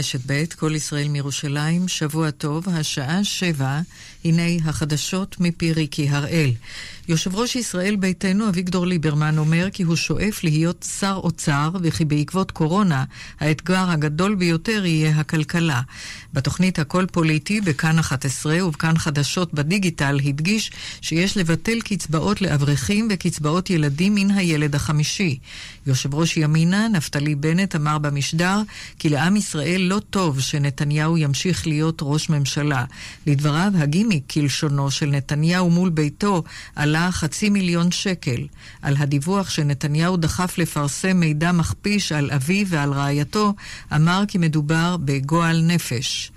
רשת 0.00 0.20
ב', 0.26 0.44
כל 0.58 0.72
ישראל 0.74 1.08
מירושלים, 1.08 1.88
שבוע 1.88 2.30
טוב, 2.30 2.68
השעה 2.68 3.24
שבע, 3.24 3.80
הנה 4.24 4.42
החדשות 4.64 5.36
מפי 5.40 5.72
ריקי 5.72 6.08
הראל. 6.08 6.52
יושב 7.08 7.34
ראש 7.34 7.56
ישראל 7.56 7.96
ביתנו 7.96 8.48
אביגדור 8.48 8.86
ליברמן 8.86 9.38
אומר 9.38 9.68
כי 9.72 9.82
הוא 9.82 9.96
שואף 9.96 10.44
להיות 10.44 10.86
שר 11.00 11.20
אוצר 11.22 11.70
וכי 11.82 12.04
בעקבות 12.04 12.50
קורונה 12.50 13.04
האתגר 13.40 13.90
הגדול 13.90 14.34
ביותר 14.34 14.86
יהיה 14.86 15.20
הכלכלה. 15.20 15.80
בתוכנית 16.32 16.78
הכל 16.78 17.06
פוליטי 17.12 17.60
בכאן 17.60 17.98
11 17.98 18.66
ובכאן 18.66 18.98
חדשות 18.98 19.54
בדיגיטל 19.54 20.20
הדגיש 20.24 20.70
שיש 21.00 21.36
לבטל 21.36 21.80
קצבאות 21.80 22.42
לאברכים 22.42 23.08
וקצבאות 23.10 23.70
ילדים 23.70 24.14
מן 24.14 24.30
הילד 24.30 24.74
החמישי. 24.74 25.38
יושב 25.86 26.14
ראש 26.14 26.36
ימינה 26.36 26.88
נפתלי 26.88 27.34
בנט 27.34 27.76
אמר 27.76 27.98
במשדר 27.98 28.62
כי 28.98 29.08
לעם 29.08 29.36
ישראל 29.36 29.80
לא 29.90 30.00
טוב 30.10 30.40
שנתניהו 30.40 31.18
ימשיך 31.18 31.66
להיות 31.66 31.98
ראש 32.02 32.28
ממשלה. 32.28 32.84
לדבריו 33.26 33.72
הגימיק 33.78 34.24
כלשונו 34.32 34.90
של 34.90 35.06
נתניהו 35.06 35.70
מול 35.70 35.90
ביתו 35.90 36.42
עלה 36.76 37.08
חצי 37.12 37.50
מיליון 37.50 37.90
שקל 37.90 38.46
על 38.82 38.96
הדיווח 38.98 39.50
שנתניהו 39.50 40.16
דחף 40.16 40.58
לפרסם 40.58 41.16
מידע 41.16 41.52
מכפיש 41.52 42.12
על 42.12 42.30
אביו 42.30 42.66
ועל 42.68 42.92
רעייתו, 42.92 43.54
אמר 43.94 44.24
כי 44.28 44.38
מדובר 44.38 44.96
בגועל 45.04 45.62
נפש. 45.62 46.32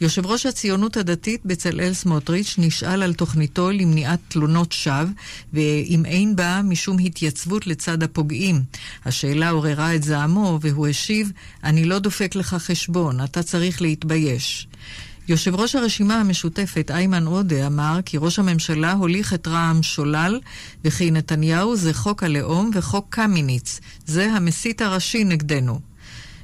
יושב 0.00 0.26
ראש 0.26 0.46
הציונות 0.46 0.96
הדתית 0.96 1.40
בצלאל 1.44 1.94
סמוטריץ' 1.94 2.54
נשאל 2.58 3.02
על 3.02 3.14
תוכניתו 3.14 3.70
למניעת 3.70 4.20
תלונות 4.28 4.72
שווא, 4.72 5.04
ואם 5.52 6.02
אין 6.06 6.36
בה 6.36 6.60
משום 6.64 6.98
התייצבות 6.98 7.66
לצד 7.66 8.02
הפוגעים. 8.02 8.62
השאלה 9.04 9.50
עוררה 9.50 9.94
את 9.94 10.02
זעמו, 10.02 10.58
והוא 10.62 10.86
השיב, 10.86 11.32
אני 11.64 11.84
לא 11.84 11.98
דופק 11.98 12.34
לך 12.34 12.54
חשבון, 12.54 13.24
אתה 13.24 13.42
צריך 13.42 13.82
להתבייש. 13.82 14.68
יושב 15.28 15.54
ראש 15.54 15.74
הרשימה 15.74 16.20
המשותפת 16.20 16.90
איימן 16.90 17.26
עודה 17.26 17.66
אמר 17.66 18.00
כי 18.04 18.18
ראש 18.18 18.38
הממשלה 18.38 18.92
הוליך 18.92 19.34
את 19.34 19.48
רע"מ 19.48 19.82
שולל 19.82 20.40
וכי 20.84 21.10
נתניהו 21.10 21.76
זה 21.76 21.94
חוק 21.94 22.22
הלאום 22.22 22.70
וחוק 22.74 23.06
קמיניץ. 23.10 23.80
זה 24.06 24.32
המסית 24.32 24.80
הראשי 24.80 25.24
נגדנו. 25.24 25.80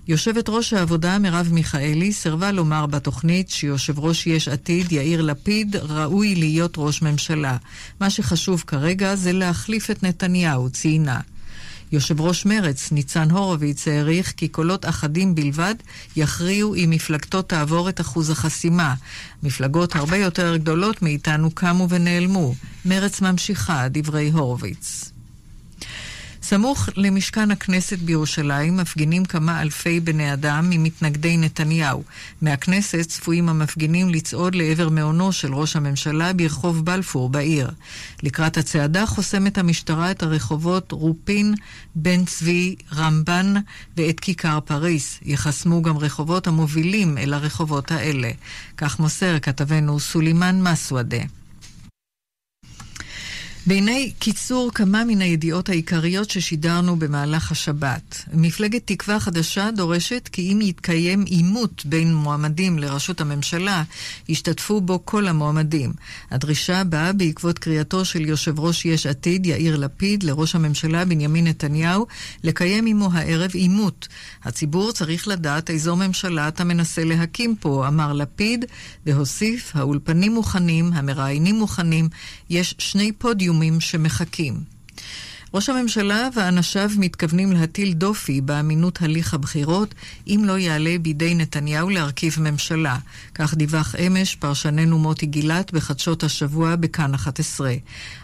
יושבת 0.09 0.49
ראש 0.49 0.73
העבודה 0.73 1.19
מרב 1.19 1.49
מיכאלי 1.53 2.13
סירבה 2.13 2.53
לומר 2.53 2.87
בתוכנית 2.87 3.51
שיושב 3.51 3.99
ראש 3.99 4.27
יש 4.27 4.49
עתיד 4.49 4.93
יאיר 4.93 5.23
לפיד 5.23 5.77
ראוי 5.77 6.35
להיות 6.35 6.75
ראש 6.77 7.03
ממשלה. 7.03 7.57
מה 8.01 8.11
שחשוב 8.11 8.65
כרגע 8.67 9.15
זה 9.15 9.33
להחליף 9.33 9.91
את 9.91 10.03
נתניהו, 10.03 10.71
ציינה. 10.71 11.21
יושב 11.93 12.21
ראש 12.21 12.47
מרץ, 12.47 12.93
ניצן 12.93 13.31
הורוביץ, 13.31 13.89
העריך 13.89 14.33
כי 14.37 14.49
קולות 14.49 14.85
אחדים 14.85 15.35
בלבד 15.35 15.75
יכריעו 16.17 16.75
אם 16.75 16.91
מפלגתו 16.91 17.43
תעבור 17.43 17.89
את 17.89 18.01
אחוז 18.01 18.31
החסימה. 18.31 18.95
מפלגות 19.43 19.97
הרבה 19.97 20.17
יותר 20.17 20.57
גדולות 20.57 21.03
מאיתנו 21.03 21.51
קמו 21.51 21.89
ונעלמו. 21.89 22.55
מרץ 22.85 23.21
ממשיכה, 23.21 23.89
דברי 23.91 24.31
הורוביץ. 24.31 25.12
סמוך 26.53 26.89
למשכן 26.97 27.51
הכנסת 27.51 27.99
בירושלים 27.99 28.77
מפגינים 28.77 29.25
כמה 29.25 29.63
אלפי 29.63 30.01
בני 30.01 30.33
אדם 30.33 30.71
ממתנגדי 30.71 31.37
נתניהו. 31.37 32.03
מהכנסת 32.43 33.01
צפויים 33.01 33.49
המפגינים 33.49 34.09
לצעוד 34.09 34.55
לעבר 34.55 34.89
מעונו 34.89 35.33
של 35.33 35.55
ראש 35.55 35.77
הממשלה 35.77 36.33
ברחוב 36.33 36.85
בלפור 36.85 37.29
בעיר. 37.29 37.71
לקראת 38.23 38.57
הצעדה 38.57 39.07
חוסמת 39.07 39.59
המשטרה 39.59 40.11
את 40.11 40.23
הרחובות 40.23 40.93
רופין, 40.93 41.55
בן 41.95 42.25
צבי, 42.25 42.77
רמב"ן 42.95 43.55
ואת 43.97 44.21
כיכר 44.21 44.61
פריס. 44.61 45.19
יחסמו 45.23 45.83
גם 45.83 45.99
רחובות 45.99 46.47
המובילים 46.47 47.19
אל 47.19 47.35
הרחובות 47.35 47.91
האלה. 47.91 48.31
כך 48.77 49.01
מוסר 49.01 49.39
כתבנו 49.39 50.01
סולימאן 50.01 50.63
מסוודה. 50.63 51.42
והנה 53.67 53.93
קיצור 54.19 54.71
כמה 54.75 55.05
מן 55.05 55.21
הידיעות 55.21 55.69
העיקריות 55.69 56.31
ששידרנו 56.31 56.97
במהלך 56.97 57.53
השבת. 57.53 58.25
מפלגת 58.33 58.83
תקווה 58.85 59.21
חדשה 59.21 59.71
דורשת 59.71 60.29
כי 60.33 60.53
אם 60.53 60.61
יתקיים 60.61 61.25
עימות 61.25 61.87
בין 61.87 62.15
מועמדים 62.15 62.79
לראשות 62.79 63.21
הממשלה, 63.21 63.83
ישתתפו 64.29 64.81
בו 64.81 65.01
כל 65.05 65.29
המועמדים. 65.29 65.93
הדרישה 66.31 66.85
באה 66.85 67.13
בעקבות 67.13 67.59
קריאתו 67.59 68.05
של 68.05 68.21
יושב 68.21 68.61
ראש 68.61 68.85
יש 68.85 69.07
עתיד 69.07 69.47
יאיר 69.47 69.77
לפיד 69.77 70.23
לראש 70.23 70.55
הממשלה 70.55 71.05
בנימין 71.05 71.47
נתניהו 71.47 72.07
לקיים 72.45 72.87
עמו 72.87 73.09
הערב 73.13 73.51
עימות. 73.55 74.09
הציבור 74.45 74.93
צריך 74.93 75.29
לדעת 75.29 75.71
איזו 75.71 75.97
ממשלה 75.97 76.49
אתה 76.49 76.65
מנסה 76.65 77.05
להקים 77.05 77.57
פה, 77.57 77.89
אמר 77.89 78.13
לפיד, 78.13 78.65
והוסיף, 79.07 79.77
האולפנים 79.77 80.35
מוכנים, 80.35 80.93
המראיינים 80.93 81.55
מוכנים, 81.55 82.09
יש 82.51 82.75
שני 82.79 83.13
פודיום 83.13 83.52
איומים 83.53 83.81
שמחכים. 83.81 84.55
ראש 85.55 85.69
הממשלה 85.69 86.29
ואנשיו 86.35 86.91
מתכוונים 86.99 87.53
להטיל 87.53 87.93
דופי 87.93 88.41
באמינות 88.41 89.03
הליך 89.03 89.35
הבחירות 89.35 89.95
אם 90.27 90.43
לא 90.45 90.59
יעלה 90.59 90.97
בידי 91.03 91.35
נתניהו 91.35 91.91
להרכיב 91.91 92.37
ממשלה. 92.41 92.99
כך 93.35 93.55
דיווח 93.55 93.95
אמש 94.07 94.37
פרשננו 94.37 94.99
מוטי 94.99 95.27
גילת 95.27 95.73
בחדשות 95.73 96.25
השבוע 96.25 96.77
בכאן 96.77 97.15
11. 97.15 97.75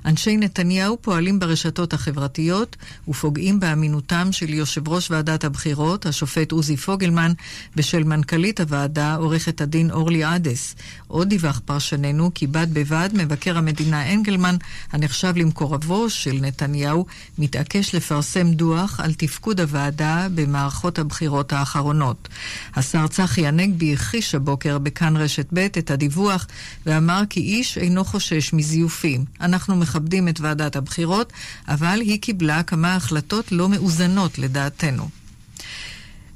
אנשי 0.05 0.37
נתניהו 0.37 0.99
פועלים 1.00 1.39
ברשתות 1.39 1.93
החברתיות 1.93 2.77
ופוגעים 3.09 3.60
באמינותם 3.60 4.33
של 4.33 4.55
יושב 4.55 4.89
ראש 4.89 5.10
ועדת 5.10 5.45
הבחירות, 5.45 6.06
השופט 6.06 6.53
עוזי 6.53 6.77
פוגלמן, 6.77 7.33
ושל 7.77 8.05
מנכ"לית 8.05 8.60
הוועדה, 8.60 9.15
עורכת 9.15 9.60
הדין 9.60 9.91
אורלי 9.91 10.25
עדס. 10.25 10.75
עוד 11.06 11.28
דיווח 11.28 11.60
פרשננו 11.65 12.31
כי 12.34 12.47
בד 12.47 12.66
בבד 12.72 13.09
מבקר 13.12 13.59
המדינה 13.59 14.12
אנגלמן, 14.12 14.56
הנחשב 14.93 15.33
למקורבו 15.37 16.10
של 16.10 16.39
נתניהו, 16.41 17.06
מתעקש 17.38 17.94
לפרסם 17.94 18.52
דוח 18.52 19.00
על 19.00 19.14
תפקוד 19.14 19.60
הוועדה 19.60 20.26
במערכות 20.34 20.98
הבחירות 20.98 21.52
האחרונות. 21.52 22.28
השר 22.74 23.06
צחי 23.06 23.46
הנגבי 23.46 23.92
הכחיש 23.92 24.34
הבוקר 24.34 24.78
בכאן 24.78 25.16
רשת 25.16 25.46
ב' 25.52 25.58
את 25.58 25.90
הדיווח 25.90 26.46
ואמר 26.86 27.22
כי 27.30 27.40
איש 27.40 27.78
אינו 27.78 28.04
חושש 28.04 28.52
מזיופים. 28.52 29.24
אנחנו 29.40 29.76
מכבדים 29.76 30.28
את 30.28 30.40
ועדת 30.40 30.76
הבחירות, 30.76 31.32
אבל 31.68 32.00
היא 32.00 32.20
קיבלה 32.20 32.62
כמה 32.62 32.96
החלטות 32.96 33.52
לא 33.52 33.68
מאוזנות 33.68 34.38
לדעתנו. 34.38 35.17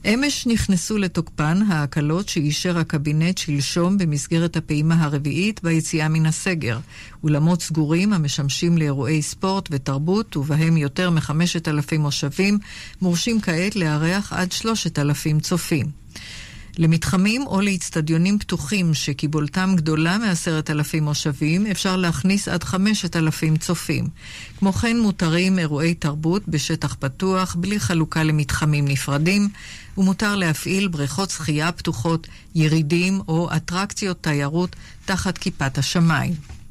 אמש 0.07 0.47
נכנסו 0.47 0.99
לתוקפן 0.99 1.63
ההקלות 1.69 2.29
שאישר 2.29 2.79
הקבינט 2.79 3.39
שלשום 3.39 3.99
במסגרת 3.99 4.57
הפעימה 4.57 5.05
הרביעית 5.05 5.63
ביציאה 5.63 6.09
מן 6.09 6.27
הסגר. 6.27 6.79
אולמות 7.23 7.63
סגורים 7.63 8.12
המשמשים 8.12 8.79
לאירועי 8.79 9.23
ספורט 9.23 9.69
ותרבות, 9.71 10.37
ובהם 10.37 10.77
יותר 10.77 11.11
מחמשת 11.11 11.69
אלפים 11.69 12.01
מושבים, 12.01 12.59
מורשים 13.03 13.41
כעת 13.41 13.77
לארח 13.77 14.33
עד 14.33 14.53
שלושת 14.53 14.99
אלפים 14.99 15.41
צופים. 15.41 15.87
למתחמים 16.78 17.47
או 17.47 17.60
לאיצטדיונים 17.60 18.38
פתוחים 18.38 18.94
שקיבולתם 18.94 19.72
גדולה 19.77 20.19
מעשרת 20.19 20.71
אלפים 20.71 21.05
מושבים, 21.05 21.66
אפשר 21.66 21.97
להכניס 21.97 22.49
עד 22.49 22.65
חמשת 22.65 23.16
אלפים 23.16 23.56
צופים. 23.56 24.09
כמו 24.59 24.72
כן 24.72 24.99
מותרים 25.00 25.59
אירועי 25.59 25.94
תרבות 25.94 26.43
בשטח 26.49 26.97
פתוח, 27.00 27.55
בלי 27.55 27.81
חלוקה 27.81 28.22
למתחמים 28.22 28.88
נפרדים, 28.88 29.49
ומותר 29.99 30.37
להפעיל 30.37 30.88
בריכות 30.88 31.31
שחייה 31.31 31.72
פתוחות, 31.72 32.27
ירידים 32.55 33.21
או 33.28 33.49
אטרקציות 33.56 34.22
תיירות 34.22 34.77
תחת 35.05 35.38
כיפת 35.38 35.78
השמיים. 35.78 36.62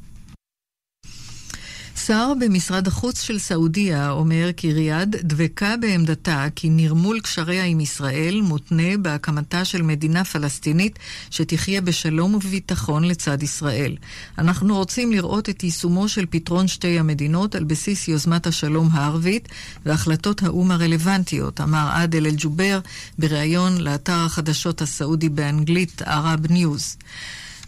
שר 1.96 2.32
במשרד 2.40 2.86
החוץ 2.86 3.22
של 3.22 3.38
סעודיה 3.38 4.10
אומר 4.10 4.50
כי 4.56 4.72
ריאד 4.72 5.16
דבקה 5.20 5.74
בעמדתה 5.80 6.46
כי 6.54 6.70
נרמול 6.70 7.20
קשריה 7.20 7.64
עם 7.64 7.80
ישראל 7.80 8.40
מותנה 8.40 8.96
בהקמתה 9.02 9.64
של 9.64 9.82
מדינה 9.82 10.24
פלסטינית 10.24 10.98
שתחיה 11.30 11.80
בשלום 11.80 12.34
ובביטחון 12.34 13.04
לצד 13.04 13.42
ישראל. 13.42 13.96
אנחנו 14.38 14.76
רוצים 14.76 15.12
לראות 15.12 15.48
את 15.48 15.64
יישומו 15.64 16.08
של 16.08 16.26
פתרון 16.30 16.68
שתי 16.68 16.98
המדינות 16.98 17.54
על 17.54 17.64
בסיס 17.64 18.08
יוזמת 18.08 18.46
השלום 18.46 18.88
הערבית 18.92 19.48
והחלטות 19.86 20.42
האו"ם 20.42 20.70
הרלוונטיות, 20.70 21.60
אמר 21.60 21.90
עאדל 21.92 22.26
אל-ג'ובר 22.26 22.80
בריאיון 23.18 23.80
לאתר 23.80 24.24
החדשות 24.26 24.82
הסעודי 24.82 25.28
באנגלית 25.28 26.02
Arab 26.02 26.46
News. 26.50 26.96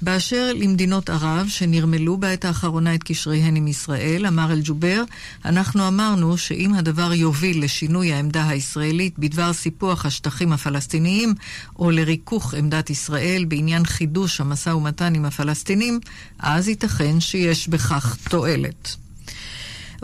באשר 0.04 0.52
למדינות 0.54 1.10
ערב 1.10 1.46
שנרמלו 1.48 2.16
בעת 2.16 2.44
האחרונה 2.44 2.94
את 2.94 3.02
קשריהן 3.02 3.56
עם 3.56 3.68
ישראל, 3.68 4.26
אמר 4.26 4.52
אל-ג'ובר, 4.52 5.02
אנחנו 5.44 5.88
אמרנו 5.88 6.38
שאם 6.38 6.74
הדבר 6.74 7.12
יוביל 7.12 7.64
לשינוי 7.64 8.12
העמדה 8.12 8.48
הישראלית 8.48 9.18
בדבר 9.18 9.52
סיפוח 9.52 10.06
השטחים 10.06 10.52
הפלסטיניים, 10.52 11.34
או 11.78 11.90
לריכוך 11.90 12.54
עמדת 12.54 12.90
ישראל 12.90 13.44
בעניין 13.48 13.84
חידוש 13.84 14.40
המשא 14.40 14.70
ומתן 14.70 15.14
עם 15.14 15.24
הפלסטינים, 15.24 16.00
אז 16.38 16.68
ייתכן 16.68 17.20
שיש 17.20 17.68
בכך 17.68 18.16
תועלת. 18.28 19.03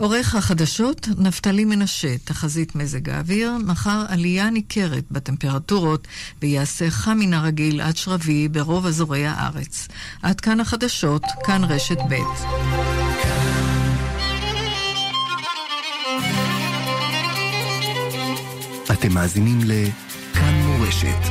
עורך 0.01 0.35
החדשות, 0.35 1.07
נפתלי 1.17 1.65
מנשה, 1.65 2.17
תחזית 2.17 2.75
מזג 2.75 3.09
האוויר, 3.09 3.51
מחר 3.65 4.05
עלייה 4.09 4.49
ניכרת 4.49 5.03
בטמפרטורות 5.11 6.07
ויעשה 6.41 6.89
חם 6.89 7.17
מן 7.19 7.33
הרגיל 7.33 7.81
עד 7.81 7.97
שרבי 7.97 8.47
ברוב 8.47 8.85
אזורי 8.85 9.25
הארץ. 9.25 9.87
עד 10.21 10.41
כאן 10.41 10.59
החדשות, 10.59 11.23
כאן 11.43 11.63
רשת 11.63 11.97
ב'. 12.09 12.15
אתם 18.91 19.13
מאזינים 19.13 19.59
לכאן 19.63 20.53
מורשת. 20.53 21.23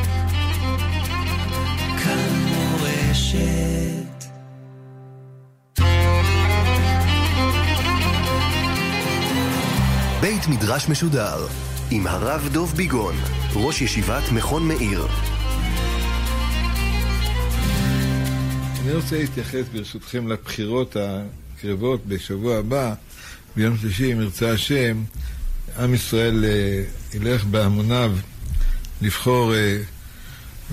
כאן 2.04 2.44
מורשת. 2.48 3.69
בית 10.20 10.46
מדרש 10.48 10.88
משודר 10.88 11.46
עם 11.90 12.06
הרב 12.06 12.48
דוב 12.52 12.72
ביגון, 12.76 13.14
ראש 13.54 13.82
ישיבת 13.82 14.22
מכון 14.32 14.68
מאיר. 14.68 15.06
אני 18.82 18.92
רוצה 18.94 19.18
להתייחס 19.18 19.64
ברשותכם 19.72 20.28
לבחירות 20.28 20.96
הקרבות 20.96 22.06
בשבוע 22.06 22.56
הבא, 22.56 22.94
ביום 23.56 23.76
שלישי, 23.76 24.12
אם 24.12 24.20
ירצה 24.20 24.52
השם, 24.52 25.02
עם 25.78 25.94
ישראל 25.94 26.44
אה, 26.44 26.82
ילך 27.14 27.44
בהמוניו 27.44 28.12
לבחור 29.02 29.54
אה, 29.54 29.78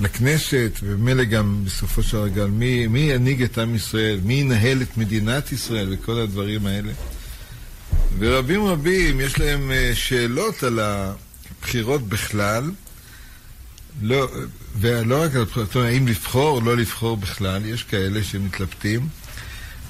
לכנסת, 0.00 0.70
וממילא 0.82 1.24
גם 1.24 1.62
בסופו 1.64 2.02
של 2.02 2.16
רגל, 2.16 2.46
מי, 2.46 2.86
מי 2.86 3.00
ינהיג 3.00 3.42
את 3.42 3.58
עם 3.58 3.74
ישראל, 3.74 4.20
מי 4.24 4.34
ינהל 4.34 4.82
את 4.82 4.96
מדינת 4.96 5.52
ישראל 5.52 5.88
וכל 5.90 6.18
הדברים 6.18 6.66
האלה. 6.66 6.92
ורבים 8.18 8.66
רבים 8.66 9.20
יש 9.20 9.38
להם 9.38 9.70
אה, 9.70 9.90
שאלות 9.94 10.62
על 10.62 10.78
הבחירות 10.80 12.08
בכלל, 12.08 12.70
לא, 14.02 14.28
ולא 14.78 15.22
רק 15.22 15.34
על 15.34 15.42
הבחירות, 15.42 15.76
האם 15.76 16.08
לבחור 16.08 16.62
לא 16.62 16.76
לבחור 16.76 17.16
בכלל, 17.16 17.64
יש 17.64 17.82
כאלה 17.82 18.24
שמתלבטים, 18.24 19.08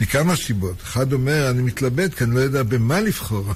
מכמה 0.01 0.37
סיבות. 0.37 0.83
אחד 0.83 1.13
אומר, 1.13 1.51
אני 1.51 1.63
מתלבט 1.63 2.15
כי 2.15 2.25
אני 2.25 2.35
לא 2.35 2.41
יודע 2.41 2.63
במה 2.63 3.01
לבחור. 3.01 3.53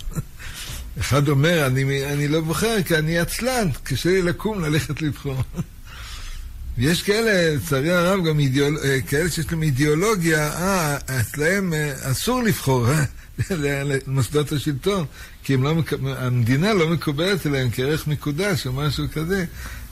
אחד 1.00 1.28
אומר, 1.28 1.66
אני, 1.66 2.04
אני 2.12 2.28
לא 2.28 2.40
בוחר 2.40 2.82
כי 2.82 2.96
אני 2.96 3.18
עצלן, 3.18 3.68
קשה 3.82 4.10
לי 4.10 4.22
לקום 4.22 4.60
ללכת 4.60 5.02
לבחור. 5.02 5.42
יש 6.78 7.02
כאלה, 7.02 7.54
לצערי 7.56 7.92
הרב, 7.92 8.24
גם 8.24 8.38
אידיאול... 8.38 8.78
אה, 8.84 8.98
כאלה 9.06 9.30
שיש 9.30 9.46
להם 9.52 9.62
אידיאולוגיה, 9.62 10.52
אה, 10.52 10.96
אצלהם 11.20 11.72
אה, 11.74 11.92
אסור 12.10 12.42
לבחור 12.42 12.86
למוסדות 13.50 14.52
השלטון, 14.52 15.04
כי 15.44 15.56
לא 15.56 15.74
מק... 15.74 15.92
המדינה 16.06 16.74
לא 16.74 16.88
מקובלת 16.88 17.46
עליהם 17.46 17.70
כערך 17.72 18.06
מקודש 18.06 18.66
או 18.66 18.72
משהו 18.72 19.04
כזה, 19.12 19.44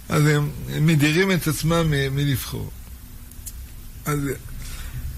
אז 0.08 0.26
הם, 0.26 0.48
הם 0.68 0.86
מדירים 0.86 1.32
את 1.32 1.48
עצמם 1.48 1.92
מלבחור. 2.10 2.70
אז, 4.04 4.18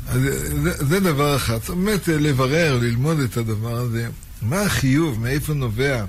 אז 0.09 0.21
זה, 0.63 0.85
זה 0.85 1.01
דבר 1.01 1.37
אחד. 1.37 1.59
זאת 1.61 1.69
אומרת, 1.69 2.09
לברר, 2.09 2.79
ללמוד 2.83 3.21
את 3.21 3.37
הדבר 3.37 3.77
הזה. 3.77 4.09
מה 4.43 4.61
החיוב, 4.61 5.21
מאיפה 5.21 5.55
נובע 5.55 6.05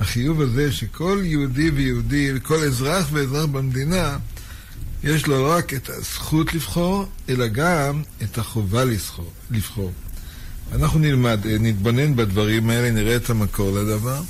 החיוב 0.00 0.40
הזה 0.40 0.72
שכל 0.72 1.20
יהודי 1.24 1.70
ויהודי, 1.70 2.30
וכל 2.34 2.64
אזרח 2.64 3.08
ואזרח 3.12 3.44
במדינה, 3.44 4.18
יש 5.04 5.26
לו 5.26 5.50
רק 5.50 5.74
את 5.74 5.88
הזכות 5.88 6.54
לבחור, 6.54 7.06
אלא 7.28 7.46
גם 7.46 8.02
את 8.22 8.38
החובה 8.38 8.84
לבחור. 9.50 9.92
אנחנו 10.72 10.98
נלמד, 10.98 11.40
נתבונן 11.60 12.16
בדברים 12.16 12.70
האלה, 12.70 12.90
נראה 12.90 13.16
את 13.16 13.30
המקור 13.30 13.72
לדבר, 13.78 14.22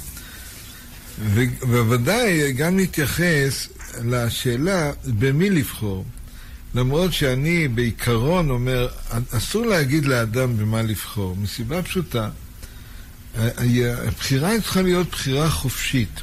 ובוודאי 1.61 2.53
גם 2.53 2.77
נתייחס 2.77 3.69
לשאלה 4.05 4.93
במי 5.05 5.51
לבחור. 5.51 6.05
למרות 6.75 7.13
שאני 7.13 7.69
בעיקרון 7.69 8.51
אומר, 8.51 8.89
אסור 9.31 9.67
להגיד 9.67 10.05
לאדם 10.05 10.57
במה 10.57 10.83
לבחור, 10.83 11.37
מסיבה 11.37 11.83
פשוטה. 11.83 12.29
הבחירה 13.37 14.51
צריכה 14.61 14.83
להיות 14.83 15.11
בחירה 15.11 15.51
חופשית. 15.51 16.21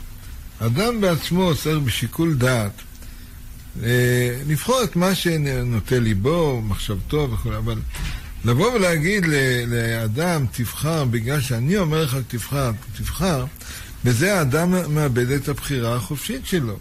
אדם 0.59 1.01
בעצמו 1.01 1.55
צריך 1.55 1.79
בשיקול 1.79 2.35
דעת 2.35 2.71
אה, 3.83 4.39
לבחור 4.47 4.83
את 4.83 4.95
מה 4.95 5.15
שנוטה 5.15 5.99
ליבו, 5.99 6.61
מחשבתו 6.61 7.29
וכו', 7.31 7.57
אבל 7.57 7.79
לבוא 8.45 8.71
ולהגיד 8.71 9.25
לאדם, 9.67 10.45
תבחר, 10.51 11.05
בגלל 11.05 11.41
שאני 11.41 11.77
אומר 11.77 12.03
לך 12.03 12.17
תבחר, 12.27 12.71
תבחר, 12.97 13.45
בזה 14.03 14.39
האדם 14.39 14.93
מאבד 14.93 15.31
את 15.31 15.49
הבחירה 15.49 15.95
החופשית 15.95 16.45
שלו. 16.45 16.77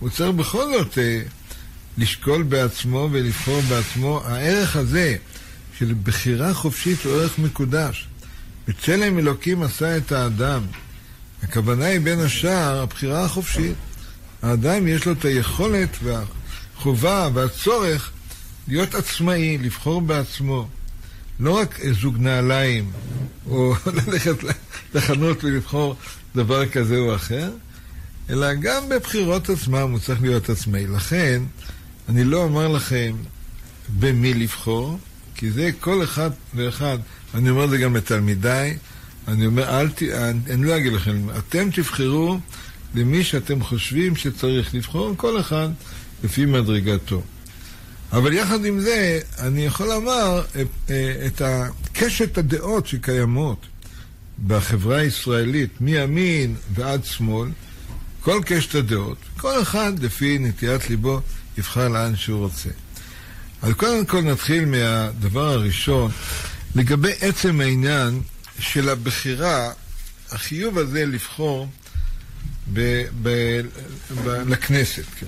הוא 0.00 0.10
צריך 0.10 0.30
בכל 0.30 0.64
זאת 0.72 0.98
אה, 0.98 1.22
לשקול 1.98 2.42
בעצמו 2.42 3.08
ולבחור 3.12 3.60
בעצמו. 3.60 4.22
הערך 4.24 4.76
הזה 4.76 5.16
של 5.78 5.94
בחירה 6.04 6.54
חופשית 6.54 7.04
הוא 7.04 7.12
ערך 7.12 7.38
מקודש. 7.38 8.08
בצלם 8.68 9.18
אלוקים 9.18 9.62
עשה 9.62 9.96
את 9.96 10.12
האדם. 10.12 10.62
הכוונה 11.42 11.84
היא 11.84 12.00
בין 12.00 12.20
השאר 12.20 12.82
הבחירה 12.82 13.24
החופשית. 13.24 13.74
האדם 14.42 14.88
יש 14.88 15.06
לו 15.06 15.12
את 15.12 15.24
היכולת 15.24 15.96
והחובה 16.02 17.28
והצורך 17.34 18.10
להיות 18.68 18.94
עצמאי, 18.94 19.58
לבחור 19.58 20.00
בעצמו. 20.00 20.68
לא 21.42 21.58
רק 21.58 21.80
זוג 21.90 22.18
נעליים, 22.18 22.90
או 23.46 23.74
ללכת 24.06 24.36
לחנות 24.94 25.44
ולבחור 25.44 25.96
דבר 26.36 26.66
כזה 26.66 26.96
או 26.96 27.14
אחר, 27.14 27.50
אלא 28.30 28.54
גם 28.54 28.88
בבחירות 28.88 29.50
עצמם 29.50 29.90
הוא 29.90 29.98
צריך 29.98 30.22
להיות 30.22 30.50
עצמאי. 30.50 30.86
לכן, 30.86 31.42
אני 32.08 32.24
לא 32.24 32.42
אומר 32.42 32.68
לכם 32.68 33.16
במי 33.98 34.34
לבחור, 34.34 34.98
כי 35.34 35.50
זה 35.50 35.70
כל 35.80 36.04
אחד 36.04 36.30
ואחד, 36.54 36.98
אני 37.34 37.50
אומר 37.50 37.66
זה 37.66 37.78
גם 37.78 37.96
לתלמידיי, 37.96 38.76
אני 39.28 39.46
אומר, 39.46 39.80
אל 39.80 39.88
ת... 39.88 40.02
אני, 40.02 40.38
אני 40.50 40.64
לא 40.66 40.76
אגיד 40.76 40.92
לכם, 40.92 41.26
אתם 41.38 41.70
תבחרו 41.70 42.38
למי 42.94 43.24
שאתם 43.24 43.62
חושבים 43.62 44.16
שצריך 44.16 44.74
לבחור, 44.74 45.14
כל 45.16 45.40
אחד 45.40 45.68
לפי 46.24 46.46
מדרגתו. 46.46 47.22
אבל 48.12 48.32
יחד 48.32 48.64
עם 48.64 48.80
זה, 48.80 49.20
אני 49.38 49.64
יכול 49.64 49.86
לומר 49.86 50.42
אה, 50.56 50.62
אה, 50.90 51.26
את 51.26 51.42
קשת 51.92 52.38
הדעות 52.38 52.86
שקיימות 52.86 53.66
בחברה 54.46 54.98
הישראלית, 54.98 55.80
מימין 55.80 56.56
ועד 56.74 57.04
שמאל, 57.04 57.48
כל 58.20 58.40
קשת 58.46 58.74
הדעות, 58.74 59.18
כל 59.36 59.62
אחד 59.62 59.98
לפי 59.98 60.38
נטיית 60.38 60.90
ליבו 60.90 61.20
יבחר 61.58 61.88
לאן 61.88 62.16
שהוא 62.16 62.40
רוצה. 62.40 62.68
אז 63.62 63.72
קודם 63.72 64.06
כל 64.06 64.20
נתחיל 64.20 64.64
מהדבר 64.64 65.48
הראשון, 65.48 66.10
לגבי 66.74 67.12
עצם 67.20 67.60
העניין 67.60 68.20
של 68.58 68.88
הבחירה, 68.88 69.72
החיוב 70.30 70.78
הזה 70.78 71.06
לבחור 71.06 71.68
ב, 72.72 73.02
ב, 73.22 73.60
ב, 74.24 74.28
לכנסת. 74.28 75.04
כן. 75.20 75.26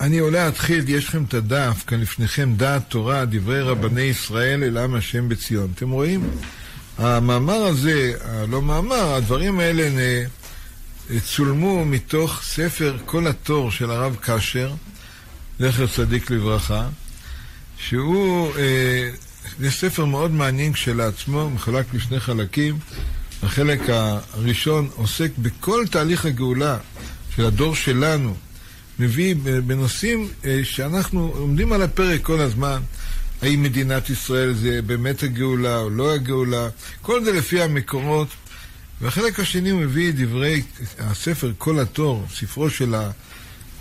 אני 0.00 0.18
עולה 0.18 0.44
להתחיל, 0.44 0.88
יש 0.88 1.08
לכם 1.08 1.24
את 1.24 1.34
הדף, 1.34 1.84
כאן 1.86 2.00
לפניכם 2.00 2.54
דעת 2.56 2.82
תורה, 2.88 3.24
דברי 3.24 3.62
רבני 3.62 4.00
ישראל 4.00 4.64
אל 4.64 4.78
עם 4.78 4.94
השם 4.94 5.28
בציון. 5.28 5.72
אתם 5.74 5.90
רואים? 5.90 6.30
המאמר 6.98 7.54
הזה, 7.54 8.12
לא 8.48 8.62
מאמר, 8.62 9.14
הדברים 9.14 9.60
האלה 9.60 10.24
צולמו 11.24 11.84
מתוך 11.84 12.40
ספר 12.42 12.96
כל 13.04 13.26
התור 13.26 13.70
של 13.70 13.90
הרב 13.90 14.16
קשר, 14.20 14.74
זכר 15.58 15.86
צדיק 15.86 16.30
לברכה, 16.30 16.88
שהוא, 17.78 18.52
אה, 18.58 19.10
זה 19.58 19.70
ספר 19.70 20.04
מאוד 20.04 20.30
מעניין 20.30 20.72
כשלעצמו, 20.72 21.50
מחולק 21.50 21.94
לשני 21.94 22.20
חלקים. 22.20 22.78
החלק 23.42 23.80
הראשון 23.88 24.88
עוסק 24.94 25.30
בכל 25.38 25.84
תהליך 25.90 26.24
הגאולה 26.24 26.76
של 27.36 27.46
הדור 27.46 27.74
שלנו, 27.74 28.34
מביא 29.00 29.34
בנושאים 29.66 30.28
אה, 30.44 30.60
שאנחנו 30.62 31.32
עומדים 31.36 31.72
על 31.72 31.82
הפרק 31.82 32.22
כל 32.22 32.40
הזמן. 32.40 32.80
האם 33.42 33.62
מדינת 33.62 34.10
ישראל 34.10 34.52
זה 34.52 34.82
באמת 34.82 35.22
הגאולה 35.22 35.78
או 35.78 35.90
לא 35.90 36.14
הגאולה, 36.14 36.68
כל 37.02 37.24
זה 37.24 37.32
לפי 37.32 37.62
המקורות. 37.62 38.28
והחלק 39.00 39.40
השני 39.40 39.70
הוא 39.70 39.80
מביא 39.80 40.12
דברי 40.16 40.62
הספר 40.98 41.52
כל 41.58 41.78
התור, 41.78 42.26
ספרו 42.34 42.70
של 42.70 42.94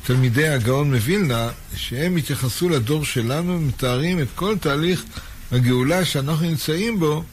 תלמידי 0.03 0.47
הגאון 0.47 0.93
מווילנה, 0.93 1.49
שהם 1.75 2.15
התייחסו 2.15 2.69
לדור 2.69 3.05
שלנו 3.05 3.55
ומתארים 3.55 4.19
את 4.19 4.27
כל 4.35 4.57
תהליך 4.57 5.03
הגאולה 5.51 6.05
שאנחנו 6.05 6.45
נמצאים 6.45 6.99
בו 6.99 7.23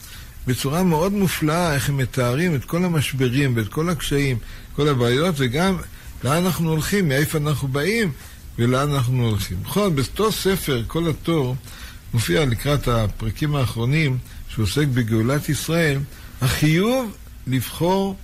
בצורה 0.47 0.83
מאוד 0.83 1.13
מופלאה, 1.13 1.73
איך 1.73 1.89
הם 1.89 1.97
מתארים 1.97 2.55
את 2.55 2.65
כל 2.65 2.83
המשברים 2.83 3.55
ואת 3.55 3.67
כל 3.67 3.89
הקשיים, 3.89 4.37
כל 4.75 4.87
הבעיות, 4.87 5.35
וגם 5.37 5.77
לאן 6.23 6.45
אנחנו 6.45 6.69
הולכים, 6.69 7.07
מאיפה 7.07 7.37
אנחנו 7.37 7.67
באים 7.67 8.11
ולאן 8.59 8.91
אנחנו 8.91 9.25
הולכים. 9.25 9.57
זאת, 9.73 9.93
באותו 9.93 10.31
ספר, 10.31 10.83
כל 10.87 11.09
התור, 11.09 11.55
מופיע 12.13 12.45
לקראת 12.45 12.87
הפרקים 12.87 13.55
האחרונים, 13.55 14.17
שעוסק 14.49 14.87
בגאולת 14.93 15.49
ישראל, 15.49 15.99
החיוב 16.41 17.15
לבחור 17.47 18.15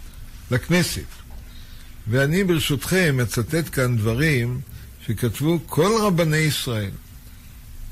לכנסת. 0.52 1.06
ואני 2.08 2.44
ברשותכם 2.44 3.18
מצטט 3.18 3.70
כאן 3.72 3.98
דברים 3.98 4.62
שכתבו 5.08 5.60
כל 5.66 5.92
רבני 6.02 6.38
ישראל. 6.38 6.92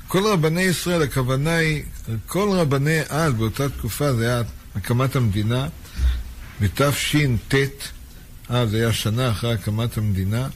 כל 0.08 0.26
רבני 0.26 0.62
ישראל, 0.62 1.02
הכוונה 1.02 1.56
היא, 1.56 1.82
כל 2.26 2.48
רבני 2.52 3.00
אז, 3.08 3.32
באותה 3.32 3.68
תקופה, 3.68 4.12
זה 4.12 4.26
היה 4.26 4.42
הקמת 4.74 5.16
המדינה, 5.16 5.68
בתש"ט, 6.60 7.54
אז 8.52 8.70
זה 8.70 8.76
היה 8.76 8.92
שנה 8.92 9.30
אחרי 9.30 9.54
הקמת 9.54 9.98
המדינה, 9.98 10.48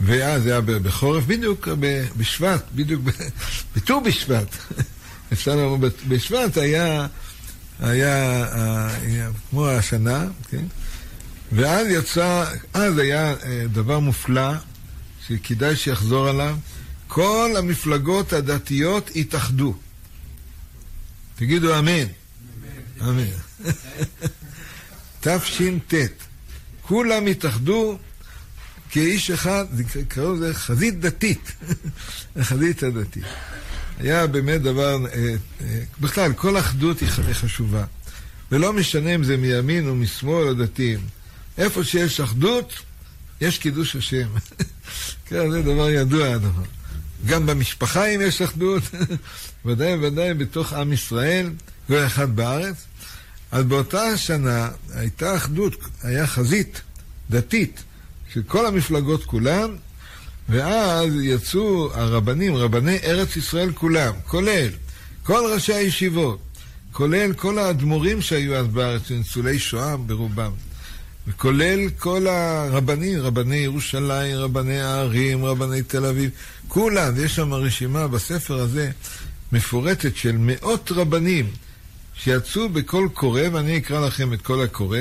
ואז 0.00 0.42
זה 0.42 0.50
היה 0.50 0.60
בחורף, 0.60 1.24
בדיוק 1.24 1.68
בשבט, 2.16 2.64
בדיוק 2.74 3.02
בט"ו 3.76 4.00
בשבט. 4.00 4.56
אפשר 5.32 5.56
לומר, 5.56 5.88
בשבט 6.08 6.56
היה, 6.56 7.06
היה, 7.80 8.46
היה 9.02 9.30
כמו 9.50 9.68
השנה, 9.68 10.26
כן? 10.50 10.64
ואז 11.52 11.86
יצא, 11.90 12.44
אז 12.74 12.98
היה 12.98 13.34
אה, 13.44 13.64
דבר 13.72 13.98
מופלא, 13.98 14.52
שכדאי 15.26 15.76
שיחזור 15.76 16.28
עליו, 16.28 16.56
כל 17.08 17.54
המפלגות 17.58 18.32
הדתיות 18.32 19.10
התאחדו. 19.16 19.74
תגידו 21.36 21.78
אמן. 21.78 22.06
אמן. 23.00 23.24
תש"ט. 25.20 25.94
כולם 26.92 27.26
התאחדו 27.26 27.98
כאיש 28.90 29.30
אחד, 29.30 29.64
קראו 30.08 30.34
לזה 30.34 30.54
חזית 30.54 31.00
דתית. 31.00 31.52
החזית 32.36 32.82
הדתית. 32.82 33.24
היה 33.98 34.26
באמת 34.26 34.62
דבר, 34.62 35.06
אה, 35.06 35.34
אה, 35.60 35.82
בכלל, 36.00 36.32
כל 36.32 36.58
אחדות 36.58 37.00
היא 37.00 37.08
חשובה. 37.32 37.84
ולא 38.50 38.72
משנה 38.72 39.14
אם 39.14 39.24
זה 39.24 39.36
מימין 39.36 39.88
או 39.88 39.94
משמאל 39.94 40.48
או 40.48 40.54
דתיים. 40.54 41.00
איפה 41.58 41.84
שיש 41.84 42.20
אחדות, 42.20 42.72
יש 43.40 43.58
קידוש 43.58 43.96
השם. 43.96 44.28
כן, 45.28 45.50
זה 45.50 45.62
דבר 45.62 45.90
ידוע 45.90 46.28
הדבר. 46.28 46.64
גם 47.26 47.46
במשפחה 47.46 48.06
אם 48.06 48.20
יש 48.20 48.42
אחדות, 48.42 48.82
ודאי 49.66 49.94
וודאי 49.94 50.34
בתוך 50.34 50.72
עם 50.72 50.92
ישראל, 50.92 51.50
לא 51.88 52.06
אחד 52.06 52.36
בארץ. 52.36 52.76
אז 53.52 53.64
באותה 53.64 54.16
שנה 54.16 54.68
הייתה 54.94 55.36
אחדות, 55.36 55.76
היה 56.02 56.26
חזית 56.26 56.80
דתית 57.30 57.82
של 58.32 58.42
כל 58.42 58.66
המפלגות 58.66 59.24
כולן, 59.24 59.76
ואז 60.48 61.12
יצאו 61.22 61.90
הרבנים, 61.94 62.56
רבני 62.56 62.98
ארץ 63.04 63.36
ישראל 63.36 63.72
כולם, 63.72 64.12
כולל 64.26 64.68
כל 65.22 65.50
ראשי 65.54 65.74
הישיבות, 65.74 66.38
כולל 66.92 67.32
כל 67.32 67.58
האדמו"רים 67.58 68.22
שהיו 68.22 68.54
אז 68.56 68.66
בארץ, 68.66 69.10
ניצולי 69.10 69.58
שואה 69.58 69.96
ברובם. 69.96 70.52
וכולל 71.26 71.90
כל 71.98 72.26
הרבנים, 72.26 73.20
רבני 73.20 73.56
ירושלים, 73.56 74.36
רבני 74.36 74.80
הערים, 74.80 75.44
רבני 75.44 75.82
תל 75.82 76.04
אביב, 76.04 76.30
כולם, 76.68 77.24
יש 77.24 77.36
שם 77.36 77.54
רשימה 77.54 78.08
בספר 78.08 78.58
הזה 78.60 78.90
מפורטת 79.52 80.16
של 80.16 80.36
מאות 80.38 80.92
רבנים 80.92 81.50
שיצאו 82.14 82.68
בקול 82.68 83.08
קורא, 83.08 83.42
ואני 83.52 83.78
אקרא 83.78 84.06
לכם 84.06 84.32
את 84.32 84.42
קול 84.42 84.62
הקורא, 84.62 84.98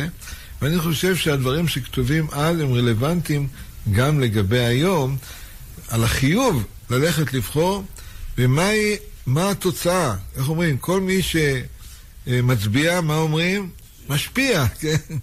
ואני 0.62 0.80
חושב 0.80 1.16
שהדברים 1.16 1.68
שכתובים 1.68 2.28
אז 2.32 2.60
הם 2.60 2.74
רלוונטיים 2.74 3.48
גם 3.92 4.20
לגבי 4.20 4.60
היום, 4.60 5.18
על 5.88 6.04
החיוב 6.04 6.64
ללכת 6.90 7.34
לבחור, 7.34 7.84
ומה 8.38 9.52
התוצאה, 9.52 10.16
איך 10.36 10.50
אומרים, 10.50 10.78
כל 10.78 11.02
מי 11.02 11.20
שמצביע, 12.28 13.02
מה 13.02 13.16
אומרים? 13.16 13.70
משפיע, 14.10 14.68
כן? 14.82 15.16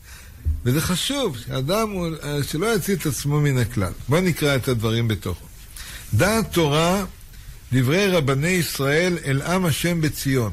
וזה 0.65 0.81
חשוב, 0.81 1.37
שאדם, 1.47 1.91
הוא, 1.91 2.09
שלא 2.43 2.75
יציא 2.75 2.95
את 2.95 3.07
עצמו 3.07 3.41
מן 3.41 3.59
הכלל. 3.59 3.93
בואו 4.09 4.21
נקרא 4.21 4.57
את 4.57 4.69
הדברים 4.69 5.09
בתוכו. 5.09 5.47
דעת 6.15 6.53
תורה, 6.53 7.05
דברי 7.73 8.07
רבני 8.07 8.49
ישראל 8.49 9.19
אל 9.25 9.43
עם 9.43 9.65
השם 9.65 10.01
בציון. 10.01 10.53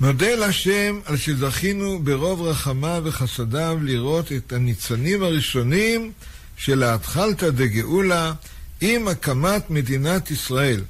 נודה 0.00 0.34
להשם 0.34 1.00
על 1.04 1.16
שזכינו 1.16 1.98
ברוב 2.02 2.42
רחמיו 2.42 3.02
וחסדיו 3.04 3.78
לראות 3.82 4.32
את 4.32 4.52
הניצנים 4.52 5.22
הראשונים 5.22 6.12
של 6.56 6.82
האתחלתא 6.82 7.50
דגאולה 7.50 8.32
עם 8.80 9.08
הקמת 9.08 9.70
מדינת 9.70 10.30
ישראל. 10.30 10.82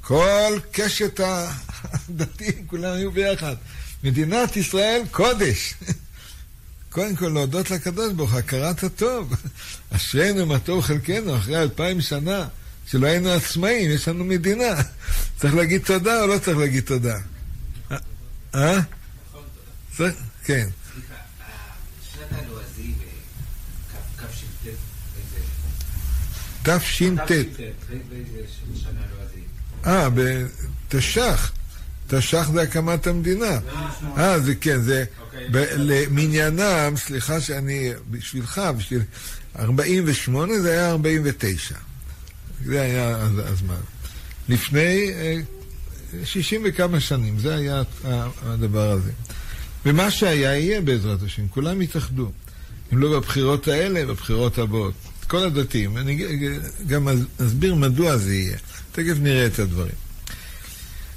כל 0.00 0.58
קשת 0.72 1.20
הדתיים, 1.20 2.66
כולם 2.66 2.92
היו 2.92 3.12
ביחד. 3.12 3.54
מדינת 4.04 4.56
ישראל 4.56 5.02
קודש. 5.10 5.74
קודם 6.90 7.16
כל 7.16 7.28
להודות 7.28 7.70
לקדוש 7.70 8.12
ברוך 8.12 8.30
הוא, 8.30 8.38
הכרת 8.38 8.84
הטוב. 8.84 9.34
אשרינו 9.90 10.46
מה 10.46 10.58
טוב 10.58 10.80
חלקנו 10.80 11.36
אחרי 11.36 11.62
אלפיים 11.62 12.00
שנה 12.00 12.48
שלא 12.86 13.06
היינו 13.06 13.30
עצמאים, 13.30 13.90
יש 13.90 14.08
לנו 14.08 14.24
מדינה. 14.24 14.74
צריך 15.38 15.54
להגיד 15.54 15.82
תודה 15.84 16.22
או 16.22 16.26
לא 16.26 16.38
צריך 16.38 16.58
להגיד 16.58 16.84
תודה? 16.84 17.18
אה? 18.54 18.80
כן. 20.44 20.68
תש"ט. 26.62 27.30
אה, 29.86 30.08
בתש"ח. 30.10 31.52
תש"ח 32.06 32.50
זה 32.52 32.62
הקמת 32.62 33.06
המדינה. 33.06 33.58
אה, 34.18 34.40
זה 34.40 34.54
כן, 34.54 34.82
זה... 34.82 35.04
למניינם, 35.76 36.94
סליחה 36.96 37.40
שאני, 37.40 37.92
בשבילך, 38.10 38.60
בשביל 38.76 39.02
48 39.58 40.58
זה 40.60 40.70
היה 40.70 40.90
49. 40.90 41.74
זה 42.64 42.80
היה 42.80 43.16
הזמן. 43.36 43.74
לפני 44.48 45.12
60 46.24 46.62
וכמה 46.64 47.00
שנים, 47.00 47.38
זה 47.38 47.54
היה 47.54 47.82
הדבר 48.42 48.90
הזה. 48.90 49.10
ומה 49.86 50.10
שהיה 50.10 50.58
יהיה 50.58 50.80
בעזרת 50.80 51.22
השם, 51.22 51.48
כולם 51.48 51.82
יתאחדו. 51.82 52.30
אם 52.92 52.98
לא 52.98 53.18
בבחירות 53.18 53.68
האלה, 53.68 54.06
בבחירות 54.06 54.58
הבאות. 54.58 54.94
כל 55.26 55.38
הדתיים. 55.38 55.96
אני 55.96 56.24
גם 56.86 57.08
אסביר 57.46 57.74
מדוע 57.74 58.16
זה 58.16 58.34
יהיה. 58.34 58.56
תכף 58.92 59.14
נראה 59.20 59.46
את 59.46 59.58
הדברים. 59.58 59.94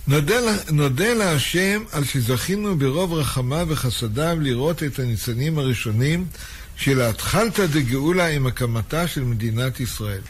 נודה, 0.07 0.35
נודה 0.71 1.13
להשם 1.13 1.83
על 1.91 2.03
שזכינו 2.03 2.77
ברוב 2.77 3.13
רחמיו 3.13 3.67
וחסדיו 3.69 4.37
לראות 4.41 4.83
את 4.83 4.99
הניצנים 4.99 5.59
הראשונים 5.59 6.25
של 6.77 7.01
התחלתא 7.01 7.65
דגאולה 7.65 8.27
עם 8.27 8.47
הקמתה 8.47 9.07
של 9.07 9.23
מדינת 9.23 9.79
ישראל. 9.79 10.21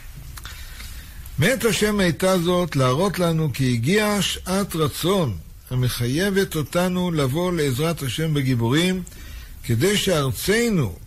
מאת 1.39 1.65
השם 1.65 1.99
הייתה 1.99 2.37
זאת 2.37 2.75
להראות 2.75 3.19
לנו 3.19 3.53
כי 3.53 3.73
הגיעה 3.73 4.21
שעת 4.21 4.75
רצון 4.75 5.37
המחייבת 5.71 6.55
אותנו 6.55 7.11
לבוא 7.11 7.53
לעזרת 7.53 8.03
השם 8.03 8.33
בגיבורים, 8.33 9.03
כדי 9.63 9.97
שארצנו 9.97 10.97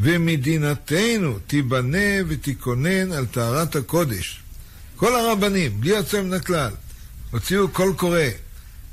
ומדינתנו 0.00 1.38
תיבנה 1.46 2.22
ותיכונן 2.28 3.12
על 3.12 3.26
טהרת 3.26 3.76
הקודש. 3.76 4.40
כל 4.96 5.14
הרבנים, 5.14 5.80
בלי 5.80 5.90
יוצא 5.90 6.22
מן 6.22 6.32
הכלל, 6.32 6.70
הוציאו 7.30 7.68
קול 7.68 7.94
קורא. 7.96 8.20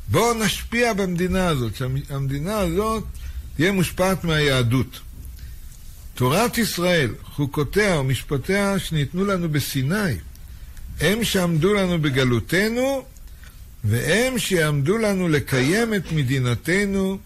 בואו 0.07 0.33
נשפיע 0.33 0.93
במדינה 0.93 1.47
הזאת, 1.47 1.75
שהמדינה 1.75 2.59
הזאת 2.59 3.03
תהיה 3.55 3.71
מושפעת 3.71 4.23
מהיהדות. 4.23 4.99
תורת 6.13 6.57
ישראל, 6.57 7.13
חוקותיה 7.23 7.99
ומשפטיה 7.99 8.79
שניתנו 8.79 9.25
לנו 9.25 9.49
בסיני, 9.49 10.15
הם 10.99 11.23
שעמדו 11.23 11.73
לנו 11.73 12.01
בגלותנו, 12.01 13.05
והם 13.83 14.39
שיעמדו 14.39 14.97
לנו 14.97 15.29
לקיים 15.29 15.93
את 15.93 16.11
מדינתנו 16.11 17.17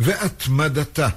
והתמדתה. 0.00 1.08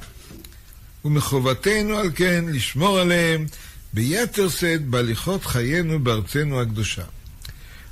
ומחובתנו 1.06 1.98
על 1.98 2.10
כן 2.16 2.46
לשמור 2.48 3.00
עליהם 3.00 3.46
ביתר 3.94 4.50
שאת 4.50 4.86
בהליכות 4.86 5.46
חיינו 5.46 6.00
בארצנו 6.00 6.62
הקדושה. 6.62 7.04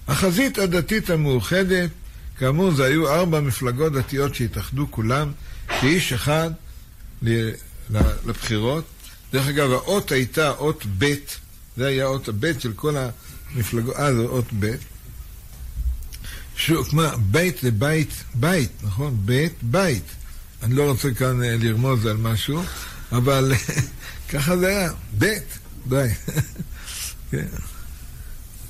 החזית 0.08 0.58
הדתית 0.58 1.10
המאוחדת, 1.10 1.90
כאמור 2.38 2.72
זה 2.72 2.86
היו 2.86 3.08
ארבע 3.14 3.40
מפלגות 3.40 3.94
דתיות 3.94 4.36
שהתאחדו 4.36 4.88
כולם 4.92 5.32
כאיש 5.68 6.14
אחד 6.14 6.52
לבחירות. 8.26 8.86
דרך 9.34 9.48
אגב, 9.48 9.72
האות 9.72 10.12
הייתה 10.12 10.52
אות 10.52 10.86
ב', 10.98 11.14
זה 11.78 11.88
היה 11.88 12.06
אות 12.06 12.30
הב' 12.30 12.60
של 12.60 12.74
כל 12.74 12.96
המפלגות, 13.56 13.96
אה, 13.96 14.14
זה 14.14 14.22
אות 14.22 14.46
ב'. 14.60 14.76
שהוקמה 16.56 17.12
בית 17.18 17.64
לבית, 17.64 18.24
בית, 18.36 18.72
נכון? 18.84 19.18
בית, 19.26 19.54
בית. 19.62 20.04
אני 20.64 20.76
לא 20.76 20.90
רוצה 20.90 21.14
כאן 21.14 21.44
אה, 21.44 21.56
לרמוז 21.60 22.06
על 22.06 22.18
משהו, 22.18 22.64
אבל 23.12 23.54
ככה 24.32 24.58
זה 24.58 24.68
היה, 24.68 24.92
בית, 25.18 25.58
בית. 25.86 26.18
כן. 27.32 27.46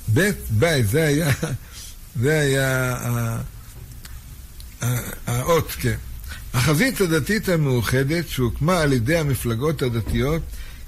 בית 0.08 0.36
בית, 0.50 0.88
זה 0.88 1.06
היה, 1.06 1.32
זה 2.22 2.40
היה 2.40 2.96
האות, 5.26 5.70
כן. 5.80 5.96
החזית 6.54 7.00
הדתית 7.00 7.48
המאוחדת 7.48 8.28
שהוקמה 8.28 8.80
על 8.80 8.92
ידי 8.92 9.16
המפלגות 9.16 9.82
הדתיות 9.82 10.42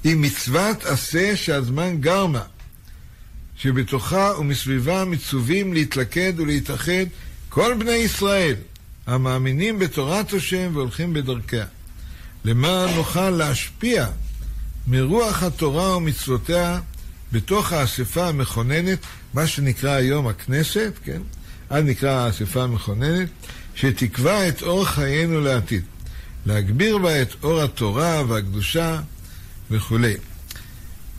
היא 0.04 0.16
מצוות 0.16 0.84
עשה 0.84 1.36
שהזמן 1.36 2.00
גרמה, 2.00 2.42
שבתוכה 3.58 4.32
ומסביבה 4.38 5.04
מצווים 5.04 5.72
להתלכד 5.72 6.32
ולהתאחד 6.36 7.04
כל 7.48 7.74
בני 7.78 7.92
ישראל 7.92 8.54
המאמינים 9.06 9.78
בתורת 9.78 10.32
השם 10.32 10.70
והולכים 10.74 11.12
בדרכיה, 11.12 11.66
למען 12.44 12.94
נוכל 12.94 13.30
להשפיע 13.30 14.06
מרוח 14.86 15.42
התורה 15.42 15.96
ומצוותיה 15.96 16.80
בתוך 17.32 17.72
האספה 17.72 18.28
המכוננת, 18.28 18.98
מה 19.34 19.46
שנקרא 19.46 19.90
היום 19.90 20.26
הכנסת, 20.26 20.92
כן? 21.04 21.22
אז 21.70 21.84
נקרא 21.84 22.10
האספה 22.10 22.62
המכוננת, 22.62 23.28
שתקבע 23.74 24.48
את 24.48 24.62
אור 24.62 24.84
חיינו 24.84 25.40
לעתיד, 25.40 25.82
להגביר 26.46 26.98
בה 26.98 27.22
את 27.22 27.34
אור 27.42 27.60
התורה 27.60 28.22
והקדושה 28.28 29.00
וכולי. 29.70 30.14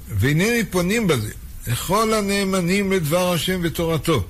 והנני 0.10 0.64
פונים 0.70 1.08
בזה 1.08 1.32
לכל 1.68 2.14
הנאמנים 2.14 2.92
לדבר 2.92 3.34
השם 3.34 3.60
ותורתו. 3.64 4.24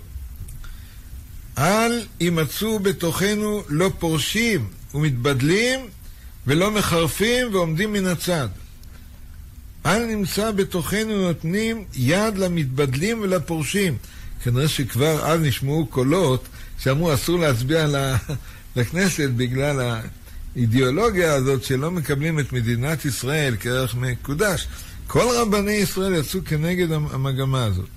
אל 1.58 2.06
יימצאו 2.20 2.80
בתוכנו 2.80 3.64
לא 3.70 3.92
פורשים 4.00 4.68
ומתבדלים 4.94 5.80
ולא 6.48 6.72
מחרפים 6.72 7.54
ועומדים 7.54 7.94
מן 7.94 8.06
הצד. 8.06 8.48
אל 9.86 10.06
נמצא 10.06 10.52
בתוכנו 10.52 11.22
נותנים 11.28 11.86
יד 11.94 12.38
למתבדלים 12.38 13.22
ולפורשים. 13.22 13.98
כנראה 14.44 14.68
שכבר 14.68 15.26
אז 15.26 15.42
נשמעו 15.42 15.86
קולות 15.86 16.48
שאמרו 16.80 17.14
אסור 17.14 17.40
להצביע 17.40 17.88
לכנסת 18.76 19.30
בגלל 19.30 20.02
האידיאולוגיה 20.56 21.34
הזאת 21.34 21.64
שלא 21.64 21.92
מקבלים 21.92 22.40
את 22.40 22.54
מדינת 22.54 23.06
ישראל 23.06 23.56
כערך 23.60 23.96
מקודש. 23.96 24.68
כל 25.10 25.26
רבני 25.36 25.72
ישראל 25.72 26.14
יצאו 26.14 26.40
כנגד 26.46 26.92
המגמה 26.92 27.64
הזאת. 27.66 27.88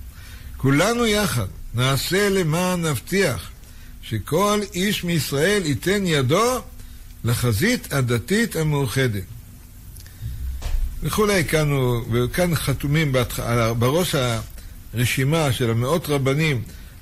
כולנו 0.57 1.05
יחד 1.05 1.45
נעשה 1.73 2.29
למען 2.29 2.85
נבטיח 2.85 3.49
שכל 4.01 4.59
איש 4.73 5.03
מישראל 5.03 5.65
ייתן 5.65 6.05
ידו 6.05 6.61
לחזית 7.23 7.93
הדתית 7.93 8.55
המאוחדת. 8.55 9.23
וכולי, 11.03 11.45
כאן, 11.45 11.69
וכאן 12.11 12.55
חתומים 12.55 13.11
בהתח... 13.11 13.39
בראש 13.79 14.15
הרשימה 14.93 15.51
של 15.51 15.71
המאות 15.71 16.09
רבנים, 16.09 16.61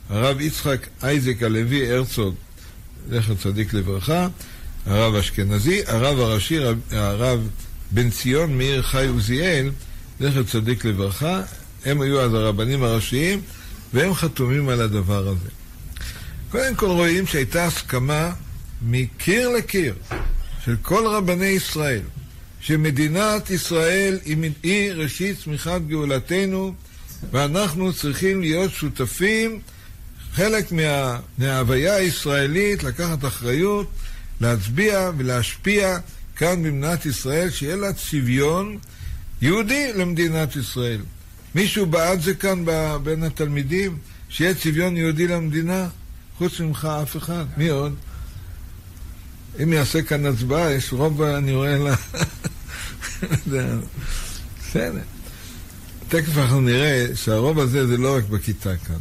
הרב 0.10 0.41
יצחק 0.41 0.88
אייזק 1.03 1.44
הלוי 1.44 1.91
הרצוג, 1.91 2.36
זכר 3.10 3.36
צדיק 3.36 3.74
לברכה, 3.74 4.27
הרב 4.86 5.15
אשכנזי, 5.15 5.82
הרב 5.88 6.20
הראשי, 6.20 6.58
הרב 6.91 7.48
בן 7.91 8.10
ציון 8.10 8.58
מאיר 8.58 8.82
חי 8.82 9.08
עוזיאל, 9.08 9.70
זכר 10.22 10.44
צדיק 10.44 10.86
לברכה, 10.86 11.42
הם 11.86 12.01
היו 12.01 12.22
אז 12.22 12.34
הרבנים 12.34 12.84
הראשיים, 12.84 13.42
והם 13.94 14.13
חתומים 14.13 14.70
על 14.70 14.82
הדבר 14.82 15.28
הזה. 15.28 15.50
קודם 16.51 16.75
כל 16.75 16.86
רואים 16.86 17.28
שהייתה 17.28 17.66
הסכמה 17.66 18.32
מקיר 18.82 19.50
לקיר 19.50 19.94
של 20.66 20.75
כל 20.82 21.08
רבני 21.08 21.46
ישראל, 21.46 22.01
שמדינת 22.60 23.50
ישראל 23.50 24.20
היא 24.63 24.92
ראשית 24.94 25.38
צמיחת 25.44 25.82
גאולתנו, 25.88 26.74
ואנחנו 27.32 27.94
צריכים 27.94 28.42
להיות 28.42 28.72
שותפים, 28.72 29.60
חלק 30.34 30.72
מה, 30.72 31.20
מההוויה 31.38 31.96
הישראלית, 31.96 32.84
לקחת 32.84 33.25
אחריות, 33.25 33.88
להצביע 34.42 35.12
ולהשפיע 35.17 35.98
כאן 36.36 36.63
במדינת 36.63 37.06
ישראל, 37.06 37.50
שיהיה 37.50 37.76
לה 37.76 37.93
צביון 37.93 38.78
יהודי 39.41 39.93
למדינת 39.93 40.56
ישראל. 40.56 41.01
מישהו 41.56 41.86
בעד 41.86 42.21
זה 42.21 42.34
כאן 42.34 42.65
בין 43.04 43.23
התלמידים? 43.23 43.97
שיהיה 44.30 44.54
צביון 44.54 44.97
יהודי 44.97 45.27
למדינה? 45.27 45.88
חוץ 46.38 46.60
ממך 46.60 46.88
אף 47.04 47.17
אחד. 47.17 47.45
מי 47.58 47.69
עוד? 47.69 47.95
אם 49.63 49.73
יעשה 49.73 50.01
כאן 50.01 50.25
הצבעה, 50.25 50.71
יש 50.71 50.93
רוב, 50.93 51.21
אני 51.21 51.54
רואה 51.54 51.77
לה... 51.77 51.95
בסדר. 54.60 55.01
תכף 56.08 56.38
אנחנו 56.38 56.62
נראה 56.62 57.08
שהרוב 57.15 57.60
הזה 57.60 57.88
זה 57.88 57.97
לא 57.97 58.17
רק 58.17 58.23
בכיתה 58.23 58.77
כאן, 58.77 58.95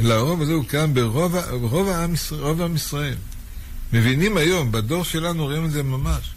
אלא 0.00 0.14
הרוב 0.14 0.42
הזה 0.42 0.52
הוא 0.52 0.64
כאן 0.64 0.94
ברוב, 0.94 1.88
העם, 1.88 2.14
ישראל. 2.74 3.16
מבינים 3.92 4.36
היום, 4.36 4.72
בדור 4.72 5.04
שלנו 5.04 5.44
רואים 5.44 5.64
את 5.64 5.70
זה 5.70 5.82
ממש, 5.82 6.30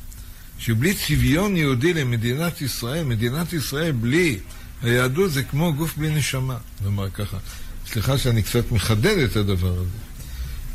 שבלי 0.62 0.93
צביון 0.93 1.58
יהודי 1.58 1.93
למדינת 1.93 2.62
ישראל, 2.62 3.04
מדינת 3.04 3.54
ישראל 3.54 3.91
בלי 3.91 4.39
היהדות 4.82 5.32
זה 5.32 5.43
כמו 5.43 5.74
גוף 5.74 5.97
בלי 5.97 6.10
נשמה, 6.10 6.58
נאמר 6.84 7.10
ככה. 7.10 7.38
סליחה 7.88 8.17
שאני 8.17 8.43
קצת 8.43 8.71
מחדד 8.71 9.17
את 9.17 9.36
הדבר 9.36 9.74
הזה. 9.74 9.89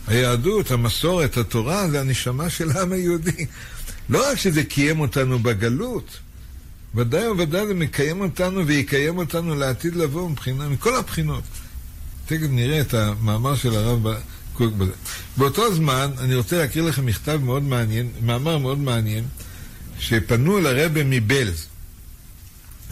היהדות, 0.06 0.70
המסורת, 0.70 1.36
התורה, 1.36 1.90
זה 1.90 2.00
הנשמה 2.00 2.50
של 2.50 2.70
העם 2.70 2.92
היהודי. 2.92 3.46
לא 4.08 4.30
רק 4.30 4.38
שזה 4.38 4.64
קיים 4.64 5.00
אותנו 5.00 5.38
בגלות, 5.38 6.18
ודאי 6.94 7.28
וודאי 7.28 7.66
זה 7.66 7.74
מקיים 7.74 8.20
אותנו 8.20 8.66
ויקיים 8.66 9.18
אותנו 9.18 9.54
לעתיד 9.54 9.96
לבוא 9.96 10.30
מבחינה, 10.30 10.68
מכל 10.68 10.96
הבחינות. 10.96 11.44
תכף 12.26 12.46
נראה 12.50 12.80
את 12.80 12.94
המאמר 12.94 13.56
של 13.56 13.74
הרב 13.76 14.06
קוק 14.52 14.72
בזה. 14.72 14.92
באותו 15.36 15.74
זמן, 15.74 16.10
אני 16.18 16.34
רוצה 16.34 16.58
להקריא 16.58 16.84
לכם 16.84 17.06
מכתב 17.06 17.40
מאוד 17.42 17.62
מעניין, 17.62 18.08
מאמר 18.22 18.58
מאוד 18.58 18.78
מעניין, 18.78 19.24
שפנו 19.98 20.58
אל 20.58 20.66
הרבה 20.66 21.04
מבלז. 21.04 21.66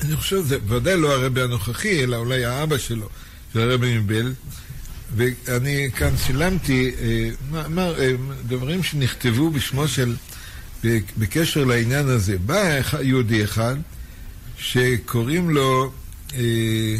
אני 0.03 0.17
חושב, 0.17 0.43
זה 0.43 0.59
ודאי 0.69 0.97
לא 0.97 1.12
הרבה 1.14 1.45
הנוכחי, 1.45 2.05
אלא 2.05 2.17
אולי 2.17 2.45
האבא 2.45 2.79
שלו, 2.79 3.09
של 3.53 3.71
הרבה 3.71 4.01
מבלז. 4.01 4.35
ואני 5.17 5.90
כאן 5.97 6.17
צילמתי 6.27 6.95
אה, 7.01 7.31
אה, 7.79 8.11
דברים 8.47 8.83
שנכתבו 8.83 9.51
בשמו 9.51 9.88
של, 9.88 10.17
בקשר 11.19 11.64
לעניין 11.64 12.09
הזה. 12.09 12.38
בא 12.38 12.81
יהודי 13.03 13.45
אחד 13.45 13.77
שקוראים 14.59 15.51
לו, 15.51 15.93
אה, 16.35 16.97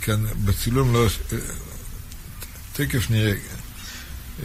כאן 0.00 0.24
בצילום 0.44 0.94
לא, 0.94 1.06
תכף 2.72 3.10
נראה 3.10 3.32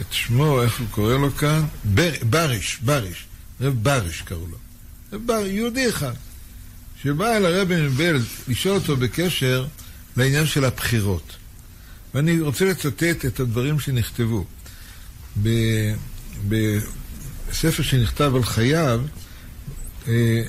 את 0.00 0.12
שמו, 0.12 0.62
איך 0.62 0.80
הוא 0.80 0.86
קורא 0.90 1.14
לו 1.14 1.36
כאן? 1.36 1.64
בר, 1.84 2.12
בריש, 2.22 2.78
בריש, 2.82 3.26
רב 3.60 3.74
בריש 3.82 4.22
קראו 4.22 4.46
לו. 4.46 4.56
רב 5.12 5.26
בר, 5.26 5.46
יהודי 5.46 5.88
אחד, 5.88 6.14
שבא 7.02 7.36
אל 7.36 7.46
הרבי 7.46 7.82
מבלד 7.82 8.22
לשאול 8.48 8.74
אותו 8.74 8.96
בקשר 8.96 9.66
לעניין 10.16 10.46
של 10.46 10.64
הבחירות. 10.64 11.36
ואני 12.14 12.40
רוצה 12.40 12.64
לצטט 12.64 13.24
את 13.26 13.40
הדברים 13.40 13.80
שנכתבו. 13.80 14.44
בספר 16.48 17.82
שנכתב 17.82 18.32
על 18.34 18.44
חייו, 18.44 19.00
אה, 20.08 20.42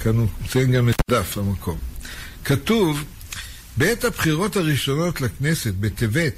כאן 0.00 0.16
הוא 0.16 0.28
מציין 0.44 0.72
גם 0.72 0.88
את 0.88 0.94
דף 1.10 1.38
המקום. 1.38 1.78
כתוב, 2.44 3.04
בעת 3.76 4.04
הבחירות 4.04 4.56
הראשונות 4.56 5.20
לכנסת, 5.20 5.74
בטבת, 5.74 6.34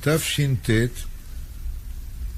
תש"ט, 0.00 0.70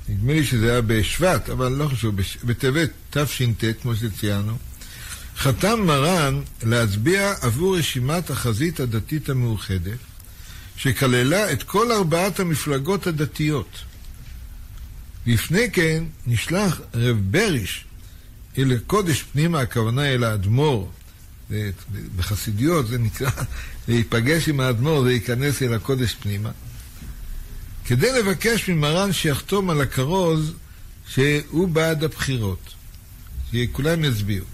נדמה 0.08 0.32
לי 0.32 0.44
שזה 0.44 0.72
היה 0.72 0.80
בשבט, 0.80 1.50
אבל 1.50 1.72
לא 1.72 1.88
חשוב, 1.88 2.14
בטבת 2.44 2.90
תש"ט, 3.10 3.64
כמו 3.82 3.96
שציינו, 3.96 4.56
חתם 5.36 5.80
מרן 5.86 6.42
להצביע 6.62 7.34
עבור 7.40 7.78
רשימת 7.78 8.30
החזית 8.30 8.80
הדתית 8.80 9.28
המאוחדת, 9.28 9.98
שכללה 10.76 11.52
את 11.52 11.62
כל 11.62 11.92
ארבעת 11.92 12.40
המפלגות 12.40 13.06
הדתיות. 13.06 13.78
לפני 15.26 15.70
כן 15.70 16.04
נשלח 16.26 16.80
רב 16.94 17.16
בריש 17.30 17.84
אל 18.58 18.72
הקודש 18.72 19.22
פנימה, 19.22 19.60
הכוונה 19.60 20.06
אל 20.06 20.24
האדמו"ר. 20.24 20.90
בחסידיות 22.16 22.88
זה 22.88 22.98
נקרא 22.98 23.30
להיפגש 23.88 24.48
עם 24.48 24.60
האדמו"ר 24.60 24.98
ולהיכנס 24.98 25.62
אל 25.62 25.74
הקודש 25.74 26.14
פנימה. 26.14 26.50
כדי 27.86 28.12
לבקש 28.12 28.68
ממרן 28.68 29.12
שיחתום 29.12 29.70
על 29.70 29.80
הכרוז 29.80 30.52
שהוא 31.08 31.68
בעד 31.68 32.04
הבחירות, 32.04 32.74
שכולם 33.52 34.04
יצביעו. 34.04 34.46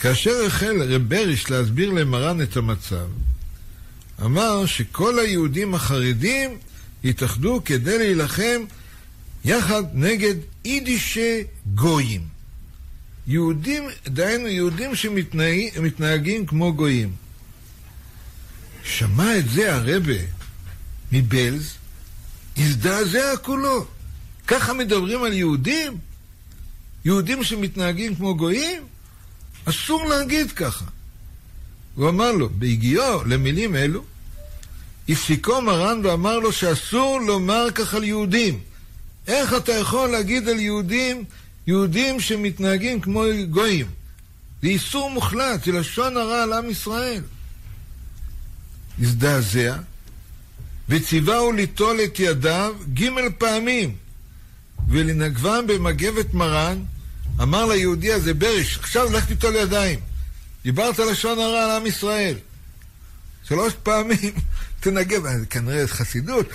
כאשר 0.00 0.44
החל 0.46 0.82
רב 0.82 1.02
בריש 1.08 1.50
להסביר 1.50 1.90
למרן 1.90 2.42
את 2.42 2.56
המצב, 2.56 3.06
אמר 4.24 4.66
שכל 4.66 5.18
היהודים 5.18 5.74
החרדים 5.74 6.58
התאחדו 7.04 7.60
כדי 7.64 7.98
להילחם 7.98 8.64
יחד 9.44 9.82
נגד 9.94 10.34
יידישי 10.64 11.44
גויים. 11.74 12.22
יהודים, 13.26 13.84
דהיינו 14.08 14.48
יהודים 14.48 14.94
שמתנהגים 14.94 16.46
כמו 16.46 16.74
גויים. 16.74 17.12
שמע 18.84 19.38
את 19.38 19.50
זה 19.50 19.74
הרבה 19.74 20.41
מבלז, 21.12 21.74
הזדעזע 22.56 23.36
כולו. 23.42 23.86
ככה 24.46 24.72
מדברים 24.72 25.22
על 25.22 25.32
יהודים? 25.32 25.98
יהודים 27.04 27.44
שמתנהגים 27.44 28.14
כמו 28.14 28.36
גויים? 28.36 28.82
אסור 29.64 30.08
להגיד 30.08 30.52
ככה. 30.52 30.84
הוא 31.94 32.08
אמר 32.08 32.32
לו, 32.32 32.48
בהגיעו 32.50 33.24
למילים 33.24 33.76
אלו, 33.76 34.04
הפסיקו 35.08 35.62
מרן 35.62 36.06
ואמר 36.06 36.38
לו 36.38 36.52
שאסור 36.52 37.20
לומר 37.20 37.66
כך 37.74 37.94
על 37.94 38.04
יהודים. 38.04 38.60
איך 39.26 39.54
אתה 39.54 39.72
יכול 39.72 40.08
להגיד 40.08 40.48
על 40.48 40.58
יהודים, 40.58 41.24
יהודים 41.66 42.20
שמתנהגים 42.20 43.00
כמו 43.00 43.24
גויים? 43.50 43.86
זה 44.62 44.68
איסור 44.68 45.10
מוחלט, 45.10 45.64
זה 45.64 45.72
לשון 45.72 46.16
הרע 46.16 46.42
על 46.42 46.52
עם 46.52 46.70
ישראל. 46.70 47.22
הזדעזע, 49.00 49.76
וציווהו 50.88 51.52
ליטול 51.52 52.00
את 52.04 52.20
ידיו 52.20 52.74
ג' 52.94 53.08
פעמים, 53.38 53.94
ולנגבם 54.88 55.66
במגבת 55.66 56.34
מרן, 56.34 56.78
אמר 57.42 57.66
ליהודי 57.66 58.12
הזה, 58.12 58.34
בריש, 58.34 58.78
עכשיו 58.78 59.12
לך 59.12 59.26
תיטול 59.26 59.56
ידיים. 59.56 60.00
דיברת 60.62 60.98
לשון 60.98 61.38
הרע 61.38 61.64
על 61.64 61.70
עם 61.70 61.86
ישראל. 61.86 62.34
שלוש 63.48 63.72
פעמים 63.82 64.32
תנגב, 64.80 65.44
כנראה 65.50 65.86
חסידות, 65.88 66.46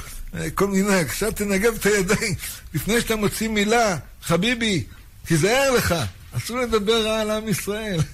כל 0.55 0.67
מיני, 0.67 0.93
עכשיו 0.93 1.31
תנגב 1.31 1.75
את 1.75 1.85
הידיים. 1.85 2.35
לפני 2.73 3.01
שאתה 3.01 3.15
מוציא 3.15 3.49
מילה, 3.49 3.97
חביבי, 4.23 4.83
תיזהר 5.25 5.71
לך, 5.71 5.95
אסור 6.31 6.59
לדבר 6.59 7.05
רע 7.07 7.21
על 7.21 7.31
עם 7.31 7.47
ישראל. 7.47 7.99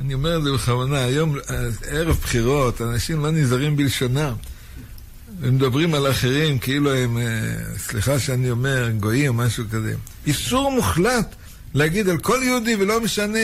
אני 0.00 0.14
אומר 0.14 0.38
את 0.38 0.42
זה 0.42 0.52
בכוונה, 0.52 1.04
היום, 1.04 1.36
ערב 1.86 2.16
בחירות, 2.22 2.82
אנשים 2.82 3.24
לא 3.24 3.30
נזהרים 3.30 3.76
בלשונם. 3.76 4.32
הם 5.42 5.54
מדברים 5.54 5.94
על 5.94 6.10
אחרים 6.10 6.58
כאילו 6.58 6.94
הם, 6.94 7.18
סליחה 7.78 8.18
שאני 8.18 8.50
אומר, 8.50 8.90
גויים 9.00 9.38
או 9.38 9.44
משהו 9.44 9.64
כזה. 9.70 9.94
איסור 10.26 10.72
מוחלט 10.72 11.34
להגיד 11.74 12.08
על 12.08 12.18
כל 12.18 12.40
יהודי, 12.42 12.74
ולא 12.74 13.00
משנה 13.00 13.38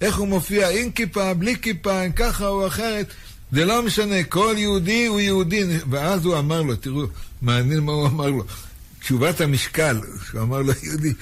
איך 0.00 0.16
הוא 0.16 0.28
מופיע, 0.28 0.68
עם 0.68 0.90
כיפה, 0.90 1.34
בלי 1.34 1.56
כיפה, 1.62 2.00
עם 2.02 2.12
ככה 2.12 2.46
או 2.46 2.66
אחרת, 2.66 3.06
זה 3.52 3.64
לא 3.64 3.82
משנה, 3.82 4.24
כל 4.24 4.54
יהודי 4.58 5.06
הוא 5.06 5.20
יהודי. 5.20 5.64
ואז 5.90 6.24
הוא 6.24 6.38
אמר 6.38 6.62
לו, 6.62 6.76
תראו, 6.76 7.06
מעניין 7.42 7.80
מה 7.80 7.92
הוא 7.92 8.06
אמר 8.06 8.30
לו. 8.30 8.44
תשובת 9.00 9.40
המשקל, 9.40 10.00
שהוא 10.30 10.40
אמר 10.40 10.62
לו 10.62 10.72
יהודי, 10.82 11.12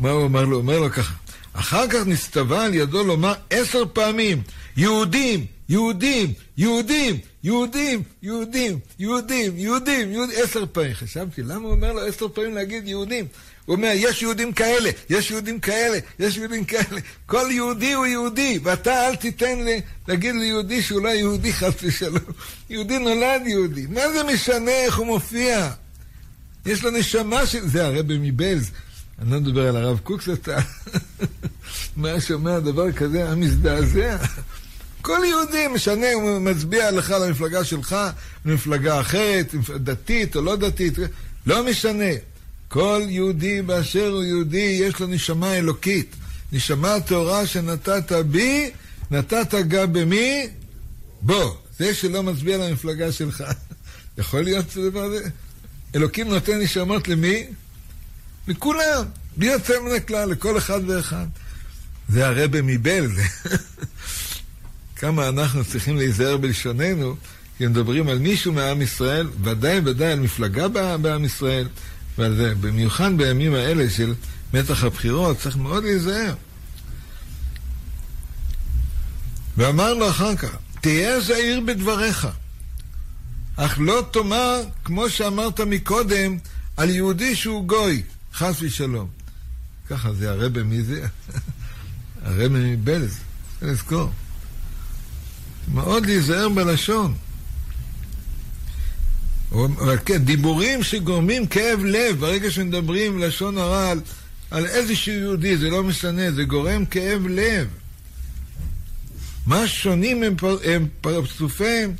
מה 0.00 0.10
הוא 0.10 0.26
אמר 0.26 0.44
לו? 0.44 0.50
הוא 0.50 0.62
אומר 0.62 0.80
לו 0.80 0.90
ככה, 0.90 1.14
אחר 1.54 1.88
כך 1.88 2.06
נסתווה 2.06 2.64
על 2.64 2.74
ידו 2.74 3.04
לומר 3.04 3.34
עשר 3.50 3.82
פעמים, 3.92 4.42
יהודים, 4.76 5.46
יהודים, 5.68 6.32
יהודים, 6.58 7.18
יהודים, 7.44 8.02
יהודים, 8.22 8.78
יהודים, 8.98 9.52
יהודים, 9.58 10.12
יהודים, 10.12 10.36
עשר 10.42 10.64
פעמים. 10.72 10.94
חשבתי, 10.94 11.42
למה 11.42 11.64
הוא 11.64 11.70
אומר 11.70 11.92
לו 11.92 12.00
עשר 12.00 12.28
פעמים 12.28 12.54
להגיד 12.54 12.88
יהודים? 12.88 13.26
הוא 13.66 13.76
אומר, 13.76 13.90
יש 13.94 14.22
יהודים 14.22 14.52
כאלה, 14.52 14.90
יש 15.10 15.30
יהודים 15.30 15.60
כאלה, 15.60 15.98
יש 16.18 16.36
יהודים 16.36 16.64
כאלה. 16.64 17.00
כל 17.26 17.48
יהודי 17.50 17.92
הוא 17.92 18.06
יהודי, 18.06 18.58
ואתה 18.62 19.08
אל 19.08 19.16
תיתן 19.16 19.58
לי 19.64 19.80
להגיד 20.08 20.34
ליהודי 20.34 20.82
שהוא 20.82 21.02
לא 21.02 21.08
יהודי 21.08 21.52
חס 21.52 21.72
ושלום. 21.82 22.18
יהודי 22.70 22.98
נולד 22.98 23.42
יהודי. 23.46 23.86
מה 23.90 24.12
זה 24.12 24.22
משנה 24.22 24.70
איך 24.70 24.98
הוא 24.98 25.06
מופיע? 25.06 25.70
יש 26.66 26.82
לו 26.82 26.90
נשמה 26.90 27.46
של... 27.46 27.68
זה 27.68 27.86
הרבי 27.86 28.18
מבלז. 28.20 28.70
אני 29.22 29.30
לא 29.30 29.40
מדבר 29.40 29.68
על 29.68 29.76
הרב 29.76 29.98
קוקס, 29.98 30.28
אתה... 30.28 30.56
מה 31.96 32.20
שומע 32.20 32.58
דבר 32.58 32.92
כזה, 32.92 33.24
היה 33.24 33.34
מזדעזע. 33.34 34.16
כל 35.02 35.18
יהודי 35.24 35.66
משנה, 35.74 36.12
הוא 36.12 36.38
מצביע 36.38 36.90
לך 36.90 37.10
למפלגה 37.10 37.64
שלך, 37.64 37.96
למפלגה 38.44 39.00
אחרת, 39.00 39.54
דתית 39.76 40.36
או 40.36 40.42
לא 40.42 40.56
דתית, 40.56 40.94
לא 41.46 41.64
משנה. 41.64 42.10
כל 42.68 43.02
יהודי 43.08 43.62
באשר 43.62 44.08
הוא 44.08 44.24
יהודי, 44.24 44.78
יש 44.82 45.00
לו 45.00 45.06
נשמה 45.06 45.54
אלוקית. 45.54 46.16
נשמה 46.52 47.00
טהורה 47.00 47.46
שנתת 47.46 48.12
בי, 48.12 48.70
נתת 49.10 49.54
גם 49.68 49.92
במי? 49.92 50.48
בוא. 51.20 51.54
זה 51.78 51.94
שלא 51.94 52.22
מצביע 52.22 52.58
למפלגה 52.58 53.12
שלך. 53.12 53.44
יכול 54.18 54.40
להיות 54.40 54.70
זה 54.70 54.90
דבר 54.90 55.02
הזה? 55.02 55.28
אלוקים 55.94 56.28
נותן 56.28 56.60
נשמות 56.60 57.08
למי? 57.08 57.46
לכולם, 58.48 59.04
בלי 59.36 59.46
יוצא 59.46 59.80
מן 59.80 59.94
הכלל, 59.96 60.30
לכל 60.30 60.58
אחד 60.58 60.80
ואחד. 60.86 61.26
זה 62.08 62.26
הרבה 62.28 62.62
מבלז. 62.62 63.10
כמה 64.96 65.28
אנחנו 65.28 65.64
צריכים 65.64 65.96
להיזהר 65.96 66.36
בלשוננו, 66.36 67.16
כי 67.58 67.66
מדברים 67.66 68.08
על 68.08 68.18
מישהו 68.18 68.52
מעם 68.52 68.82
ישראל, 68.82 69.28
ודאי 69.42 69.80
ודאי 69.84 70.12
על 70.12 70.20
מפלגה 70.20 70.68
בעם 70.98 71.24
ישראל, 71.24 71.68
ועל 72.18 72.36
זה, 72.36 72.54
במיוחד 72.54 73.10
בימים 73.16 73.54
האלה 73.54 73.90
של 73.90 74.14
מתח 74.54 74.84
הבחירות, 74.84 75.38
צריך 75.38 75.56
מאוד 75.56 75.84
להיזהר. 75.84 76.34
ואמר 79.56 79.94
לו 79.94 80.10
אחר 80.10 80.36
כך, 80.36 80.56
תהיה 80.80 81.20
זהיר 81.20 81.60
בדבריך, 81.60 82.28
אך 83.56 83.78
לא 83.80 84.06
תאמר, 84.10 84.62
כמו 84.84 85.10
שאמרת 85.10 85.60
מקודם, 85.60 86.38
על 86.76 86.90
יהודי 86.90 87.36
שהוא 87.36 87.64
גוי, 87.64 88.02
חס 88.34 88.56
ושלום. 88.62 89.08
ככה 89.90 90.12
זה 90.12 90.30
הרבה 90.30 90.62
מי 90.62 90.82
זה? 90.82 91.06
הרבה 92.24 92.48
מבלז, 92.48 93.18
צריך 93.60 93.72
לזכור. 93.72 94.10
מאוד 95.74 96.06
להיזהר 96.06 96.48
בלשון. 96.48 97.14
אבל 99.50 99.98
כן, 100.04 100.24
דיבורים 100.24 100.82
שגורמים 100.82 101.46
כאב 101.46 101.84
לב, 101.84 102.20
ברגע 102.20 102.50
שמדברים 102.50 103.18
לשון 103.18 103.58
הרע 103.58 103.90
על, 103.90 104.00
על 104.50 104.66
איזשהו 104.66 105.14
יהודי, 105.14 105.56
זה 105.56 105.70
לא 105.70 105.82
משנה, 105.82 106.32
זה 106.32 106.44
גורם 106.44 106.84
כאב 106.84 107.26
לב. 107.26 107.68
מה 109.46 109.68
שונים 109.68 110.22
הם, 110.22 110.36
פר, 110.36 110.58
הם 110.64 110.86
פרצופיהם 111.00 111.92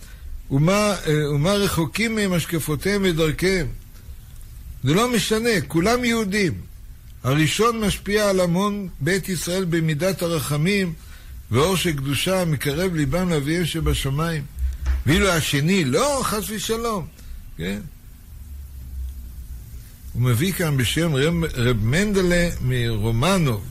ומה, 0.51 0.95
ומה 1.07 1.53
רחוקים 1.53 2.15
מהם 2.15 2.33
השקפותיהם 2.33 3.03
ודרכיהם. 3.05 3.67
זה 4.85 4.95
לא 4.95 5.13
משנה, 5.13 5.61
כולם 5.69 6.05
יהודים. 6.05 6.53
הראשון 7.23 7.81
משפיע 7.81 8.31
על 8.31 8.41
המון 8.41 8.89
בית 9.01 9.29
ישראל 9.29 9.65
במידת 9.65 10.23
הרחמים 10.23 10.93
ואור 11.51 11.77
של 11.77 11.93
קדושה 11.93 12.45
מקרב 12.45 12.95
ליבם 12.95 13.29
לאביהם 13.29 13.65
שבשמיים. 13.65 14.45
ואילו 15.07 15.29
השני, 15.29 15.85
לא, 15.85 16.21
חס 16.25 16.45
ושלום. 16.51 17.07
כן? 17.57 17.81
הוא 20.13 20.23
מביא 20.23 20.53
כאן 20.53 20.77
בשם 20.77 21.15
רב, 21.15 21.35
רב 21.55 21.77
מנדלה 21.77 22.49
מרומנוב, 22.61 23.65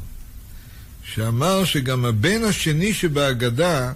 שאמר 1.03 1.65
שגם 1.65 2.05
הבן 2.05 2.43
השני 2.43 2.93
שבהגדה 2.93 3.93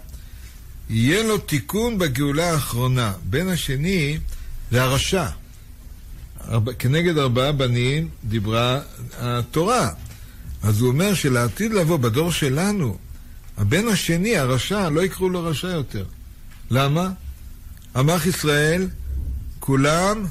יהיה 0.90 1.24
לו 1.24 1.38
תיקון 1.38 1.98
בגאולה 1.98 2.52
האחרונה. 2.52 3.14
בן 3.24 3.48
השני 3.48 4.20
זה 4.72 4.84
הרשע. 4.84 5.28
ארבע, 6.50 6.74
כנגד 6.74 7.18
ארבעה 7.18 7.52
בנים 7.52 8.10
דיברה 8.24 8.80
התורה. 9.20 9.90
אז 10.64 10.82
הוא 10.82 10.90
אומר 10.90 11.14
שלעתיד 11.14 11.74
לבוא 11.74 11.98
בדור 11.98 12.32
שלנו, 12.32 12.98
הבן 13.58 13.88
השני, 13.88 14.38
הרשע, 14.38 14.90
לא 14.90 15.02
יקראו 15.02 15.30
לו 15.30 15.44
רשע 15.44 15.68
יותר. 15.68 16.06
למה? 16.72 17.10
עמך 17.96 18.26
ישראל, 18.26 18.88
כולם, 19.60 20.26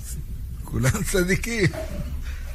כולם 0.65 1.03
צדיקים. 1.13 1.67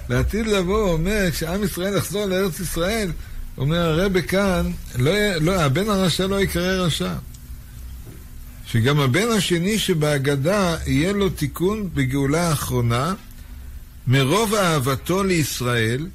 לעתיד 0.10 0.48
לבוא, 0.48 0.92
אומר, 0.92 1.32
כשעם 1.32 1.64
ישראל 1.64 1.98
יחזור 1.98 2.26
לארץ 2.26 2.60
ישראל, 2.60 3.12
אומר 3.58 4.02
הרבה 4.02 4.22
כאן, 4.22 4.72
לא, 4.98 5.12
לא, 5.36 5.62
הבן 5.62 5.90
הרשע 5.90 6.28
לא 6.28 6.42
יקרא 6.42 6.86
רשע. 6.86 7.14
שגם 8.66 9.00
הבן 9.00 9.28
השני 9.38 9.80
שבהגדה 9.80 10.78
יהיה 10.86 11.14
לו 11.14 11.30
תיקון 11.30 11.90
בגאולה 11.94 12.50
האחרונה, 12.50 13.14
מרוב 14.08 14.54
אהבתו 14.54 15.24
לישראל, 15.24 16.08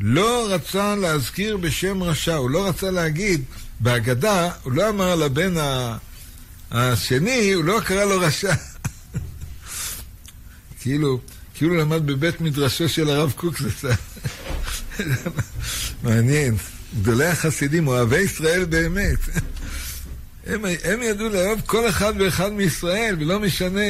לא 0.00 0.46
רצה 0.50 0.96
להזכיר 0.96 1.56
בשם 1.56 2.02
רשע, 2.02 2.34
הוא 2.34 2.50
לא 2.50 2.68
רצה 2.68 2.90
להגיד, 2.90 3.44
בהגדה, 3.80 4.50
הוא 4.62 4.72
לא 4.72 4.88
אמר 4.88 5.14
לבן 5.14 5.54
השני, 6.70 7.52
הוא 7.52 7.64
לא 7.64 7.80
קרא 7.84 8.04
לו 8.04 8.20
רשע. 8.20 8.54
כאילו, 10.80 11.20
כאילו 11.54 11.74
למד 11.74 12.06
בבית 12.06 12.40
מדרשו 12.40 12.88
של 12.88 13.10
הרב 13.10 13.32
קוקסס. 13.36 13.84
מעניין. 16.02 16.56
גדולי 17.00 17.26
החסידים, 17.26 17.88
אוהבי 17.88 18.20
ישראל 18.20 18.64
באמת. 18.64 19.18
הם, 20.46 20.64
הם 20.84 21.02
ידעו 21.02 21.28
לאהוב 21.28 21.60
כל 21.66 21.88
אחד 21.88 22.12
ואחד 22.18 22.52
מישראל, 22.52 23.16
ולא 23.20 23.40
משנה 23.40 23.80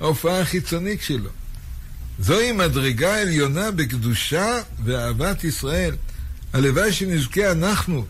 ההופעה 0.00 0.40
החיצונית 0.40 1.02
שלו. 1.02 1.30
זוהי 2.18 2.52
מדרגה 2.52 3.20
עליונה 3.20 3.70
בקדושה 3.70 4.60
ואהבת 4.84 5.44
ישראל. 5.44 5.94
הלוואי 6.52 6.92
שנזכה 6.92 7.52
אנחנו, 7.52 8.04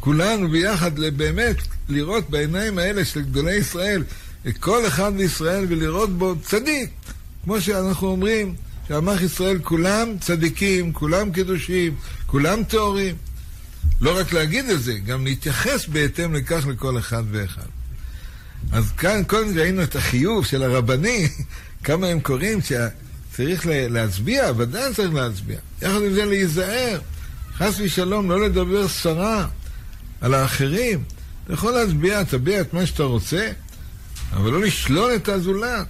כולנו 0.00 0.48
ביחד, 0.48 1.00
באמת 1.16 1.56
לראות 1.88 2.30
בעיניים 2.30 2.78
האלה 2.78 3.04
של 3.04 3.20
גדולי 3.20 3.54
ישראל, 3.54 4.04
את 4.48 4.58
כל 4.58 4.86
אחד 4.86 5.12
מישראל 5.12 5.64
ולראות 5.68 6.18
בו 6.18 6.34
צדיק. 6.42 6.90
כמו 7.44 7.60
שאנחנו 7.60 8.08
אומרים, 8.08 8.54
שעמך 8.88 9.22
ישראל 9.22 9.58
כולם 9.58 10.18
צדיקים, 10.20 10.92
כולם 10.92 11.32
קדושים, 11.32 11.94
כולם 12.26 12.64
טהורים. 12.64 13.16
לא 14.00 14.18
רק 14.18 14.32
להגיד 14.32 14.70
את 14.70 14.82
זה, 14.82 14.98
גם 14.98 15.24
להתייחס 15.24 15.86
בהתאם 15.86 16.34
לכך 16.34 16.66
לכל 16.66 16.98
אחד 16.98 17.22
ואחד. 17.30 17.66
אז 18.72 18.92
כאן 18.92 19.22
קודם 19.26 19.58
ראינו 19.58 19.82
את 19.82 19.96
החיוב 19.96 20.46
של 20.46 20.62
הרבני, 20.62 21.28
כמה 21.84 22.06
הם 22.06 22.20
קוראים 22.20 22.62
שצריך 23.38 23.66
להצביע, 23.66 24.52
ודאי 24.56 24.94
צריך 24.94 25.14
להצביע. 25.14 25.58
יחד 25.82 26.02
עם 26.06 26.14
זה 26.14 26.24
להיזהר, 26.24 27.00
חס 27.56 27.74
ושלום, 27.80 28.30
לא 28.30 28.46
לדבר 28.46 28.88
סרה 28.88 29.46
על 30.20 30.34
האחרים. 30.34 31.04
אתה 31.44 31.52
יכול 31.52 31.72
להצביע, 31.72 32.24
תביע 32.24 32.60
את 32.60 32.74
מה 32.74 32.86
שאתה 32.86 33.02
רוצה, 33.02 33.50
אבל 34.32 34.50
לא 34.50 34.60
לשלול 34.60 35.14
את 35.16 35.28
הזולת. 35.28 35.86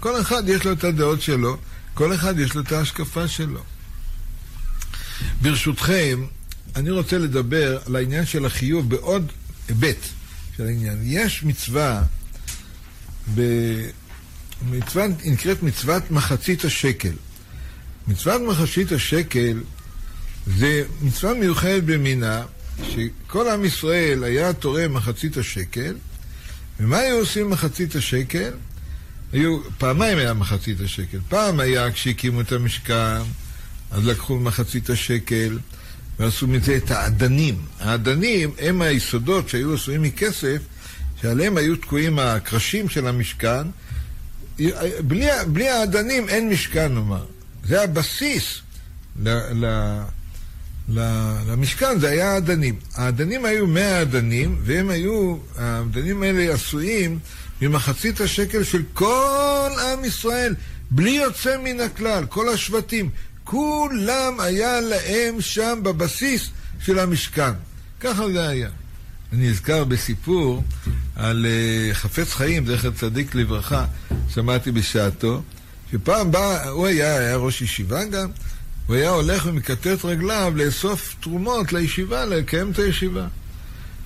כל 0.00 0.20
אחד 0.20 0.48
יש 0.48 0.64
לו 0.64 0.72
את 0.72 0.84
הדעות 0.84 1.22
שלו, 1.22 1.56
כל 1.94 2.14
אחד 2.14 2.38
יש 2.38 2.54
לו 2.54 2.60
את 2.60 2.72
ההשקפה 2.72 3.28
שלו. 3.28 3.62
ברשותכם, 5.42 6.26
אני 6.76 6.90
רוצה 6.90 7.18
לדבר 7.18 7.78
על 7.86 7.96
העניין 7.96 8.26
של 8.26 8.46
החיוב 8.46 8.90
בעוד 8.90 9.32
היבט 9.68 10.06
של 10.56 10.66
העניין. 10.66 10.98
יש 11.02 11.42
מצווה, 11.42 12.02
ב... 13.34 13.40
מצווה 14.62 15.06
נקראת 15.24 15.62
מצוות 15.62 16.10
מחצית 16.10 16.64
השקל. 16.64 17.12
מצוות 18.08 18.42
מחצית 18.42 18.92
השקל 18.92 19.60
זה 20.46 20.84
מצווה 21.02 21.34
מיוחדת 21.34 21.82
במינה, 21.82 22.42
שכל 22.88 23.48
עם 23.48 23.64
ישראל 23.64 24.24
היה 24.24 24.52
תורם 24.52 24.94
מחצית 24.94 25.36
השקל, 25.36 25.94
ומה 26.80 26.98
היו 26.98 27.16
עושים 27.16 27.50
מחצית 27.50 27.96
השקל? 27.96 28.50
היו, 29.32 29.58
פעמיים 29.78 30.18
היה 30.18 30.34
מחצית 30.34 30.80
השקל. 30.80 31.18
פעם 31.28 31.60
היה 31.60 31.92
כשהקימו 31.92 32.40
את 32.40 32.52
המשכן, 32.52 33.22
אז 33.90 34.06
לקחו 34.06 34.38
מחצית 34.38 34.90
השקל 34.90 35.58
ועשו 36.18 36.46
מזה 36.46 36.76
את 36.76 36.90
האדנים. 36.90 37.54
האדנים 37.80 38.50
הם 38.58 38.82
היסודות 38.82 39.48
שהיו 39.48 39.74
עשויים 39.74 40.02
מכסף, 40.02 40.58
שעליהם 41.22 41.56
היו 41.56 41.76
תקועים 41.76 42.18
הקרשים 42.18 42.88
של 42.88 43.06
המשכן. 43.06 43.62
בלי, 45.06 45.26
בלי 45.46 45.68
האדנים 45.68 46.28
אין 46.28 46.48
משכן, 46.48 46.94
נאמר. 46.94 47.24
זה 47.64 47.82
הבסיס 47.82 48.60
ל, 49.22 49.28
ל, 49.64 49.92
למשכן 51.46 51.98
זה 52.00 52.08
היה 52.08 52.32
האדנים. 52.32 52.74
האדנים 52.94 53.44
היו 53.44 53.66
מאה 53.66 54.02
אדנים, 54.02 54.56
והם 54.62 54.90
היו, 54.90 55.36
האדנים 55.56 56.22
האלה 56.22 56.54
עשויים 56.54 57.18
ממחצית 57.62 58.20
השקל 58.20 58.64
של 58.64 58.82
כל 58.94 59.70
עם 59.92 60.04
ישראל, 60.04 60.54
בלי 60.90 61.10
יוצא 61.10 61.56
מן 61.64 61.80
הכלל, 61.80 62.26
כל 62.28 62.48
השבטים. 62.48 63.10
כולם 63.44 64.40
היה 64.40 64.80
להם 64.80 65.40
שם 65.40 65.78
בבסיס 65.82 66.50
של 66.80 66.98
המשכן. 66.98 67.52
ככה 68.00 68.30
זה 68.32 68.48
היה. 68.48 68.68
אני 69.32 69.50
נזכר 69.50 69.84
בסיפור 69.84 70.64
על 71.16 71.46
uh, 71.46 71.94
חפץ 71.94 72.34
חיים, 72.34 72.66
זכר 72.66 72.90
צדיק 72.90 73.34
לברכה, 73.34 73.84
שמעתי 74.34 74.72
בשעתו, 74.72 75.42
שפעם 75.92 76.30
בא, 76.30 76.68
הוא 76.68 76.86
היה, 76.86 77.18
היה 77.18 77.36
ראש 77.36 77.62
ישיבה 77.62 78.04
גם, 78.04 78.28
הוא 78.86 78.96
היה 78.96 79.10
הולך 79.10 79.46
ומכתת 79.46 80.04
רגליו 80.04 80.52
לאסוף 80.56 81.16
תרומות 81.20 81.72
לישיבה, 81.72 82.24
לקיים 82.24 82.70
את 82.70 82.78
הישיבה. 82.78 83.26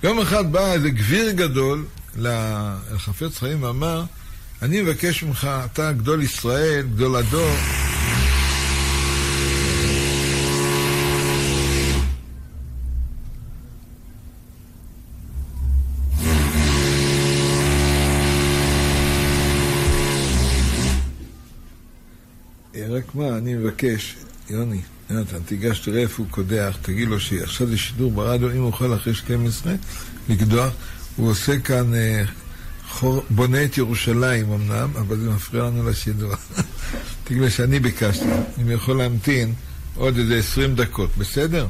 יום 0.02 0.18
אחד 0.18 0.52
בא 0.52 0.72
איזה 0.72 0.90
גביר 0.90 1.30
גדול 1.30 1.84
לחפץ 2.16 3.38
חיים 3.38 3.62
ואמר, 3.62 4.04
אני 4.62 4.82
מבקש 4.82 5.22
ממך, 5.22 5.48
אתה 5.64 5.92
גדול 5.92 6.22
ישראל, 6.22 6.86
גדול 6.94 7.16
הדור, 7.16 7.56
רק 22.94 23.03
מה, 23.14 23.38
אני 23.38 23.54
מבקש, 23.54 24.14
יוני, 24.50 24.80
יונתן, 25.10 25.42
תיגש, 25.46 25.78
תראה 25.78 26.00
איפה 26.00 26.22
הוא 26.22 26.30
קודח, 26.30 26.76
תגיד 26.82 27.08
לו 27.08 27.20
שעכשיו 27.20 27.66
זה 27.66 27.78
שידור 27.78 28.12
ברדיו, 28.12 28.50
אם 28.50 28.60
הוא 28.60 28.68
יכול 28.68 28.94
אחרי 28.94 29.14
12, 29.14 29.74
לקדוח. 30.28 30.72
הוא 31.16 31.30
עושה 31.30 31.58
כאן, 31.58 31.94
אה, 31.94 32.24
חור, 32.88 33.24
בונה 33.30 33.64
את 33.64 33.78
ירושלים 33.78 34.52
אמנם, 34.52 34.90
אבל 34.96 35.16
זה 35.16 35.30
מפריע 35.30 35.64
לנו 35.64 35.90
לשידור. 35.90 36.32
תגיד 37.24 37.42
לו 37.42 37.50
שאני 37.50 37.80
ביקשתי, 37.80 38.24
אם 38.62 38.70
יכול 38.70 38.96
להמתין 38.96 39.54
עוד 39.94 40.18
איזה 40.18 40.36
20 40.36 40.74
דקות, 40.74 41.10
בסדר? 41.18 41.66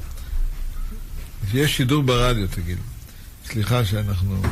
יש 1.55 1.77
שידור 1.77 2.03
ברדיו, 2.03 2.49
תגיד. 2.49 2.79
סליחה 3.47 3.85
שאנחנו... 3.85 4.43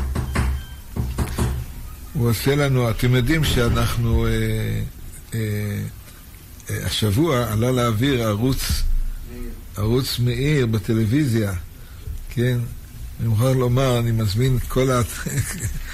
הוא 2.12 2.30
עושה 2.30 2.54
לנו, 2.54 2.90
אתם 2.90 3.14
יודעים 3.14 3.44
שאנחנו... 3.44 4.26
אה, 4.26 4.30
אה, 5.34 5.82
השבוע 6.70 7.52
עלה 7.52 7.70
לאוויר 7.70 8.22
ערוץ, 8.22 8.82
ערוץ 9.76 10.18
מאיר 10.18 10.66
בטלוויזיה, 10.66 11.52
כן? 12.30 12.58
אני 13.20 13.28
מוכרח 13.28 13.56
לומר, 13.56 13.98
אני 13.98 14.12
מזמין 14.12 14.56
את 14.56 14.62
כל, 14.62 14.90
ה... 14.90 15.02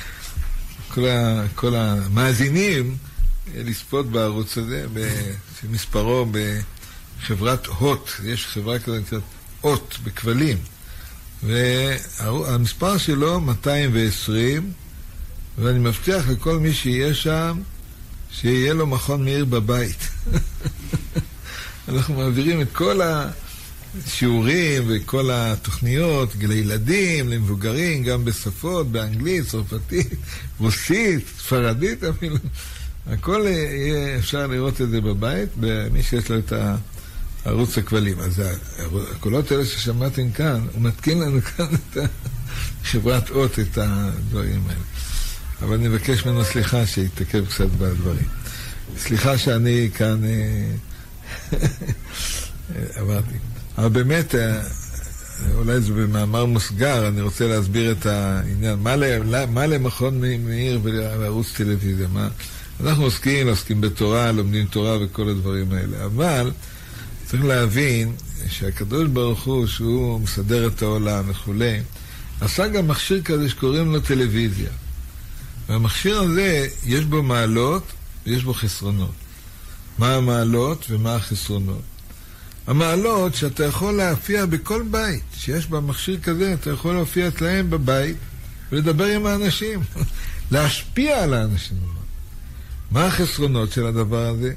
כל, 0.95 1.09
ה... 1.09 1.45
כל 1.55 1.75
המאזינים 1.75 2.97
לצפות 3.55 4.11
בערוץ 4.11 4.59
הזה, 4.59 4.87
שמספרו 5.61 6.27
בחברת 7.21 7.67
הוט, 7.67 8.11
יש 8.25 8.47
חברה 8.47 8.79
כזאת 8.79 9.01
נקראת 9.01 9.23
הוט, 9.61 9.95
בכבלים, 10.05 10.59
והמספר 11.43 12.99
שלו 12.99 13.41
220, 13.41 14.73
ואני 15.59 15.79
מבטיח 15.79 16.29
לכל 16.29 16.59
מי 16.59 16.73
שיהיה 16.73 17.15
שם, 17.15 17.61
שיהיה 18.31 18.75
לו 18.75 18.87
מכון 18.87 19.25
מאיר 19.25 19.45
בבית. 19.45 20.09
אנחנו 21.89 22.15
מעבירים 22.15 22.61
את 22.61 22.73
כל 22.73 23.01
השיעורים 24.05 24.85
וכל 24.89 25.31
התוכניות 25.33 26.33
לילדים, 26.41 27.29
למבוגרים, 27.29 28.03
גם 28.03 28.25
בשפות, 28.25 28.93
באנגלית, 28.93 29.47
צרפתית, 29.47 30.15
רוסית, 30.59 31.25
ספרדית 31.39 32.05
אפילו. 32.05 32.37
הכל 33.07 33.45
יהיה 33.47 34.19
אפשר 34.19 34.47
לראות 34.47 34.81
את 34.81 34.91
זה 34.91 35.01
בבית, 35.01 35.49
במי 35.57 36.03
שיש 36.03 36.31
לו 36.31 36.39
את 36.39 36.53
ערוץ 37.45 37.79
הכבלים. 37.79 38.21
אז 38.21 38.43
הקולות 39.13 39.53
האלה 39.53 39.65
ששמעתם 39.65 40.31
כאן, 40.31 40.67
הוא 40.73 40.83
מתקין 40.83 41.21
לנו 41.21 41.43
כאן 41.43 41.67
את 41.75 41.97
חברת 42.85 43.31
אות, 43.31 43.59
את 43.59 43.79
הדברים 43.79 44.63
האלה. 44.69 44.81
אבל 45.63 45.75
אני 45.75 45.89
מבקש 45.89 46.27
ממנו 46.27 46.45
סליחה 46.45 46.87
שיתעכב 46.87 47.45
קצת 47.47 47.67
בדברים. 47.67 48.29
סליחה 48.99 49.39
שאני 49.39 49.91
כאן 49.95 50.21
אה, 50.25 50.71
אמרתי. 53.01 53.35
אבל 53.79 53.89
באמת, 53.89 54.35
אה, 54.35 54.61
אולי 55.55 55.81
זה 55.81 55.93
במאמר 55.93 56.45
מוסגר, 56.45 57.09
אני 57.09 57.21
רוצה 57.21 57.47
להסביר 57.47 57.93
את 57.93 58.07
העניין. 58.07 58.79
מה, 58.79 58.95
מה 59.47 59.67
למכון 59.67 60.21
מאיר 60.21 60.81
ולערוץ 60.83 61.53
טלוויזיה? 61.57 62.09
מה? 62.09 62.29
אנחנו 62.81 63.05
עוסקים, 63.05 63.49
עוסקים 63.49 63.81
בתורה, 63.81 64.33
לומדים 64.33 64.67
תורה 64.67 64.99
וכל 65.01 65.29
הדברים 65.29 65.73
האלה. 65.73 66.05
אבל 66.05 66.51
צריך 67.27 67.45
להבין 67.45 68.13
שהקדוש 68.49 69.09
ברוך 69.09 69.45
הוא, 69.45 69.67
שהוא 69.67 70.21
מסדר 70.21 70.67
את 70.67 70.83
העולם 70.83 71.25
וכולי, 71.29 71.81
עשה 72.41 72.69
גם 72.69 72.89
מכשיר 72.89 73.23
כזה 73.23 73.49
שקוראים 73.49 73.93
לו 73.93 74.01
טלוויזיה. 74.01 74.71
והמכשיר 75.69 76.21
הזה, 76.21 76.69
יש 76.85 77.05
בו 77.05 77.23
מעלות 77.23 77.83
ויש 78.27 78.45
בו 78.45 78.55
חסרונות. 78.55 79.15
מה 79.99 80.15
המעלות 80.15 80.87
ומה 80.91 81.15
החסרונות? 81.15 81.83
המעלות 82.67 83.35
שאתה 83.35 83.65
יכול 83.65 83.95
להופיע 83.95 84.47
בכל 84.47 84.83
בית, 84.91 85.25
שיש 85.35 85.67
בה 85.67 85.81
מכשיר 85.81 86.21
כזה, 86.21 86.55
אתה 86.55 86.71
יכול 86.71 86.95
להופיע 86.95 87.29
אצלהם 87.29 87.71
בבית 87.71 88.17
ולדבר 88.73 89.05
עם 89.05 89.27
האנשים, 89.27 89.81
להשפיע 90.51 91.23
על 91.23 91.35
האנשים. 91.35 91.79
מה 92.91 93.07
החסרונות 93.07 93.73
של 93.73 93.87
הדבר 93.87 94.27
הזה? 94.27 94.53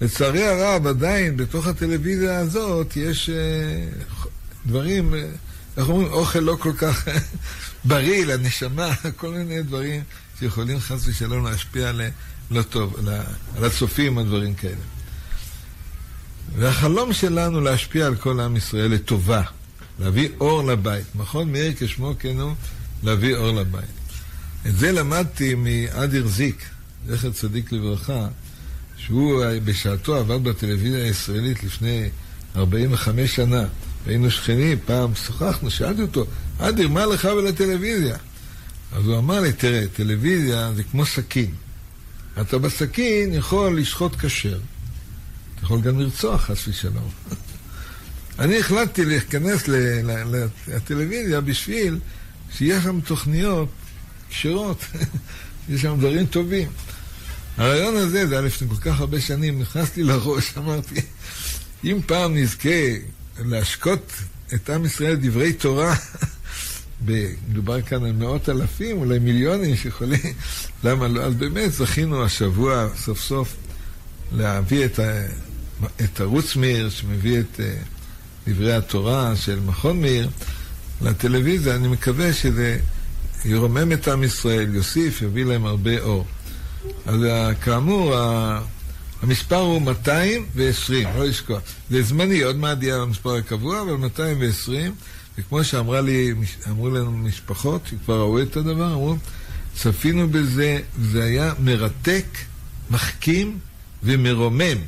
לצערי 0.00 0.46
הרב, 0.46 0.86
עדיין 0.86 1.36
בתוך 1.36 1.66
הטלוויזיה 1.66 2.38
הזאת 2.38 2.96
יש 2.96 3.30
uh, 3.30 4.16
דברים, 4.66 5.14
uh, 5.14 5.16
איך 5.76 5.88
אומרים, 5.88 6.12
אוכל 6.12 6.38
לא 6.38 6.56
כל 6.60 6.72
כך 6.78 7.08
בריא 7.84 8.24
לנשמה, 8.26 8.94
כל 9.16 9.28
מיני 9.28 9.62
דברים 9.62 10.02
שיכולים 10.38 10.80
חס 10.80 11.06
ושלום 11.06 11.44
להשפיע 11.44 11.88
על 11.88 12.00
לא 12.50 12.62
טוב, 12.62 12.96
על 13.56 13.64
הצופים 13.64 14.16
או 14.16 14.22
דברים 14.22 14.54
כאלה. 14.54 14.74
והחלום 16.56 17.12
שלנו 17.12 17.60
להשפיע 17.60 18.06
על 18.06 18.16
כל 18.16 18.40
עם 18.40 18.56
ישראל 18.56 18.90
לטובה, 18.90 19.42
להביא 20.00 20.28
אור 20.40 20.62
לבית. 20.64 21.06
מכון 21.14 21.52
מאיר 21.52 21.72
כשמו 21.78 22.14
כן 22.18 22.40
הוא, 22.40 22.54
להביא 23.02 23.36
אור 23.36 23.60
לבית. 23.60 23.84
את 24.66 24.78
זה 24.78 24.92
למדתי 24.92 25.54
מאדיר 25.54 26.26
זיק, 26.26 26.64
זכר 27.08 27.30
צדיק 27.30 27.72
לברכה. 27.72 28.28
שהוא 28.96 29.44
בשעתו 29.64 30.16
עבד 30.16 30.44
בטלוויזיה 30.44 31.04
הישראלית 31.04 31.64
לפני 31.64 32.08
45 32.56 33.36
שנה. 33.36 33.64
היינו 34.06 34.30
שכנים, 34.30 34.78
פעם 34.86 35.14
שוחחנו, 35.14 35.70
שאלתי 35.70 36.02
אותו, 36.02 36.26
אדיר, 36.58 36.88
מה 36.88 37.06
לך 37.06 37.28
ולטלוויזיה? 37.36 38.16
אז 38.92 39.06
הוא 39.06 39.18
אמר 39.18 39.40
לי, 39.40 39.52
תראה, 39.52 39.84
טלוויזיה 39.96 40.72
זה 40.76 40.82
כמו 40.82 41.06
סכין. 41.06 41.50
אתה 42.40 42.58
בסכין 42.58 43.34
יכול 43.34 43.80
לשחוט 43.80 44.16
כשר. 44.20 44.58
אתה 45.54 45.64
יכול 45.64 45.80
גם 45.80 46.00
לרצוח, 46.00 46.42
חס 46.42 46.68
ושלום. 46.68 47.10
אני 48.38 48.58
החלטתי 48.58 49.04
להיכנס 49.04 49.68
לטלוויזיה 50.68 51.40
בשביל 51.40 51.98
שיהיה 52.52 52.82
שם 52.82 53.00
תוכניות 53.00 53.68
כשרות, 54.28 54.84
יש 55.68 55.82
שם 55.82 55.96
דברים 55.98 56.26
טובים. 56.26 56.68
הרעיון 57.56 57.96
הזה, 57.96 58.26
זה 58.26 58.34
היה 58.34 58.46
לפני 58.46 58.68
כל 58.68 58.76
כך 58.80 59.00
הרבה 59.00 59.20
שנים, 59.20 59.60
נכנס 59.60 59.96
לי 59.96 60.02
לראש, 60.02 60.52
אמרתי, 60.58 61.00
אם 61.84 62.00
פעם 62.06 62.36
נזכה 62.36 62.68
להשקות 63.38 64.12
את 64.54 64.70
עם 64.70 64.84
ישראל 64.84 65.16
דברי 65.16 65.52
תורה, 65.52 65.94
מדובר 67.04 67.82
כאן 67.82 68.04
על 68.04 68.12
מאות 68.12 68.48
אלפים, 68.48 68.98
אולי 68.98 69.18
מיליונים 69.18 69.76
שיכולים, 69.76 70.20
למה 70.84 71.08
לא? 71.08 71.22
אז 71.22 71.34
באמת 71.34 71.72
זכינו 71.72 72.24
השבוע 72.24 72.88
סוף 72.96 73.20
סוף 73.20 73.56
להביא 74.32 74.84
את, 74.84 74.98
ה, 74.98 75.26
את 76.04 76.20
ערוץ 76.20 76.56
מאיר, 76.56 76.90
שמביא 76.90 77.40
את 77.40 77.60
אה, 77.60 77.74
דברי 78.46 78.72
התורה 78.72 79.36
של 79.36 79.60
מכון 79.60 80.00
מאיר 80.00 80.28
לטלוויזיה. 81.02 81.74
אני 81.74 81.88
מקווה 81.88 82.32
שזה 82.32 82.78
ירומם 83.44 83.92
את 83.92 84.08
עם 84.08 84.24
ישראל, 84.24 84.74
יוסיף, 84.74 85.22
יביא 85.22 85.44
להם 85.44 85.66
הרבה 85.66 86.00
אור. 86.00 86.26
אז 87.06 87.24
אה, 87.24 87.54
כאמור, 87.54 88.14
המספר 89.22 89.56
הוא 89.56 89.82
220, 89.82 91.08
לא 91.16 91.24
לשכוח. 91.24 91.60
זה 91.90 92.02
זמני, 92.02 92.42
עוד 92.42 92.56
מעט 92.56 92.82
יהיה 92.82 92.96
המספר 92.96 93.34
הקבוע, 93.34 93.82
אבל 93.82 93.92
220, 93.92 94.94
וכמו 95.38 95.64
שאמרו 95.64 96.00
לי, 96.00 96.34
לנו 96.66 97.12
משפחות 97.12 97.86
שכבר 97.90 98.20
ראו 98.20 98.42
את 98.42 98.56
הדבר, 98.56 98.92
אמרו, 98.92 99.16
צפינו 99.74 100.28
בזה, 100.28 100.80
זה 101.02 101.24
היה 101.24 101.52
מרתק, 101.58 102.24
מחכים 102.90 103.58
ומרומם, 104.02 104.78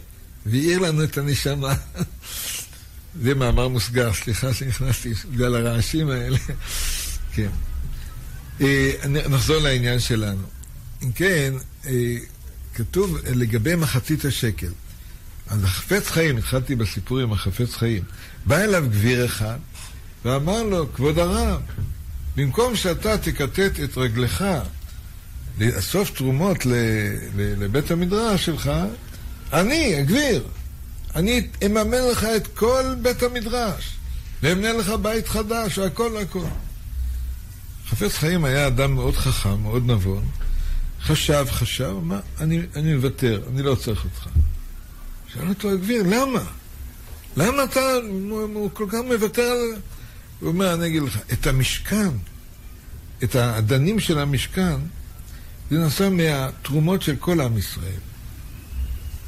והאיר 0.47 0.79
לנו 0.79 1.05
את 1.05 1.19
הנשמה. 1.19 1.75
זה 3.23 3.35
מאמר 3.35 3.69
מוסגר, 3.69 4.13
סליחה 4.13 4.55
שנכנסתי 4.55 5.13
בגלל 5.31 5.55
הרעשים 5.55 6.11
האלה. 6.11 6.39
כן. 7.35 7.49
אה, 8.61 8.93
נחזור 9.09 9.59
לעניין 9.59 10.01
שלנו. 10.01 10.43
אם 11.03 11.13
כן, 11.13 11.55
אה, 11.87 12.17
כתוב 12.75 13.19
לגבי 13.35 13.75
מחצית 13.75 14.25
השקל. 14.25 14.73
אז 15.47 15.65
החפץ 15.65 16.11
חיים, 16.11 16.37
התחלתי 16.37 16.75
בסיפור 16.75 17.19
עם 17.19 17.33
החפץ 17.33 17.75
חיים, 17.75 18.03
בא 18.47 18.59
אליו 18.59 18.85
גביר 18.91 19.25
אחד 19.25 19.59
ואמר 20.25 20.63
לו, 20.63 20.93
כבוד 20.93 21.19
הרב, 21.19 21.61
במקום 22.37 22.77
שאתה 22.77 23.19
תכתת 23.19 23.73
את 23.85 23.97
רגלך 23.97 24.45
לאסוף 25.59 26.11
תרומות 26.11 26.59
לבית 27.37 27.91
המדרש 27.91 28.47
שלך, 28.47 28.71
אני, 29.53 29.95
הגביר, 29.95 30.45
אני 31.17 31.47
אממן 31.67 32.09
לך 32.13 32.25
את 32.37 32.47
כל 32.47 32.95
בית 33.03 33.23
המדרש, 33.23 33.97
ואמנה 34.43 34.73
לך 34.73 34.89
בית 35.03 35.29
חדש, 35.29 35.79
והכל 35.79 36.11
והכל. 36.15 36.45
חפץ 37.89 38.13
חיים 38.13 38.45
היה 38.45 38.67
אדם 38.67 38.95
מאוד 38.95 39.17
חכם, 39.17 39.63
מאוד 39.63 39.87
נבון, 39.87 40.25
חשב, 41.03 41.47
חשב, 41.51 41.95
מה, 42.03 42.21
אני, 42.41 42.61
אני 42.77 42.95
מוותר, 42.95 43.43
אני 43.53 43.63
לא 43.63 43.75
צריך 43.75 44.05
אותך. 44.05 44.29
שאל 45.33 45.49
אותו 45.49 45.71
הגביר, 45.71 46.03
למה? 46.03 46.43
למה 47.37 47.65
אתה 47.65 47.81
כל 48.73 48.87
כך 48.89 48.99
מוותר 49.09 49.43
על... 49.43 49.77
הוא 50.41 50.49
אומר, 50.49 50.75
אני 50.75 50.87
אגיד 50.87 51.03
לך, 51.03 51.19
את 51.33 51.47
המשכן, 51.47 52.09
את 53.25 53.35
האדנים 53.35 54.01
של 54.01 54.19
המשכן, 54.19 54.77
זה 55.71 55.79
נעשה 55.79 56.11
מהתרומות 56.11 57.03
של 57.03 57.17
כל 57.17 57.41
עם 57.41 57.59
ישראל. 57.59 58.01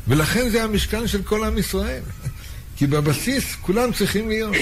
ולכן 0.08 0.48
זה 0.50 0.62
המשכן 0.64 1.06
של 1.06 1.22
כל 1.22 1.44
עם 1.44 1.58
ישראל. 1.58 2.02
כי 2.76 2.86
בבסיס 2.86 3.56
כולם 3.60 3.92
צריכים 3.92 4.28
להיות. 4.28 4.54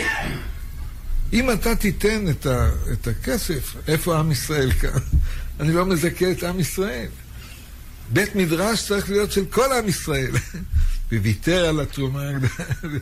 אם 1.32 1.50
אתה 1.50 1.76
תיתן 1.76 2.28
את, 2.30 2.46
ה, 2.46 2.70
את 2.92 3.08
הכסף, 3.08 3.76
איפה 3.88 4.18
עם 4.18 4.32
ישראל 4.32 4.72
כאן? 4.72 4.90
אני 5.60 5.72
לא 5.72 5.86
מזכה 5.86 6.30
את 6.30 6.42
עם 6.42 6.60
ישראל. 6.60 7.06
בית 8.12 8.34
מדרש 8.34 8.86
צריך 8.86 9.10
להיות 9.10 9.32
של 9.32 9.44
כל 9.44 9.72
עם 9.72 9.88
ישראל. 9.88 10.32
וויתר 11.12 11.64
על 11.68 11.80
התרומה 11.80 12.28
הגדולה. 12.28 12.98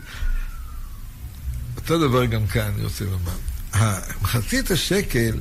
אותו 1.77 1.99
דבר 2.09 2.25
גם 2.25 2.47
כאן, 2.47 2.73
אני 2.75 2.85
רוצה 2.85 3.05
לומר. 3.05 3.97
מחצית 4.23 4.71
השקל 4.71 5.39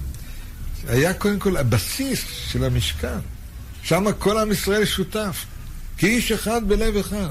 היה 0.87 1.13
קודם 1.13 1.39
כל 1.39 1.57
הבסיס 1.57 2.23
של 2.47 2.63
המשכן. 2.63 3.19
שם 3.83 4.05
כל 4.19 4.37
עם 4.37 4.51
ישראל 4.51 4.85
שותף. 4.85 5.45
כאיש 5.97 6.31
אחד 6.31 6.61
בלב 6.67 6.97
אחד. 6.97 7.29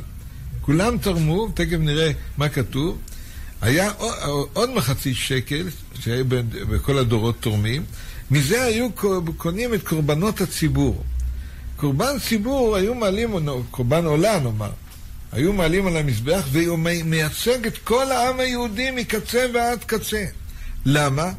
כולם 0.60 0.98
תרמו, 0.98 1.48
תכף 1.54 1.76
נראה 1.78 2.12
מה 2.36 2.48
כתוב. 2.48 2.98
היה 3.60 3.90
עוד 4.52 4.70
מחצית 4.70 5.16
שקל, 5.16 5.68
שהיו 6.00 6.24
בכל 6.68 6.98
הדורות 6.98 7.36
תורמים, 7.40 7.84
מזה 8.30 8.62
היו 8.62 8.88
קונים 9.36 9.74
את 9.74 9.82
קורבנות 9.82 10.40
הציבור. 10.40 11.04
קורבן 11.76 12.18
ציבור 12.28 12.76
היו 12.76 12.94
מעלים, 12.94 13.48
קורבן 13.70 14.04
עולה 14.04 14.40
נאמר, 14.40 14.70
היו 15.34 15.52
מעלים 15.52 15.86
על 15.86 15.96
המזבח 15.96 16.44
והוא 16.52 16.78
מייצג 17.04 17.66
את 17.66 17.78
כל 17.78 18.12
העם 18.12 18.40
היהודי 18.40 18.90
מקצה 18.90 19.46
ועד 19.54 19.84
קצה. 19.84 20.24
למה? 20.84 21.32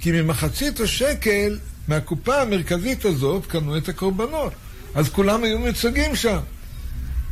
כי 0.00 0.12
ממחצית 0.12 0.80
השקל, 0.80 1.58
מהקופה 1.88 2.42
המרכזית 2.42 3.04
הזאת, 3.04 3.46
קנו 3.46 3.76
את 3.76 3.88
הקורבנות. 3.88 4.52
אז 4.94 5.08
כולם 5.08 5.44
היו 5.44 5.58
מיוצגים 5.58 6.16
שם. 6.16 6.38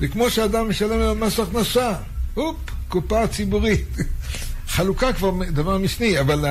זה 0.01 0.09
כמו 0.09 0.31
שאדם 0.31 0.69
משלם 0.69 1.21
מס 1.21 1.41
הכנסה, 1.41 1.93
הופ, 2.35 2.57
קופה 2.89 3.27
ציבורית. 3.27 3.89
חלוקה 4.75 5.13
כבר 5.13 5.33
דבר 5.51 5.79
משני, 5.79 6.21
אבל 6.21 6.45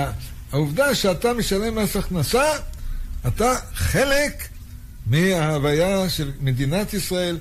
העובדה 0.52 0.96
שאתה 0.96 1.34
משלם 1.34 1.76
מס 1.76 1.96
הכנסה, 1.96 2.46
אתה 3.28 3.54
חלק 3.74 4.48
מההוויה 5.08 6.10
של 6.10 6.32
מדינת 6.42 6.94
ישראל, 6.94 7.38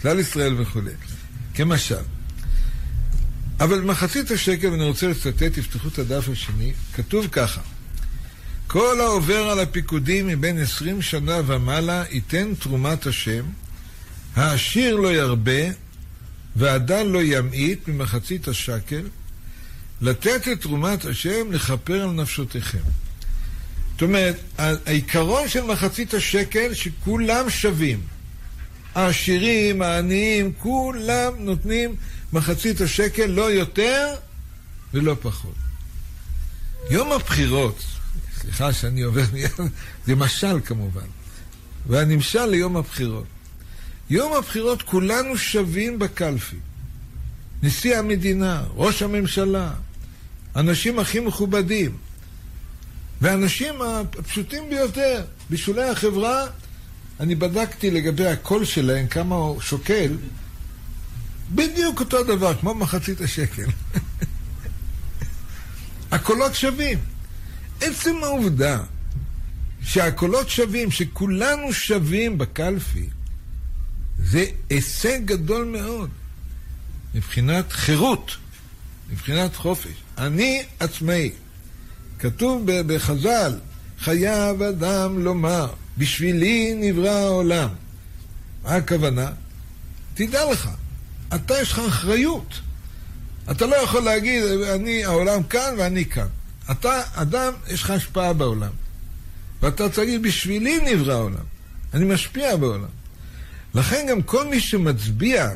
כלל 0.00 0.18
ישראל 0.18 0.60
וכו'. 0.60 0.80
כמשל. 1.54 1.94
אבל 3.60 3.80
מחצית 3.80 4.30
השקל, 4.30 4.68
ואני 4.68 4.84
רוצה 4.84 5.08
לצטט, 5.08 5.42
תפתחו 5.42 5.88
את 5.88 5.98
הדף 5.98 6.28
השני, 6.28 6.72
כתוב 6.94 7.26
ככה: 7.32 7.60
כל 8.66 9.00
העובר 9.00 9.50
על 9.50 9.60
הפיקודים 9.60 10.26
מבין 10.26 10.58
עשרים 10.58 11.02
שנה 11.02 11.40
ומעלה 11.46 12.04
ייתן 12.10 12.54
תרומת 12.54 13.06
השם, 13.06 13.44
העשיר 14.36 14.96
לא 14.96 15.14
ירבה, 15.14 15.62
והדל 16.56 17.02
לא 17.02 17.22
ימעיט 17.22 17.88
ממחצית 17.88 18.48
השקל, 18.48 19.02
לתת 20.00 20.48
את 20.52 20.60
תרומת 20.60 21.04
השם 21.04 21.52
לכפר 21.52 22.02
על 22.02 22.10
נפשותיכם. 22.10 22.78
זאת 23.92 24.02
אומרת, 24.02 24.36
העיקרון 24.58 25.48
של 25.48 25.62
מחצית 25.62 26.14
השקל 26.14 26.74
שכולם 26.74 27.50
שווים. 27.50 28.00
העשירים, 28.94 29.82
העניים, 29.82 30.52
כולם 30.58 31.32
נותנים 31.38 31.96
מחצית 32.32 32.80
השקל, 32.80 33.26
לא 33.26 33.50
יותר 33.50 34.14
ולא 34.94 35.16
פחות. 35.20 35.54
יום 36.90 37.12
הבחירות, 37.12 37.82
סליחה 38.40 38.72
שאני 38.72 39.00
עובר 39.00 39.24
מיד, 39.32 39.50
זה 40.06 40.14
משל 40.16 40.60
כמובן, 40.64 41.06
והנמשל 41.86 42.46
ליום 42.46 42.76
הבחירות. 42.76 43.26
יום 44.10 44.32
הבחירות 44.32 44.82
כולנו 44.82 45.38
שווים 45.38 45.98
בקלפי. 45.98 46.56
נשיא 47.62 47.96
המדינה, 47.96 48.64
ראש 48.74 49.02
הממשלה, 49.02 49.70
אנשים 50.56 50.98
הכי 50.98 51.20
מכובדים, 51.20 51.96
והאנשים 53.20 53.82
הפשוטים 53.82 54.70
ביותר, 54.70 55.24
בשולי 55.50 55.88
החברה, 55.88 56.46
אני 57.20 57.34
בדקתי 57.34 57.90
לגבי 57.90 58.26
הקול 58.26 58.64
שלהם, 58.64 59.06
כמה 59.06 59.34
הוא 59.34 59.60
שוקל, 59.60 60.16
בדיוק 61.54 62.00
אותו 62.00 62.24
דבר, 62.24 62.54
כמו 62.54 62.74
מחצית 62.74 63.20
השקל. 63.20 63.64
הקולות 66.12 66.54
שווים. 66.54 66.98
עצם 67.80 68.16
העובדה 68.22 68.82
שהקולות 69.82 70.50
שווים, 70.50 70.90
שכולנו 70.90 71.72
שווים 71.72 72.38
בקלפי, 72.38 73.08
זה 74.18 74.44
הישג 74.70 75.24
גדול 75.24 75.64
מאוד 75.64 76.10
מבחינת 77.14 77.72
חירות, 77.72 78.36
מבחינת 79.12 79.56
חופש. 79.56 79.92
אני 80.18 80.62
עצמאי. 80.80 81.30
כתוב 82.18 82.62
בחז"ל, 82.66 83.58
חייב 83.98 84.62
אדם 84.62 85.18
לומר, 85.18 85.72
בשבילי 86.00 86.74
נברא 86.76 87.10
העולם. 87.10 87.68
מה 88.64 88.70
הכוונה? 88.70 89.32
תדע 90.14 90.52
לך, 90.52 90.68
אתה 91.34 91.60
יש 91.60 91.72
לך 91.72 91.78
אחריות. 91.78 92.60
אתה 93.50 93.66
לא 93.66 93.76
יכול 93.76 94.02
להגיד, 94.02 94.44
אני, 94.44 95.04
העולם 95.04 95.42
כאן 95.42 95.74
ואני 95.78 96.04
כאן. 96.04 96.26
אתה 96.70 97.02
אדם, 97.14 97.52
יש 97.68 97.82
לך 97.82 97.90
השפעה 97.90 98.32
בעולם. 98.32 98.70
ואתה 99.62 99.84
רוצה 99.84 100.00
להגיד, 100.00 100.22
בשבילי 100.22 100.94
נברא 100.94 101.12
העולם. 101.12 101.44
אני 101.94 102.04
משפיע 102.04 102.56
בעולם. 102.56 102.88
לכן 103.74 104.06
גם 104.10 104.22
כל 104.22 104.48
מי 104.48 104.60
שמצביע 104.60 105.50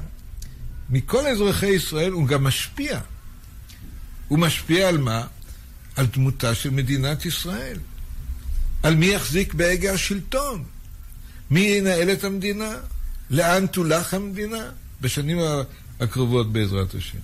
מכל 0.90 1.26
אזרחי 1.26 1.66
ישראל, 1.66 2.12
הוא 2.12 2.26
גם 2.26 2.44
משפיע. 2.44 3.00
הוא 4.28 4.38
משפיע 4.38 4.88
על 4.88 4.98
מה? 4.98 5.26
על 5.96 6.06
דמותה 6.06 6.54
של 6.54 6.70
מדינת 6.70 7.26
ישראל. 7.26 7.78
על 8.84 8.96
מי 8.96 9.06
יחזיק 9.06 9.54
בהגה 9.54 9.92
השלטון. 9.92 10.64
מי 11.50 11.60
ינהל 11.60 12.12
את 12.12 12.24
המדינה? 12.24 12.72
לאן 13.30 13.66
תולך 13.66 14.14
המדינה? 14.14 14.70
בשנים 15.00 15.38
הקרובות 16.00 16.52
בעזרת 16.52 16.94
השם. 16.94 17.18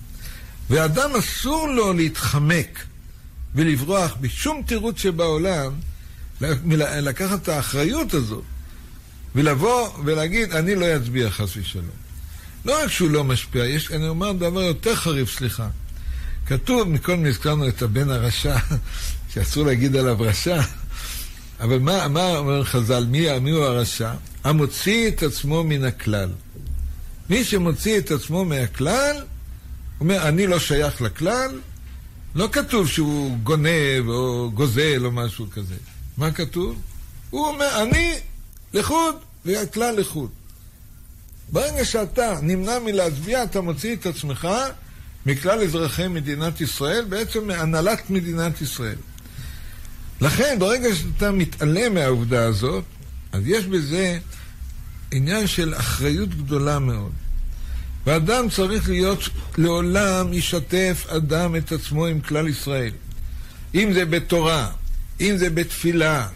ואדם 0.69 1.15
אסור 1.15 1.67
לו 1.67 1.93
להתחמק 1.93 2.85
ולברוח 3.55 4.15
בשום 4.21 4.63
תירוץ 4.67 4.97
שבעולם 4.97 5.73
לקחת 6.81 7.41
את 7.41 7.49
האחריות 7.49 8.13
הזאת 8.13 8.43
ולבוא 9.35 9.89
ולהגיד, 10.05 10.51
אני 10.51 10.75
לא 10.75 10.85
אצביע 10.97 11.29
חס 11.29 11.57
ושלום. 11.57 11.85
לא 12.65 12.83
רק 12.83 12.91
שהוא 12.91 13.09
לא 13.09 13.23
משפיע, 13.23 13.65
יש, 13.65 13.91
אני 13.91 14.07
אומר 14.07 14.31
דבר 14.31 14.61
יותר 14.61 14.95
חריף, 14.95 15.37
סליחה. 15.37 15.67
כתוב, 16.45 16.87
מקודם 16.87 17.25
הזכרנו 17.25 17.67
את 17.67 17.81
הבן 17.81 18.09
הרשע, 18.09 18.57
שאסור 19.33 19.65
להגיד 19.65 19.95
עליו 19.95 20.17
רשע, 20.19 20.61
אבל 21.61 21.79
מה, 21.79 22.07
מה 22.07 22.37
אומר 22.37 22.63
חז"ל, 22.63 23.05
מי, 23.05 23.39
מי 23.39 23.51
הוא 23.51 23.63
הרשע? 23.63 24.13
המוציא 24.43 25.07
את 25.07 25.23
עצמו 25.23 25.63
מן 25.63 25.83
הכלל. 25.83 26.29
מי 27.29 27.43
שמוציא 27.43 27.97
את 27.97 28.11
עצמו 28.11 28.45
מהכלל, 28.45 29.15
אומר, 29.99 30.27
אני 30.27 30.47
לא 30.47 30.59
שייך 30.59 31.01
לכלל, 31.01 31.59
לא 32.35 32.49
כתוב 32.51 32.87
שהוא 32.87 33.37
גונב 33.37 34.07
או 34.07 34.51
גוזל 34.53 35.05
או 35.05 35.11
משהו 35.11 35.49
כזה. 35.51 35.75
מה 36.17 36.31
כתוב? 36.31 36.81
הוא 37.29 37.47
אומר, 37.47 37.83
אני 37.83 38.13
לחוד 38.73 39.15
והכלל 39.45 39.99
לחוד. 39.99 40.29
ברגע 41.51 41.85
שאתה 41.85 42.39
נמנע 42.41 42.79
מלהצביע, 42.79 43.43
אתה 43.43 43.61
מוציא 43.61 43.95
את 43.95 44.05
עצמך 44.05 44.47
מכלל 45.25 45.63
אזרחי 45.63 46.07
מדינת 46.07 46.61
ישראל, 46.61 47.05
בעצם 47.09 47.47
מהנהלת 47.47 48.09
מדינת 48.09 48.61
ישראל. 48.61 48.95
לכן, 50.21 50.55
ברגע 50.59 50.95
שאתה 50.95 51.31
מתעלם 51.31 51.93
מהעובדה 51.93 52.45
הזאת, 52.45 52.83
אז 53.31 53.41
יש 53.45 53.65
בזה 53.65 54.19
עניין 55.11 55.47
של 55.47 55.73
אחריות 55.75 56.29
גדולה 56.29 56.79
מאוד. 56.79 57.11
ואדם 58.05 58.49
צריך 58.49 58.89
להיות, 58.89 59.29
לעולם 59.57 60.33
ישתף 60.33 61.05
אדם 61.09 61.55
את 61.55 61.71
עצמו 61.71 62.05
עם 62.05 62.21
כלל 62.21 62.47
ישראל. 62.47 62.91
אם 63.75 63.93
זה 63.93 64.05
בתורה, 64.05 64.69
אם 65.21 65.37
זה 65.37 65.49
בתפילה, 65.49 66.27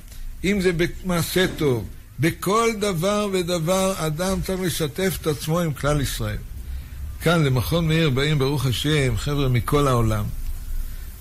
אם 0.43 0.61
זה 0.61 0.71
במעשה 0.73 1.45
טוב, 1.57 1.87
בכל 2.19 2.69
דבר 2.79 3.27
ודבר 3.33 3.93
אדם 3.97 4.41
צריך 4.41 4.59
לשתף 4.61 5.17
את 5.21 5.27
עצמו 5.27 5.59
עם 5.59 5.73
כלל 5.73 6.01
ישראל. 6.01 6.37
כאן 7.21 7.43
למכון 7.43 7.87
מאיר 7.87 8.09
באים 8.09 8.39
ברוך 8.39 8.65
השם 8.65 9.17
חבר'ה 9.17 9.49
מכל 9.49 9.87
העולם. 9.87 10.25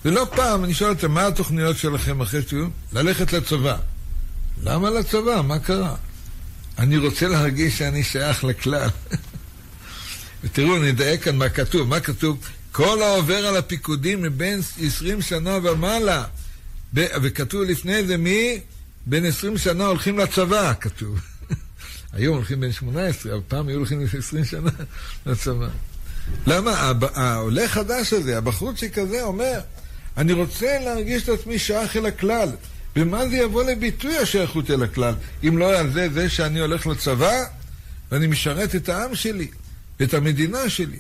ולא 0.05 0.27
פעם 0.37 0.65
אני 0.65 0.75
שואל 0.75 0.91
אותם, 0.91 1.13
מה 1.13 1.27
התוכניות 1.27 1.77
שלכם 1.77 2.21
אחרי 2.21 2.43
שתהיו? 2.43 2.67
ללכת 2.93 3.33
לצבא. 3.33 3.77
למה 4.63 4.91
לצבא? 4.91 5.43
מה 5.43 5.59
קרה? 5.59 5.95
אני 6.79 6.99
רוצה 6.99 7.29
להרגיש 7.29 7.79
שאני 7.79 8.03
שייך 8.03 8.45
לכלל. 8.45 8.89
ותראו, 10.45 10.79
נדייק 10.79 11.23
כאן 11.23 11.37
מה 11.37 11.49
כתוב. 11.49 11.89
מה 11.89 12.01
כתוב? 12.01 12.39
כל 12.73 13.03
העובר 13.03 13.47
על 13.47 13.57
הפיקודים 13.57 14.23
מבין 14.23 14.61
20 14.83 15.23
שנה 15.23 15.59
ומעלה. 15.63 16.25
וכתוב 16.95 17.63
לפני 17.63 18.07
זה 18.07 18.17
מי? 18.17 18.61
בין 19.07 19.25
20 19.25 19.59
שנה 19.59 19.87
הולכים 19.87 20.19
לצבא, 20.19 20.73
כתוב. 20.81 21.21
היום 22.13 22.37
הולכים 22.37 22.61
בין 22.61 22.73
18, 22.73 23.33
אבל 23.33 23.43
פעם 23.49 23.69
היו 23.69 23.77
הולכים 23.77 24.07
20 24.19 24.45
שנה 24.45 24.71
לצבא. 25.27 25.69
למה? 26.47 26.93
העולה 27.15 27.69
חדש 27.69 28.13
הזה, 28.13 28.39
הבחורצ'יק 28.39 28.99
הזה 28.99 29.23
אומר, 29.23 29.61
אני 30.17 30.33
רוצה 30.33 30.79
להרגיש 30.85 31.23
את 31.23 31.29
עצמי 31.29 31.59
שייך 31.59 31.97
אל 31.97 32.07
הכלל. 32.07 32.49
במה 32.97 33.29
זה 33.29 33.37
יבוא 33.37 33.65
לביטוי 33.65 34.19
השייכות 34.19 34.71
אל 34.71 34.83
הכלל? 34.83 35.15
אם 35.49 35.59
לא 35.59 35.79
על 35.79 35.93
זה, 35.93 36.09
זה 36.13 36.29
שאני 36.29 36.61
הולך 36.61 36.87
לצבא 36.87 37.45
ואני 38.11 38.27
משרת 38.27 38.75
את 38.75 38.89
העם 38.89 39.15
שלי, 39.15 39.49
את 40.03 40.15
המדינה 40.15 40.71
שלי. 40.71 40.99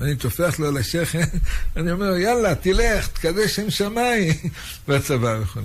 ואני 0.00 0.16
טופח 0.16 0.58
לו 0.58 0.68
על 0.68 0.76
השכם, 0.76 1.20
אני 1.76 1.92
אומר, 1.92 2.16
יאללה, 2.16 2.54
תלך, 2.54 3.08
תקדש 3.08 3.56
שם 3.56 3.70
שמיים, 3.70 4.34
והצבא 4.88 5.38
וכו'. 5.42 5.60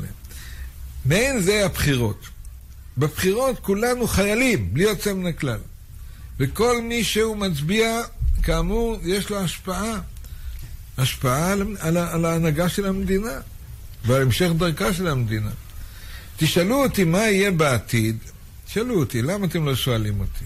מעין 1.06 1.42
זה 1.42 1.66
הבחירות. 1.66 2.26
בבחירות 2.98 3.60
כולנו 3.60 4.08
חיילים, 4.08 4.74
בלי 4.74 4.84
יוצא 4.84 5.14
מן 5.14 5.28
הכלל. 5.28 5.60
וכל 6.40 6.82
מי 6.82 7.04
שהוא 7.04 7.38
מצביע, 7.38 8.02
כאמור, 8.44 8.98
יש 9.04 9.30
לו 9.30 9.40
השפעה. 9.40 10.00
השפעה 10.98 11.52
על, 11.52 11.76
על, 11.80 11.98
על 11.98 12.26
ההנהגה 12.26 12.70
של 12.70 12.86
המדינה 12.86 13.40
ועל 14.06 14.22
המשך 14.22 14.50
דרכה 14.58 14.94
של 14.94 15.08
המדינה. 15.08 15.52
תשאלו 16.38 16.84
אותי 16.84 17.04
מה 17.04 17.20
יהיה 17.20 17.52
בעתיד, 17.52 18.18
תשאלו 18.66 19.00
אותי, 19.00 19.22
למה 19.22 19.46
אתם 19.46 19.66
לא 19.66 19.76
שואלים 19.76 20.20
אותי? 20.20 20.46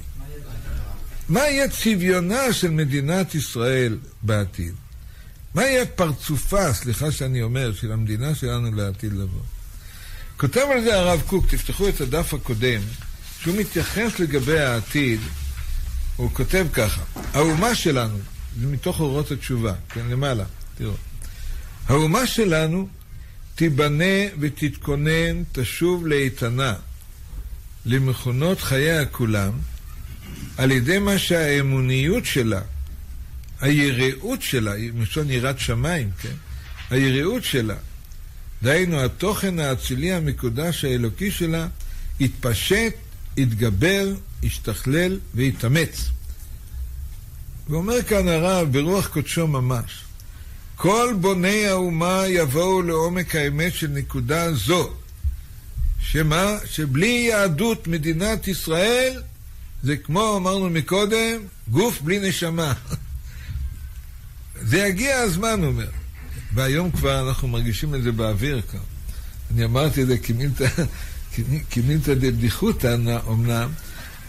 מה 1.29 1.39
יהיה 1.39 1.69
צביונה 1.69 2.53
של 2.53 2.69
מדינת 2.69 3.35
ישראל 3.35 3.97
בעתיד? 4.21 4.73
מה 5.53 5.63
יהיה 5.63 5.85
פרצופה, 5.85 6.73
סליחה 6.73 7.11
שאני 7.11 7.41
אומר, 7.41 7.73
של 7.73 7.91
המדינה 7.91 8.35
שלנו 8.35 8.75
לעתיד 8.75 9.13
לבוא? 9.13 9.41
כותב 10.37 10.65
על 10.73 10.83
זה 10.83 10.99
הרב 10.99 11.21
קוק, 11.27 11.45
תפתחו 11.49 11.89
את 11.89 12.01
הדף 12.01 12.33
הקודם, 12.33 12.81
שהוא 13.41 13.55
מתייחס 13.57 14.19
לגבי 14.19 14.59
העתיד, 14.59 15.19
הוא 16.15 16.29
כותב 16.33 16.67
ככה, 16.73 17.01
האומה 17.33 17.75
שלנו, 17.75 18.17
מתוך 18.61 18.99
אורות 18.99 19.31
התשובה, 19.31 19.73
כן, 19.89 20.07
למעלה, 20.09 20.43
תראו. 20.77 20.93
האומה 21.87 22.27
שלנו 22.27 22.87
תיבנה 23.55 24.03
ותתכונן, 24.39 25.43
תשוב 25.51 26.07
לאיתנה 26.07 26.73
למכונות 27.85 28.61
חייה 28.61 29.05
כולם, 29.05 29.51
על 30.57 30.71
ידי 30.71 30.99
מה 30.99 31.17
שהאמוניות 31.17 32.25
שלה, 32.25 32.61
היראות 33.61 34.41
שלה, 34.41 34.73
מלשון 34.93 35.31
יראת 35.31 35.59
שמיים, 35.59 36.09
כן? 36.21 36.33
היראות 36.89 37.43
שלה, 37.43 37.75
דהיינו 38.63 39.05
התוכן 39.05 39.59
האצילי 39.59 40.13
המקודש 40.13 40.85
האלוקי 40.85 41.31
שלה, 41.31 41.67
יתפשט, 42.19 42.93
יתגבר, 43.37 44.07
ישתכלל 44.43 45.19
ויתאמץ. 45.35 46.09
ואומר 47.69 48.01
כאן 48.01 48.27
הרב 48.27 48.71
ברוח 48.71 49.07
קודשו 49.07 49.47
ממש, 49.47 50.03
כל 50.75 51.13
בוני 51.21 51.67
האומה 51.67 52.23
יבואו 52.27 52.81
לעומק 52.81 53.35
האמת 53.35 53.73
של 53.73 53.87
נקודה 53.87 54.53
זו, 54.53 54.89
שמה? 55.99 56.57
שבלי 56.65 57.27
יהדות 57.29 57.87
מדינת 57.87 58.47
ישראל 58.47 59.21
זה 59.83 59.97
כמו 59.97 60.37
אמרנו 60.37 60.69
מקודם, 60.69 61.41
גוף 61.71 62.01
בלי 62.01 62.29
נשמה. 62.29 62.73
זה 64.69 64.77
יגיע 64.77 65.17
הזמן, 65.17 65.59
הוא 65.59 65.67
אומר. 65.67 65.89
והיום 66.53 66.91
כבר 66.91 67.29
אנחנו 67.29 67.47
מרגישים 67.47 67.95
את 67.95 68.03
זה 68.03 68.11
באוויר 68.11 68.61
כאן. 68.71 68.79
אני 69.53 69.65
אמרתי 69.65 70.01
את 70.01 70.07
זה 70.07 70.17
כמילתא 71.69 72.13
דבדיחותא 72.21 72.95
אמנם, 73.27 73.69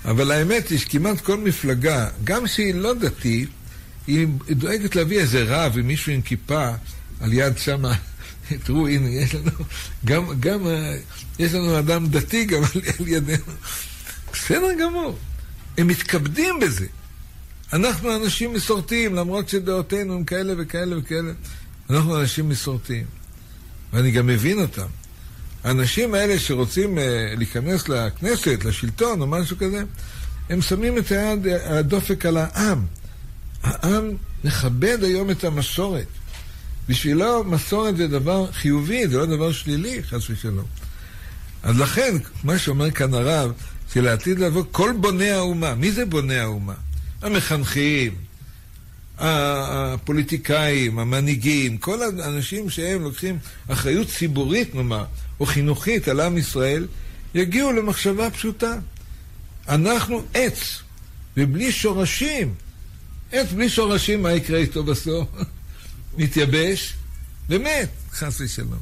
אבל 0.05 0.30
האמת 0.30 0.68
היא 0.68 0.78
שכמעט 0.78 1.20
כל 1.20 1.36
מפלגה, 1.36 2.09
גם 2.24 2.46
שהיא 2.46 2.74
לא 2.74 2.94
דתית, 2.94 3.49
היא 4.07 4.26
דואגת 4.51 4.96
להביא 4.96 5.18
איזה 5.18 5.44
רב 5.46 5.78
עם 5.78 5.86
מישהו 5.86 6.12
עם 6.12 6.22
כיפה 6.22 6.70
על 7.20 7.32
יד 7.32 7.59
שמה. 7.59 7.94
תראו, 8.64 8.88
הנה, 8.88 9.09
יש 9.09 9.34
לנו, 9.34 9.51
גם, 10.05 10.40
גם, 10.40 10.66
יש 11.38 11.53
לנו 11.53 11.78
אדם 11.78 12.07
דתי 12.07 12.44
גם 12.44 12.62
על 12.64 13.09
ידינו. 13.09 13.44
בסדר 14.32 14.68
גמור. 14.80 15.18
הם 15.78 15.86
מתכבדים 15.86 16.61
בזה. 16.61 16.86
אנחנו 17.72 18.16
אנשים 18.16 18.53
מסורתיים, 18.53 19.14
למרות 19.14 19.49
שדעותינו 19.49 20.14
הם 20.14 20.24
כאלה 20.24 20.55
וכאלה 20.59 20.99
וכאלה. 20.99 21.32
אנחנו 21.90 22.20
אנשים 22.20 22.49
מסורתיים. 22.49 23.07
ואני 23.92 24.11
גם 24.11 24.26
מבין 24.26 24.61
אותם. 24.61 24.86
האנשים 25.65 26.15
האלה 26.15 26.39
שרוצים 26.39 26.99
uh, 26.99 27.01
להיכנס 27.37 27.89
לכנסת, 27.89 28.65
לשלטון 28.65 29.21
או 29.21 29.27
משהו 29.27 29.57
כזה, 29.59 29.83
הם 30.51 30.63
שמים 30.63 30.99
את 30.99 31.11
היד, 31.11 31.47
הדופק 31.65 32.27
על 32.27 32.37
העם. 32.37 32.87
העם 33.63 34.11
מכבד 34.45 35.05
היום 35.05 35.31
את 35.31 35.45
המסורת. 35.45 36.07
בשבילו 36.89 37.45
מסורת 37.45 37.97
זה 37.97 38.09
דבר 38.09 38.53
חיובי, 38.53 39.09
זה 39.09 39.17
לא 39.19 39.27
דבר 39.27 39.53
שלילי, 39.53 40.03
חס 40.03 40.31
ושלום. 40.31 40.65
אז 41.63 41.79
לכן, 41.79 42.17
מה 42.45 42.59
שאומר 42.59 42.91
כאן 42.91 43.15
הרב, 43.15 43.53
שלעתיד 43.93 44.39
לבוא 44.39 44.65
כל 44.73 44.93
בוני 45.01 45.31
האומה, 45.31 45.75
מי 45.75 45.93
זה 45.93 46.07
בוני 46.07 46.39
האומה? 46.39 46.75
המחנכים, 47.23 48.15
הפוליטיקאים, 49.19 50.99
המנהיגים, 50.99 51.79
כל 51.79 51.99
האנשים 52.03 52.71
שהם 52.71 53.03
לוקחים 53.03 53.39
אחריות 53.69 54.09
ציבורית, 54.09 54.75
נאמר, 54.75 55.05
או 55.41 55.47
חינוכית 55.47 56.09
על 56.09 56.20
עם 56.20 56.39
ישראל, 56.39 56.86
יגיעו 57.34 57.72
למחשבה 57.72 58.30
פשוטה. 58.30 58.78
אנחנו 59.68 60.22
עץ, 60.34 60.82
ובלי 61.36 61.72
שורשים, 61.72 62.55
עץ 63.32 63.53
בלי 63.53 63.68
שורשים, 63.68 64.22
מה 64.22 64.32
יקרה 64.32 64.59
איתו 64.59 64.84
בסוף? 64.84 65.28
מתייבש, 66.18 66.95
באמת, 67.49 67.89
חס 68.12 68.41
ושלום. 68.41 68.78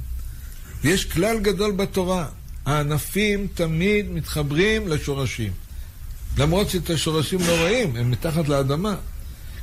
ויש 0.84 1.04
כלל 1.04 1.38
גדול 1.38 1.72
בתורה, 1.72 2.28
הענפים 2.66 3.46
תמיד 3.54 4.10
מתחברים 4.10 4.88
לשורשים. 4.88 5.52
למרות 6.38 6.70
שאת 6.70 6.90
השורשים 6.90 7.40
לא 7.40 7.60
רואים, 7.60 7.96
הם 7.96 8.10
מתחת 8.10 8.48
לאדמה. 8.48 8.96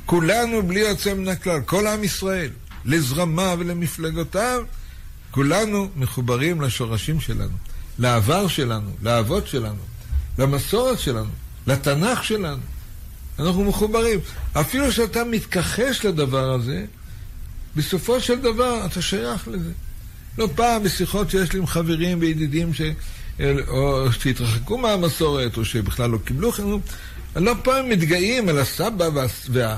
כולנו 0.06 0.62
בלי 0.62 0.80
יוצא 0.80 1.14
מן 1.14 1.28
הכלל, 1.28 1.60
כל 1.60 1.86
עם 1.86 2.04
ישראל, 2.04 2.50
לזרמיו 2.84 3.56
ולמפלגותיו, 3.60 4.62
כולנו 5.34 5.88
מחוברים 5.96 6.60
לשורשים 6.60 7.20
שלנו, 7.20 7.56
לעבר 7.98 8.48
שלנו, 8.48 8.90
לאבות 9.02 9.46
שלנו, 9.46 9.82
למסורת 10.38 10.98
שלנו, 10.98 11.30
לתנ"ך 11.66 12.24
שלנו. 12.24 12.62
אנחנו 13.38 13.64
מחוברים. 13.64 14.20
אפילו 14.52 14.92
שאתה 14.92 15.24
מתכחש 15.24 16.04
לדבר 16.04 16.52
הזה, 16.52 16.84
בסופו 17.76 18.20
של 18.20 18.40
דבר 18.40 18.86
אתה 18.86 19.02
שייך 19.02 19.48
לזה. 19.48 19.70
לא 20.38 20.48
פעם 20.54 20.82
בשיחות 20.82 21.30
שיש 21.30 21.52
לי 21.52 21.58
עם 21.58 21.66
חברים 21.66 22.18
וידידים 22.20 22.74
ש... 22.74 22.82
או 23.68 24.12
שהתרחקו 24.12 24.78
מהמסורת, 24.78 25.56
או 25.56 25.64
שבכלל 25.64 26.10
לא 26.10 26.18
קיבלו 26.24 26.52
חינוך, 26.52 26.82
לא 27.36 27.54
פעם 27.62 27.88
מתגאים 27.88 28.48
על 28.48 28.58
הסבא 28.58 29.08
וה... 29.14 29.76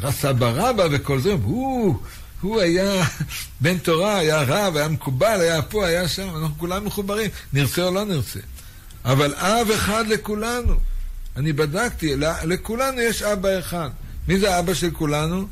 והסבא 0.00 0.50
רבא 0.54 0.84
וכל 0.90 1.20
זה, 1.20 1.32
הוא, 1.32 1.98
הוא 2.40 2.60
היה 2.60 3.04
בן 3.60 3.78
תורה, 3.78 4.18
היה 4.18 4.42
רב, 4.42 4.76
היה 4.76 4.88
מקובל, 4.88 5.40
היה 5.40 5.62
פה, 5.62 5.86
היה 5.86 6.08
שם, 6.08 6.28
אנחנו 6.28 6.58
כולם 6.58 6.84
מחוברים, 6.84 7.30
נרצה 7.52 7.82
או 7.82 7.90
לא 7.90 8.04
נרצה. 8.04 8.40
אבל 9.04 9.34
אב 9.34 9.70
אחד 9.70 10.08
לכולנו. 10.08 10.76
אני 11.36 11.52
בדקתי, 11.52 12.14
לכולנו 12.44 13.00
יש 13.00 13.22
אבא 13.22 13.58
אחד. 13.58 13.90
מי 14.28 14.38
זה 14.38 14.54
האבא 14.54 14.74
של 14.74 14.90
כולנו? 14.90 15.48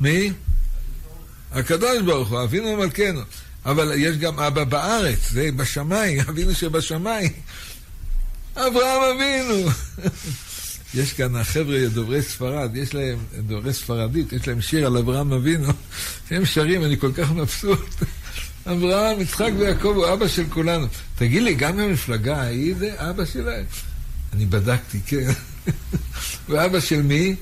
מי? 0.00 0.32
הקדוש 1.52 2.02
ברוך 2.02 2.28
הוא, 2.28 2.42
אבינו 2.42 2.66
ומלכנו. 2.66 3.20
אבל 3.64 3.92
יש 3.96 4.16
גם 4.16 4.40
אבא 4.40 4.64
בארץ, 4.64 5.18
זה 5.30 5.50
בשמיים, 5.56 6.20
אבינו 6.30 6.54
שבשמיים. 6.54 7.32
אברהם 8.56 9.16
אבינו. 9.16 9.68
יש 10.94 11.12
כאן 11.12 11.36
החבר'ה 11.36 11.88
דוברי 11.88 12.22
ספרד, 12.22 12.76
יש 12.76 12.94
להם, 12.94 13.18
דוברי 13.46 13.72
ספרדית, 13.72 14.32
יש 14.32 14.48
להם 14.48 14.60
שיר 14.60 14.86
על 14.86 14.96
אברהם 14.96 15.32
אבינו, 15.32 15.72
שהם 16.28 16.46
שרים, 16.46 16.84
אני 16.84 16.96
כל 17.00 17.12
כך 17.12 17.30
מבסוט. 17.30 17.94
אברהם, 18.66 19.20
יצחק 19.20 19.50
ויעקב 19.58 19.92
הוא 19.96 20.12
אבא 20.12 20.28
של 20.28 20.44
כולנו. 20.48 20.86
תגיד 21.16 21.42
לי, 21.42 21.54
גם 21.54 21.78
המפלגה 21.78 22.36
ההיא 22.36 22.74
זה 22.78 23.10
אבא 23.10 23.24
שלהם? 23.24 23.64
אני 24.32 24.46
בדקתי, 24.46 25.00
כן. 25.06 25.30
הוא 26.46 26.64
אבא 26.64 26.80
של 26.80 27.02
מי? 27.02 27.36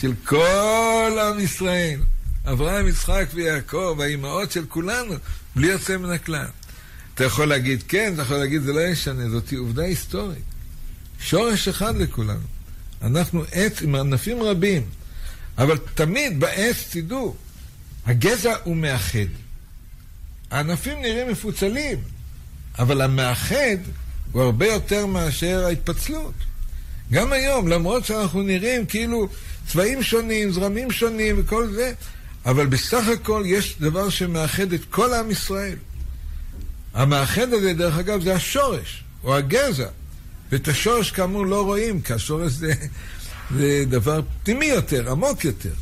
של 0.00 0.12
כל 0.24 1.18
עם 1.20 1.40
ישראל. 1.40 2.00
אברהם, 2.44 2.88
יצחק 2.88 3.26
ויעקב, 3.34 3.98
האימהות 4.00 4.52
של 4.52 4.64
כולנו, 4.68 5.14
בלי 5.56 5.66
יוצא 5.66 5.96
מן 5.96 6.10
הכלל. 6.10 6.46
אתה 7.14 7.24
יכול 7.24 7.46
להגיד 7.46 7.82
כן, 7.88 8.10
אתה 8.14 8.22
יכול 8.22 8.36
להגיד 8.36 8.62
זה 8.62 8.72
לא 8.72 8.80
ישנה, 8.80 9.30
זאת 9.30 9.52
עובדה 9.58 9.82
היסטורית. 9.82 10.44
שורש 11.20 11.68
אחד 11.68 11.96
לכולנו. 11.96 12.57
אנחנו 13.02 13.44
עץ 13.52 13.82
עם 13.82 13.94
ענפים 13.94 14.42
רבים, 14.42 14.82
אבל 15.58 15.78
תמיד 15.94 16.40
בעץ, 16.40 16.76
תדעו, 16.90 17.36
הגזע 18.06 18.54
הוא 18.64 18.76
מאחד. 18.76 19.28
הענפים 20.50 21.02
נראים 21.02 21.30
מפוצלים, 21.30 21.98
אבל 22.78 23.00
המאחד 23.00 23.76
הוא 24.32 24.42
הרבה 24.42 24.66
יותר 24.66 25.06
מאשר 25.06 25.64
ההתפצלות. 25.66 26.34
גם 27.12 27.32
היום, 27.32 27.68
למרות 27.68 28.04
שאנחנו 28.04 28.42
נראים 28.42 28.86
כאילו 28.86 29.28
צבעים 29.68 30.02
שונים, 30.02 30.52
זרמים 30.52 30.90
שונים 30.90 31.36
וכל 31.38 31.72
זה, 31.72 31.92
אבל 32.46 32.66
בסך 32.66 33.08
הכל 33.08 33.42
יש 33.46 33.76
דבר 33.80 34.08
שמאחד 34.08 34.72
את 34.72 34.80
כל 34.90 35.14
עם 35.14 35.30
ישראל. 35.30 35.76
המאחד 36.94 37.52
הזה, 37.52 37.72
דרך 37.72 37.98
אגב, 37.98 38.22
זה 38.22 38.34
השורש, 38.34 39.04
או 39.24 39.36
הגזע. 39.36 39.88
ואת 40.52 40.68
השורש 40.68 41.10
כאמור 41.10 41.46
לא 41.46 41.64
רואים, 41.64 42.00
כי 42.00 42.12
השורש 42.12 42.52
זה, 42.52 42.72
זה 43.56 43.84
דבר 43.88 44.20
פנימי 44.44 44.66
יותר, 44.66 45.10
עמוק 45.10 45.44
יותר. 45.44 45.72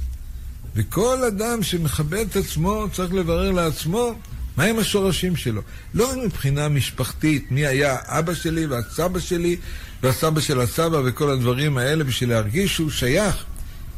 וכל 0.75 1.25
אדם 1.25 1.63
שמכבד 1.63 2.27
את 2.31 2.37
עצמו 2.37 2.87
צריך 2.93 3.15
לברר 3.15 3.51
לעצמו 3.51 4.15
מהם 4.57 4.79
השורשים 4.79 5.37
שלו. 5.37 5.63
לא 5.95 6.11
רק 6.11 6.17
מבחינה 6.25 6.69
משפחתית, 6.69 7.51
מי 7.51 7.67
היה 7.67 7.97
אבא 8.07 8.35
שלי 8.35 8.67
והסבא 8.67 9.21
שלי 9.21 9.57
והסבא 10.03 10.41
של 10.41 10.61
הסבא 10.61 11.01
וכל 11.05 11.31
הדברים 11.31 11.79
האלה, 11.79 12.05
בשביל 12.05 12.31
להרגיש 12.31 12.75
שהוא 12.75 12.91
שייך, 12.91 13.45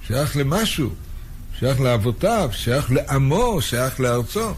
שייך 0.06 0.36
למשהו, 0.36 0.94
שייך 1.58 1.80
לאבותיו, 1.80 2.50
שייך 2.52 2.92
לעמו, 2.92 3.62
שייך 3.62 4.00
לארצו. 4.00 4.54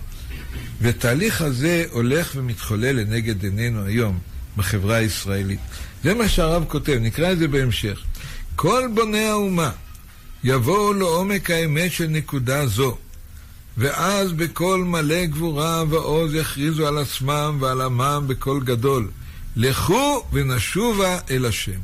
והתהליך 0.81 1.43
הזה 1.43 1.85
הולך 1.91 2.33
ומתחולל 2.37 2.93
לנגד 2.93 3.45
עינינו 3.45 3.85
היום 3.85 4.19
בחברה 4.57 4.97
הישראלית. 4.97 5.61
זה 6.05 6.15
מה 6.15 6.29
שהרב 6.29 6.65
כותב, 6.69 6.99
נקרא 7.01 7.33
את 7.33 7.39
זה 7.39 7.49
בהמשך. 7.49 8.01
כל 8.57 8.89
בוני 8.95 9.25
האומה 9.25 9.71
יבואו 10.45 10.93
לעומק 10.93 11.51
האמת 11.51 11.93
של 11.93 12.07
נקודה 12.07 12.67
זו, 12.67 12.99
ואז 13.77 14.33
בקול 14.33 14.85
מלא 14.85 15.25
גבורה 15.25 15.85
ועוז 15.89 16.35
יכריזו 16.35 16.87
על 16.87 16.99
עצמם 16.99 17.57
ועל 17.61 17.81
עמם 17.81 18.25
בקול 18.27 18.65
גדול, 18.65 19.09
לכו 19.57 20.25
ונשובה 20.33 21.19
אל 21.31 21.47
השם. 21.47 21.81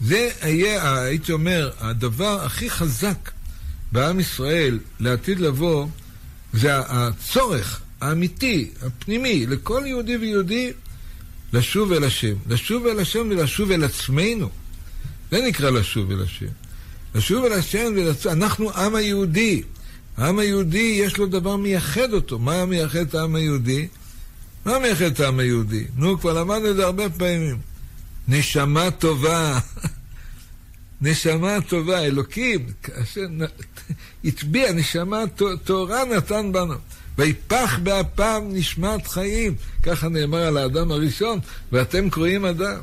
זה 0.00 0.30
יהיה, 0.42 0.98
הייתי 1.00 1.32
אומר, 1.32 1.70
הדבר 1.80 2.44
הכי 2.44 2.70
חזק 2.70 3.30
בעם 3.92 4.20
ישראל 4.20 4.78
לעתיד 5.00 5.40
לבוא, 5.40 5.86
זה 6.52 6.78
הצורך 6.78 7.80
האמיתי, 8.00 8.70
הפנימי, 8.86 9.46
לכל 9.46 9.82
יהודי 9.86 10.16
ויהודי 10.16 10.72
לשוב 11.52 11.92
אל 11.92 12.04
השם. 12.04 12.34
לשוב 12.48 12.86
אל 12.86 13.00
השם 13.00 13.26
ולשוב 13.30 13.70
אל 13.70 13.84
עצמנו. 13.84 14.48
זה 15.30 15.40
נקרא 15.46 15.70
לשוב 15.70 16.10
אל 16.10 16.22
השם. 16.22 16.46
לשוב 17.14 17.44
אל 17.44 17.52
השם 17.52 17.92
ולצ... 17.96 18.26
אנחנו 18.26 18.70
עם 18.70 18.94
היהודי. 18.94 19.62
העם 20.16 20.38
היהודי 20.38 20.98
יש 21.04 21.16
לו 21.18 21.26
דבר 21.26 21.56
מייחד 21.56 22.12
אותו. 22.12 22.38
מה 22.38 22.66
מייחד 22.66 22.98
את 22.98 23.14
העם 23.14 23.34
היהודי? 23.34 23.88
מה 24.64 24.78
מייחד 24.78 25.04
את 25.04 25.20
העם 25.20 25.38
היהודי? 25.38 25.84
נו, 25.96 26.20
כבר 26.20 26.32
למדנו 26.32 26.70
את 26.70 26.76
זה 26.76 26.84
הרבה 26.84 27.10
פעמים. 27.10 27.58
נשמה 28.28 28.90
טובה. 28.90 29.58
נשמה 31.02 31.60
טובה, 31.68 32.04
אלוקים, 32.04 32.66
כאשר 32.82 33.26
הטביע 34.24 34.72
נשמה 34.72 35.22
טהורה 35.64 36.04
נתן 36.04 36.52
בנו. 36.52 36.74
ויפח 37.18 37.78
באפם 37.82 38.42
נשמת 38.48 39.06
חיים, 39.06 39.54
ככה 39.82 40.08
נאמר 40.08 40.42
על 40.42 40.56
האדם 40.56 40.92
הראשון, 40.92 41.38
ואתם 41.72 42.10
קרואים 42.10 42.44
אדם. 42.44 42.78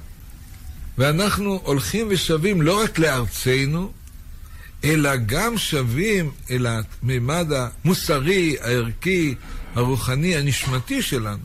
ואנחנו 0.97 1.61
הולכים 1.63 2.07
ושבים 2.09 2.61
לא 2.61 2.83
רק 2.83 2.99
לארצנו, 2.99 3.91
אלא 4.83 5.15
גם 5.15 5.57
שבים 5.57 6.31
אל 6.51 6.67
הממד 6.67 7.47
המוסרי, 7.51 8.55
הערכי, 8.61 9.35
הרוחני, 9.75 10.35
הנשמתי 10.35 11.01
שלנו. 11.01 11.43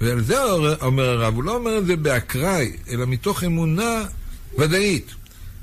ועל 0.00 0.24
זה 0.24 0.42
אומר 0.82 1.04
הרב, 1.04 1.34
הוא 1.34 1.44
לא 1.44 1.56
אומר 1.56 1.78
את 1.78 1.86
זה 1.86 1.96
באקראי, 1.96 2.72
אלא 2.90 3.06
מתוך 3.06 3.44
אמונה 3.44 4.04
ודאית, 4.58 5.14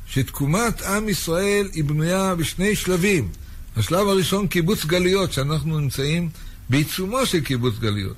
שתקומת 0.08 0.82
עם 0.82 1.10
ישראל 1.10 1.70
היא 1.74 1.84
בנויה 1.84 2.36
בשני 2.36 2.76
שלבים. 2.76 3.30
השלב 3.78 4.08
הראשון, 4.08 4.48
קיבוץ 4.48 4.86
גלויות, 4.86 5.34
שאנחנו 5.34 5.80
נמצאים 5.80 6.30
בעיצומו 6.70 7.26
של 7.26 7.40
קיבוץ 7.40 7.74
גלויות. 7.80 8.16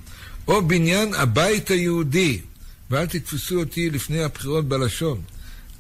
או 0.48 0.68
בניין 0.68 1.14
הבית 1.14 1.72
היהודי, 1.72 2.42
ואל 2.90 3.06
תתפסו 3.06 3.60
אותי 3.60 3.90
לפני 3.90 4.24
הבחירות 4.24 4.68
בלשון, 4.68 5.22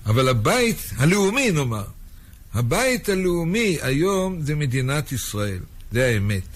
אבל 0.06 0.30
הבית 0.30 0.78
הלאומי, 0.98 1.52
נאמר. 1.52 1.84
הבית 2.54 3.10
הלאומי 3.10 3.78
היום 3.82 4.42
זה 4.42 4.56
מדינת 4.56 5.12
ישראל, 5.12 5.60
זה 5.92 6.06
האמת. 6.06 6.48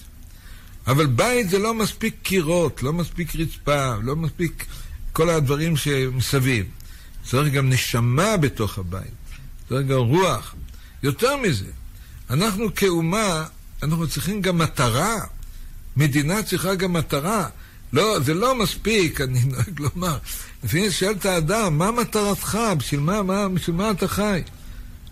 אבל 0.86 1.06
בית 1.06 1.50
זה 1.50 1.58
לא 1.58 1.74
מספיק 1.74 2.14
קירות, 2.22 2.82
לא 2.82 2.92
מספיק 2.92 3.36
רצפה, 3.36 3.94
לא 4.02 4.16
מספיק 4.16 4.64
כל 5.12 5.30
הדברים 5.30 5.76
שמסביב. 5.76 6.66
צריך 7.24 7.52
גם 7.52 7.68
נשמה 7.70 8.36
בתוך 8.36 8.78
הבית, 8.78 9.14
צריך 9.68 9.86
גם 9.86 9.98
רוח. 9.98 10.54
יותר 11.02 11.36
מזה, 11.36 11.70
אנחנו 12.30 12.74
כאומה, 12.74 13.46
אנחנו 13.82 14.08
צריכים 14.08 14.40
גם 14.40 14.58
מטרה. 14.58 15.20
מדינה 15.96 16.42
צריכה 16.42 16.74
גם 16.74 16.92
מטרה. 16.92 17.48
לא, 17.92 18.20
זה 18.20 18.34
לא 18.34 18.54
מספיק, 18.54 19.20
אני 19.20 19.40
נוהג 19.44 19.80
לומר. 19.80 20.18
לפעמים 20.64 20.90
שואל 20.90 21.12
את 21.12 21.26
האדם, 21.26 21.78
מה 21.78 21.90
מטרתך? 21.90 22.58
בשביל 22.78 23.00
מה, 23.00 23.22
מה, 23.22 23.48
בשביל 23.48 23.76
מה 23.76 23.90
אתה 23.90 24.08
חי? 24.08 24.42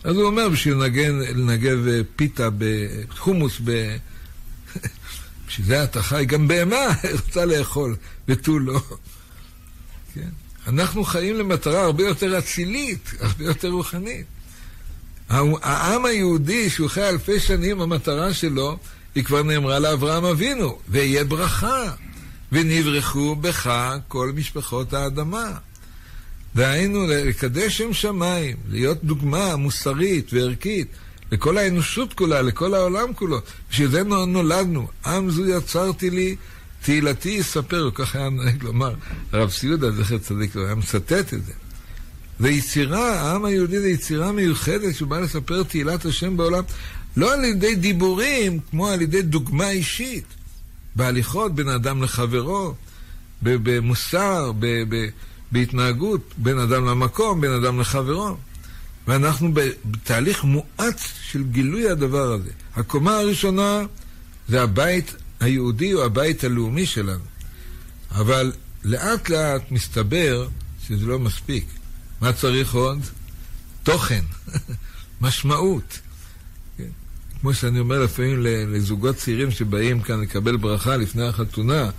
אז 0.04 0.16
הוא 0.16 0.24
אומר, 0.24 0.48
בשביל 0.48 0.74
לנגן, 0.74 1.18
לנגב 1.18 1.86
אה, 1.88 2.00
פיתה 2.16 2.48
בחומוס, 2.58 3.60
ב... 3.64 3.96
בשביל 5.48 5.66
זה 5.66 5.84
אתה 5.84 6.02
חי, 6.02 6.24
גם 6.24 6.48
בהמה 6.48 6.86
רוצה 7.26 7.44
לאכול, 7.44 7.96
ותו 8.28 8.58
לא. 8.58 8.80
כן? 10.14 10.28
אנחנו 10.66 11.04
חיים 11.04 11.36
למטרה 11.36 11.84
הרבה 11.84 12.04
יותר 12.04 12.38
אצילית, 12.38 13.10
הרבה 13.20 13.44
יותר 13.44 13.68
רוחנית. 13.68 14.26
העם 15.62 16.04
היהודי, 16.04 16.70
שהוא 16.70 16.88
חי 16.88 17.08
אלפי 17.08 17.40
שנים, 17.40 17.80
המטרה 17.80 18.32
שלו, 18.32 18.78
היא 19.14 19.24
כבר 19.24 19.42
נאמרה 19.42 19.78
לאברהם 19.78 20.24
אבינו, 20.24 20.78
ויהיה 20.88 21.24
ברכה, 21.24 21.90
ונברכו 22.52 23.36
בך 23.36 23.92
כל 24.08 24.32
משפחות 24.34 24.92
האדמה. 24.92 25.52
דהיינו, 26.54 27.06
לקדש 27.06 27.78
שם 27.78 27.92
שמיים, 27.92 28.56
להיות 28.70 29.04
דוגמה 29.04 29.56
מוסרית 29.56 30.32
וערכית 30.32 30.88
לכל 31.32 31.58
האנושות 31.58 32.14
כולה, 32.14 32.42
לכל 32.42 32.74
העולם 32.74 33.12
כולו. 33.12 33.40
בשביל 33.70 33.88
זה 33.88 34.02
נולדנו. 34.04 34.88
עם 35.06 35.30
זו 35.30 35.46
יצרתי 35.46 36.10
לי, 36.10 36.36
תהילתי 36.82 37.28
יספר, 37.28 37.90
כך 37.94 38.16
היה 38.16 38.28
נוהג 38.28 38.62
לומר 38.62 38.94
הרב 39.32 39.50
סיודה, 39.50 39.90
זכר 39.90 40.18
צדיק, 40.18 40.56
הוא 40.56 40.64
היה 40.64 40.74
מצטט 40.74 41.34
את 41.34 41.44
זה. 41.44 41.52
זה 42.42 42.50
יצירה, 42.50 43.20
העם 43.20 43.44
היהודי 43.44 43.80
זה 43.80 43.88
יצירה 43.88 44.32
מיוחדת 44.32 45.02
בא 45.02 45.20
לספר 45.20 45.62
תהילת 45.62 46.04
השם 46.04 46.36
בעולם, 46.36 46.64
לא 47.16 47.34
על 47.34 47.44
ידי 47.44 47.74
דיבורים, 47.74 48.60
כמו 48.70 48.88
על 48.88 49.02
ידי 49.02 49.22
דוגמה 49.22 49.70
אישית. 49.70 50.24
בהליכות 50.96 51.54
בין 51.54 51.68
אדם 51.68 52.02
לחברו, 52.02 52.74
במוסר, 53.42 54.52
בהתנהגות 55.52 56.34
בין 56.36 56.58
אדם 56.58 56.86
למקום, 56.86 57.40
בין 57.40 57.50
אדם 57.52 57.80
לחברו. 57.80 58.36
ואנחנו 59.06 59.54
בתהליך 59.84 60.44
מואץ 60.44 61.12
של 61.22 61.42
גילוי 61.44 61.90
הדבר 61.90 62.32
הזה. 62.32 62.50
הקומה 62.76 63.16
הראשונה 63.16 63.82
זה 64.48 64.62
הבית 64.62 65.14
היהודי 65.40 65.94
או 65.94 66.04
הבית 66.04 66.44
הלאומי 66.44 66.86
שלנו. 66.86 67.24
אבל 68.10 68.52
לאט 68.84 69.28
לאט 69.28 69.70
מסתבר 69.70 70.48
שזה 70.86 71.06
לא 71.06 71.18
מספיק. 71.18 71.64
מה 72.22 72.32
צריך 72.32 72.74
עוד? 72.74 73.00
תוכן, 73.82 74.20
משמעות. 75.20 75.98
כמו 77.40 77.54
שאני 77.54 77.78
אומר 77.78 78.02
לפעמים 78.02 78.42
לזוגות 78.42 79.16
צעירים 79.16 79.50
שבאים 79.50 80.00
כאן 80.00 80.20
לקבל 80.20 80.56
ברכה 80.56 80.96
לפני 80.96 81.26
החתונה, 81.26 81.90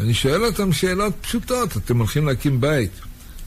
אני 0.00 0.14
שואל 0.14 0.44
אותם 0.44 0.72
שאלות 0.72 1.14
פשוטות, 1.20 1.76
אתם 1.76 1.98
הולכים 1.98 2.26
להקים 2.26 2.60
בית, 2.60 2.90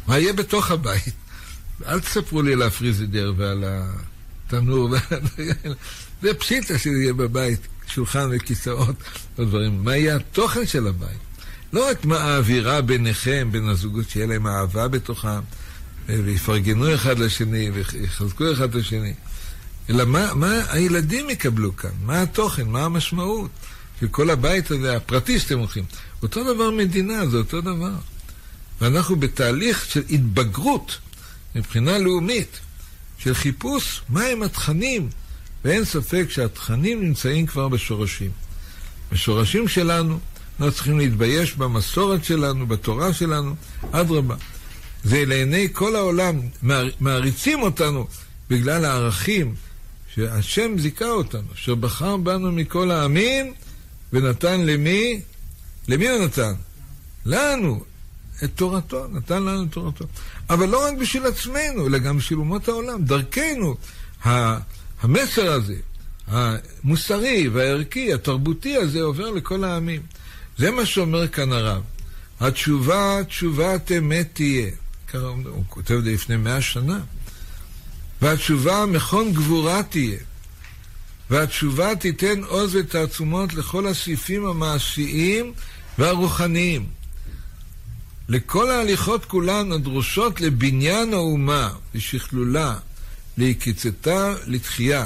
מה 0.07 0.19
יהיה 0.19 0.33
בתוך 0.33 0.71
הבית? 0.71 1.13
אל 1.87 1.99
תספרו 1.99 2.41
לי 2.41 2.53
על 2.53 2.61
הפריזידר 2.61 3.33
ועל 3.37 3.63
התנור, 3.67 4.89
זה 6.21 6.33
פשיטה 6.33 6.79
שזה 6.79 6.97
יהיה 7.01 7.13
בבית, 7.13 7.59
שולחן 7.87 8.29
וכיסאות 8.31 8.95
ודברים. 9.37 9.83
מה 9.83 9.95
יהיה 9.97 10.15
התוכן 10.15 10.65
של 10.65 10.87
הבית? 10.87 11.19
לא 11.73 11.89
רק 11.89 12.05
מה 12.05 12.17
האווירה 12.17 12.81
ביניכם, 12.81 13.49
בין 13.51 13.69
הזוגות, 13.69 14.09
שיהיה 14.09 14.27
להם 14.27 14.47
אהבה 14.47 14.87
בתוכם, 14.87 15.39
ויפרגנו 16.07 16.93
אחד 16.95 17.19
לשני, 17.19 17.69
ויחזקו 17.69 18.51
אחד 18.53 18.69
את 18.69 18.75
השני, 18.75 19.13
אלא 19.89 20.05
מה, 20.05 20.33
מה 20.33 20.61
הילדים 20.69 21.29
יקבלו 21.29 21.75
כאן, 21.75 21.89
מה 22.05 22.21
התוכן, 22.21 22.67
מה 22.67 22.83
המשמעות 22.83 23.51
של 23.99 24.07
כל 24.07 24.29
הבית 24.29 24.71
הזה, 24.71 24.95
הפרטי 24.95 25.39
שאתם 25.39 25.59
הולכים. 25.59 25.83
אותו 26.23 26.53
דבר 26.53 26.71
מדינה, 26.71 27.27
זה 27.27 27.37
אותו 27.37 27.61
דבר. 27.61 27.93
ואנחנו 28.81 29.15
בתהליך 29.15 29.85
של 29.85 30.03
התבגרות 30.09 30.97
מבחינה 31.55 31.97
לאומית, 31.97 32.59
של 33.17 33.33
חיפוש 33.33 34.01
מהם 34.09 34.43
התכנים, 34.43 35.09
ואין 35.65 35.85
ספק 35.85 36.25
שהתכנים 36.29 37.01
נמצאים 37.01 37.45
כבר 37.45 37.67
בשורשים. 37.67 38.31
בשורשים 39.11 39.67
שלנו, 39.67 40.19
לא 40.59 40.69
צריכים 40.71 40.99
להתבייש 40.99 41.53
במסורת 41.53 42.23
שלנו, 42.23 42.67
בתורה 42.67 43.13
שלנו, 43.13 43.55
אדרבה. 43.91 44.35
זה 45.05 45.25
לעיני 45.25 45.67
כל 45.73 45.95
העולם, 45.95 46.39
מעריצים 46.99 47.61
אותנו 47.61 48.07
בגלל 48.49 48.85
הערכים 48.85 49.55
שהשם 50.13 50.77
זיכה 50.77 51.09
אותנו, 51.09 51.47
אשר 51.53 51.75
בחר 51.75 52.17
בנו 52.17 52.51
מכל 52.51 52.91
העמים 52.91 53.53
ונתן 54.13 54.61
למי? 54.61 55.21
למי 55.87 56.09
הוא 56.09 56.25
נתן? 56.25 56.53
לנו, 57.25 57.83
את 58.43 58.49
תורתו, 58.55 59.07
נתן 59.07 59.43
לנו 59.43 59.63
את 59.63 59.71
תורתו. 59.71 60.05
אבל 60.49 60.69
לא 60.69 60.87
רק 60.87 60.93
בשביל 60.97 61.25
עצמנו, 61.25 61.87
אלא 61.87 61.97
גם 61.97 62.17
בשביל 62.17 62.39
אומות 62.39 62.67
העולם. 62.67 63.05
דרכנו, 63.05 63.75
המסר 65.01 65.51
הזה, 65.51 65.75
המוסרי 66.27 67.47
והערכי, 67.47 68.13
התרבותי 68.13 68.77
הזה, 68.77 69.01
עובר 69.01 69.31
לכל 69.31 69.63
העמים. 69.63 70.01
זה 70.57 70.71
מה 70.71 70.85
שאומר 70.85 71.27
כאן 71.27 71.51
הרב. 71.51 71.81
התשובה, 72.39 73.23
תשובת 73.27 73.91
אמת 73.91 74.29
תהיה. 74.33 74.71
הוא 75.13 75.63
כותב 75.69 75.93
לפני 75.93 76.37
מאה 76.37 76.61
שנה. 76.61 76.99
והתשובה, 78.21 78.85
מכון 78.85 79.33
גבורה 79.33 79.83
תהיה. 79.83 80.17
והתשובה 81.29 81.95
תיתן 81.95 82.43
עוז 82.43 82.75
ותעצומות 82.75 83.53
לכל 83.53 83.87
הסעיפים 83.87 84.45
המעשיים 84.45 85.53
והרוחניים. 85.97 86.85
לכל 88.29 88.71
ההליכות 88.71 89.25
כולן 89.25 89.71
הדרושות 89.71 90.41
לבניין 90.41 91.13
האומה, 91.13 91.69
לשכלולה, 91.93 92.77
להקיצתה 93.37 94.33
לתחייה, 94.47 95.05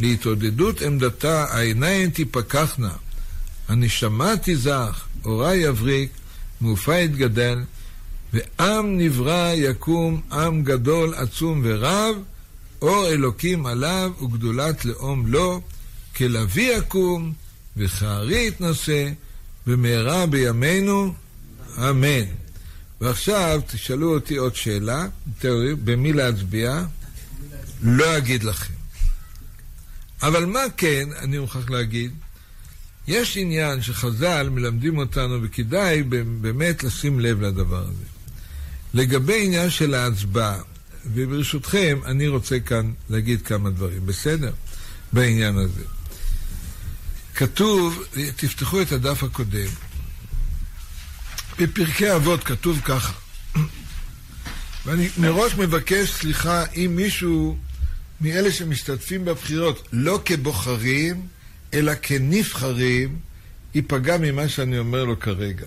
להתעודדות 0.00 0.82
עמדתה, 0.82 1.44
העיניים 1.50 2.10
תיפקחנה, 2.10 2.92
הנשמה 3.68 4.32
תזך, 4.42 5.04
אורה 5.24 5.56
יבריק, 5.56 6.10
מעופה 6.60 6.96
יתגדל, 6.96 7.58
ועם 8.32 8.98
נברא 8.98 9.52
יקום, 9.54 10.20
עם 10.32 10.62
גדול, 10.62 11.14
עצום 11.14 11.60
ורב, 11.64 12.16
אור 12.82 13.08
אלוקים 13.08 13.66
עליו 13.66 14.12
וגדולת 14.22 14.84
לאום 14.84 15.26
לו, 15.26 15.60
כלביא 16.16 16.76
יקום 16.76 17.32
וכארי 17.76 18.46
יתנשא, 18.46 19.08
במהרה 19.66 20.26
בימינו, 20.26 21.14
אמן. 21.78 22.24
ועכשיו 23.00 23.60
תשאלו 23.66 24.14
אותי 24.14 24.36
עוד 24.36 24.56
שאלה, 24.56 25.06
במי 25.84 26.12
להצביע? 26.12 26.84
לא 27.82 28.16
אגיד 28.16 28.44
לכם. 28.44 28.74
אבל 30.22 30.44
מה 30.44 30.60
כן, 30.76 31.08
אני 31.18 31.38
מוכרח 31.38 31.70
להגיד, 31.70 32.10
יש 33.08 33.36
עניין 33.36 33.82
שחז"ל 33.82 34.48
מלמדים 34.50 34.98
אותנו, 34.98 35.42
וכדאי 35.42 36.02
באמת 36.40 36.84
לשים 36.84 37.20
לב 37.20 37.42
לדבר 37.42 37.84
הזה. 37.88 38.11
לגבי 38.94 39.44
עניין 39.44 39.70
של 39.70 39.94
ההצבעה, 39.94 40.58
וברשותכם, 41.14 42.00
אני 42.06 42.28
רוצה 42.28 42.60
כאן 42.60 42.92
להגיד 43.10 43.42
כמה 43.42 43.70
דברים, 43.70 44.06
בסדר? 44.06 44.52
בעניין 45.12 45.58
הזה. 45.58 45.82
כתוב, 47.34 48.04
תפתחו 48.36 48.82
את 48.82 48.92
הדף 48.92 49.22
הקודם, 49.22 49.68
בפרקי 51.58 52.14
אבות 52.16 52.44
כתוב 52.44 52.80
ככה, 52.84 53.12
ואני 54.86 55.08
מראש 55.18 55.54
מבקש 55.54 56.10
סליחה 56.10 56.64
אם 56.76 56.92
מישהו 56.96 57.56
מאלה 58.20 58.52
שמשתתפים 58.52 59.24
בבחירות, 59.24 59.88
לא 59.92 60.20
כבוחרים, 60.24 61.26
אלא 61.74 61.92
כנבחרים, 62.02 63.18
ייפגע 63.74 64.18
ממה 64.18 64.48
שאני 64.48 64.78
אומר 64.78 65.04
לו 65.04 65.20
כרגע. 65.20 65.66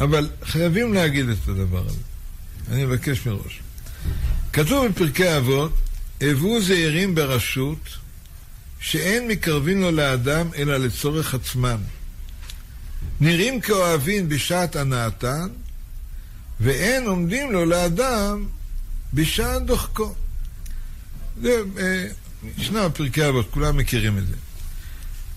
אבל 0.00 0.28
חייבים 0.44 0.94
להגיד 0.94 1.28
את 1.28 1.48
הדבר 1.48 1.86
הזה. 1.86 1.98
אני 2.70 2.84
מבקש 2.84 3.26
מראש. 3.26 3.60
כתוב 4.52 4.86
בפרקי 4.86 5.36
אבות, 5.36 5.72
הוו 6.22 6.60
זהירים 6.60 7.14
ברשות, 7.14 7.78
שאין 8.80 9.28
מקרבים 9.28 9.80
לו 9.80 9.90
לאדם 9.90 10.48
אלא 10.56 10.76
לצורך 10.76 11.34
עצמם. 11.34 11.78
נראים 13.20 13.60
כאוהבים 13.60 14.28
בשעת 14.28 14.76
הנאתן, 14.76 15.48
ואין 16.60 17.06
עומדים 17.06 17.52
לו 17.52 17.64
לאדם 17.64 18.46
בשעת 19.14 19.66
דוחקו. 19.66 20.14
זה 21.42 21.62
אה, 21.78 22.06
ישנה 22.58 22.88
בפרקי 22.88 23.28
אבות, 23.28 23.46
כולם 23.50 23.76
מכירים 23.76 24.18
את 24.18 24.26
זה. 24.26 24.34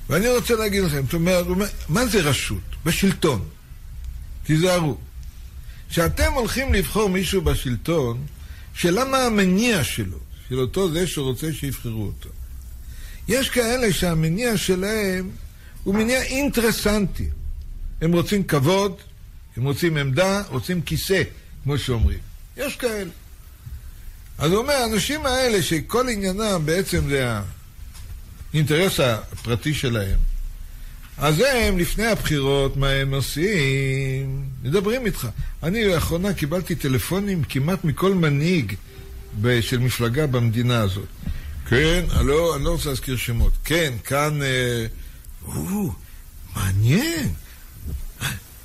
ואני 0.09 0.29
רוצה 0.29 0.55
להגיד 0.55 0.83
לכם, 0.83 1.03
זאת 1.05 1.13
אומרת, 1.13 1.45
מה 1.89 2.05
זה 2.05 2.21
רשות? 2.21 2.63
בשלטון. 2.85 3.47
תיזהרו. 4.47 4.97
כשאתם 5.89 6.33
הולכים 6.33 6.73
לבחור 6.73 7.09
מישהו 7.09 7.41
בשלטון, 7.41 8.25
שלמה 8.73 9.17
המניע 9.17 9.83
שלו, 9.83 10.17
של 10.49 10.59
אותו 10.59 10.91
זה 10.91 11.07
שרוצה 11.07 11.53
שיבחרו 11.53 12.03
אותו. 12.03 12.29
יש 13.27 13.49
כאלה 13.49 13.93
שהמניע 13.93 14.57
שלהם 14.57 15.29
הוא 15.83 15.95
מניע 15.95 16.21
אינטרסנטי. 16.21 17.29
הם 18.01 18.11
רוצים 18.11 18.43
כבוד, 18.43 18.95
הם 19.57 19.63
רוצים 19.63 19.97
עמדה, 19.97 20.41
רוצים 20.49 20.81
כיסא, 20.81 21.23
כמו 21.63 21.77
שאומרים. 21.77 22.19
יש 22.57 22.75
כאלה. 22.75 23.11
אז 24.37 24.51
הוא 24.51 24.59
אומר, 24.59 24.73
האנשים 24.73 25.25
האלה 25.25 25.61
שכל 25.61 26.09
עניינם 26.09 26.61
בעצם 26.65 27.09
זה 27.09 27.39
האינטרס 28.53 28.99
הפרטי 28.99 29.73
שלהם, 29.73 30.19
אז 31.18 31.43
הם, 31.47 31.78
לפני 31.78 32.05
הבחירות, 32.05 32.78
מה 32.78 32.89
הם 32.89 33.13
עושים? 33.13 34.43
מדברים 34.63 35.05
איתך. 35.05 35.28
אני 35.63 35.86
לאחרונה 35.86 36.34
קיבלתי 36.34 36.76
טלפונים 36.76 37.43
כמעט 37.43 37.84
מכל 37.84 38.13
מנהיג 38.13 38.76
של 39.61 39.78
מפלגה 39.78 40.28
במדינה 40.28 40.80
הזאת. 40.82 41.07
כן, 41.70 42.05
אני 42.15 42.28
לא, 42.28 42.55
אני 42.55 42.63
לא 42.63 42.70
רוצה 42.70 42.89
להזכיר 42.89 43.18
שמות. 43.18 43.53
כן, 43.63 43.93
כאן... 44.03 44.41
אה, 44.41 44.86
או, 45.47 45.91
מעניין. 46.55 47.30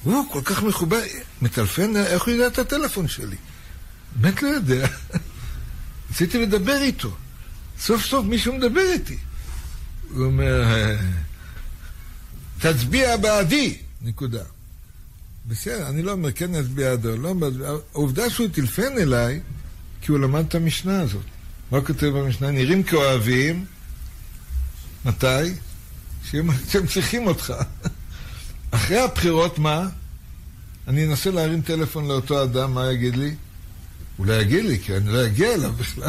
הוא 0.03 0.25
כל 0.31 0.41
כך 0.45 0.63
מכובד, 0.63 1.03
מטלפן, 1.43 1.97
איך 1.97 2.23
הוא 2.23 2.35
יודע 2.35 2.47
את 2.47 2.59
הטלפון 2.59 3.09
שלי? 3.09 3.37
באמת 4.17 4.43
לא 4.43 4.49
יודע. 4.49 4.89
רציתי 6.11 6.39
לדבר 6.39 6.83
איתו. 6.83 7.17
סוף 7.81 8.05
סוף 8.05 8.27
מישהו 8.27 8.55
מדבר 8.55 8.93
איתי. 8.93 9.17
הוא 10.11 10.25
אומר, 10.25 10.63
אה, 10.63 10.97
תצביע 12.63 13.17
בעדי, 13.17 13.79
נקודה. 14.03 14.43
בסדר, 15.49 15.89
אני 15.89 16.03
לא 16.03 16.13
אומר 16.13 16.33
כן 16.33 16.53
נצביע 16.55 16.97
בעדו, 16.97 17.17
לא, 17.17 17.35
העובדה 17.93 18.31
שהוא 18.31 18.49
טלפן 18.53 18.99
אליי, 18.99 19.41
כי 20.03 20.13
הוא 20.13 20.19
למד 20.19 20.45
את 20.49 20.55
המשנה 20.55 21.01
הזאת. 21.01 21.23
מה 21.71 21.81
כותב 21.81 22.07
במשנה? 22.07 22.51
נראים 22.51 22.83
כאוהבים, 22.83 23.65
מתי? 25.05 25.27
שהם 26.31 26.87
צריכים 26.89 27.27
אותך. 27.27 27.55
אחרי 28.71 28.99
הבחירות, 28.99 29.59
מה? 29.59 29.89
אני 30.89 31.07
אנסה 31.07 31.31
להרים 31.31 31.63
טלפון 31.63 32.09
לאותו 32.09 32.43
אדם, 32.43 32.75
מה 32.75 32.93
יגיד 32.93 33.17
לי? 33.17 33.35
הוא 34.17 34.27
לא 34.27 34.33
יגיד 34.33 34.65
לי, 34.65 34.79
כי 34.79 34.97
אני 34.97 35.09
לא 35.09 35.27
אגיע 35.27 35.55
אליו 35.55 35.73
בכלל. 35.73 36.09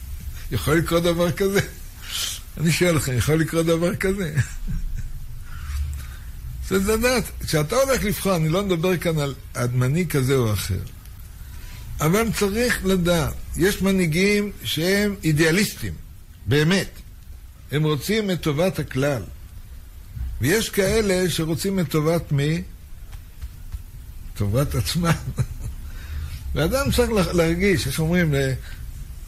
יכול 0.52 0.78
לקרות 0.78 1.02
דבר 1.02 1.32
כזה? 1.32 1.60
אני 2.60 2.72
שואל 2.72 2.96
לכם, 2.96 3.12
יכול 3.16 3.34
לקרות 3.34 3.66
דבר 3.66 3.96
כזה? 3.96 4.34
צריך 6.68 6.88
לדעת, 6.88 7.24
כשאתה 7.46 7.76
הולך 7.76 8.04
לבחור, 8.04 8.36
אני 8.36 8.48
לא 8.48 8.64
מדבר 8.64 8.96
כאן 8.96 9.18
על 9.54 9.68
מנהיג 9.72 10.10
כזה 10.10 10.34
או 10.34 10.52
אחר, 10.52 10.80
אבל 12.00 12.32
צריך 12.32 12.86
לדעת, 12.86 13.34
יש 13.56 13.82
מנהיגים 13.82 14.52
שהם 14.64 15.14
אידיאליסטים, 15.24 15.92
באמת. 16.46 16.88
הם 17.72 17.82
רוצים 17.82 18.30
את 18.30 18.40
טובת 18.40 18.78
הכלל. 18.78 19.22
ויש 20.40 20.70
כאלה 20.70 21.30
שרוצים 21.30 21.80
את 21.80 21.90
טובת 21.90 22.32
מי? 22.32 22.62
טובת 24.34 24.74
עצמם. 24.74 25.10
ואדם 26.54 26.90
צריך 26.90 27.10
להרגיש, 27.34 27.86
איך 27.86 28.00
אומרים, 28.00 28.34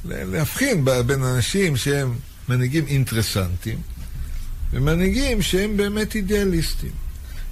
להבחין 0.04 0.84
בין 1.06 1.22
אנשים 1.22 1.76
שהם 1.76 2.14
מנהיגים 2.48 2.86
אינטרסנטים 2.86 3.78
ומנהיגים 4.72 5.42
שהם 5.42 5.76
באמת 5.76 6.14
אידיאליסטים. 6.14 7.07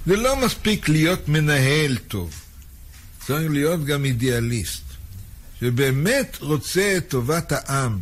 זה 0.07 0.15
לא 0.15 0.45
מספיק 0.45 0.89
להיות 0.89 1.29
מנהל 1.29 1.97
טוב, 1.97 2.41
צריך 3.25 3.51
להיות 3.51 3.85
גם 3.85 4.05
אידיאליסט, 4.05 4.83
שבאמת 5.59 6.37
רוצה 6.41 6.93
את 6.97 7.09
טובת 7.09 7.51
העם 7.51 7.99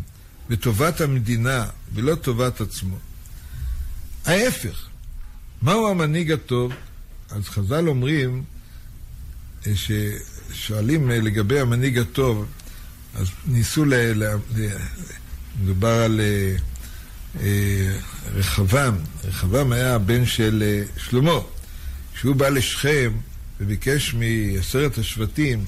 וטובת 0.49 1.01
המדינה 1.01 1.65
ולא 1.93 2.15
טובת 2.15 2.61
עצמו. 2.61 2.97
ההפך, 4.25 4.87
מהו 5.61 5.87
המנהיג 5.87 6.31
הטוב? 6.31 6.73
אז 7.29 7.43
חז"ל 7.43 7.87
אומרים, 7.87 8.43
אה, 9.67 9.71
ששואלים 9.75 11.11
אה, 11.11 11.19
לגבי 11.19 11.59
המנהיג 11.59 11.97
הטוב, 11.97 12.45
אז 13.15 13.27
ניסו, 13.45 13.85
ל... 13.85 13.93
ל... 13.93 14.35
מדובר 15.61 16.01
על 16.03 16.21
אה, 17.39 17.97
רחבעם, 18.35 18.95
רחבעם 19.23 19.71
היה 19.71 19.95
הבן 19.95 20.25
של 20.25 20.83
שלמה. 20.97 21.39
כשהוא 22.15 22.35
בא 22.35 22.49
לשכם 22.49 23.11
וביקש 23.59 24.13
מעשרת 24.13 24.97
השבטים 24.97 25.65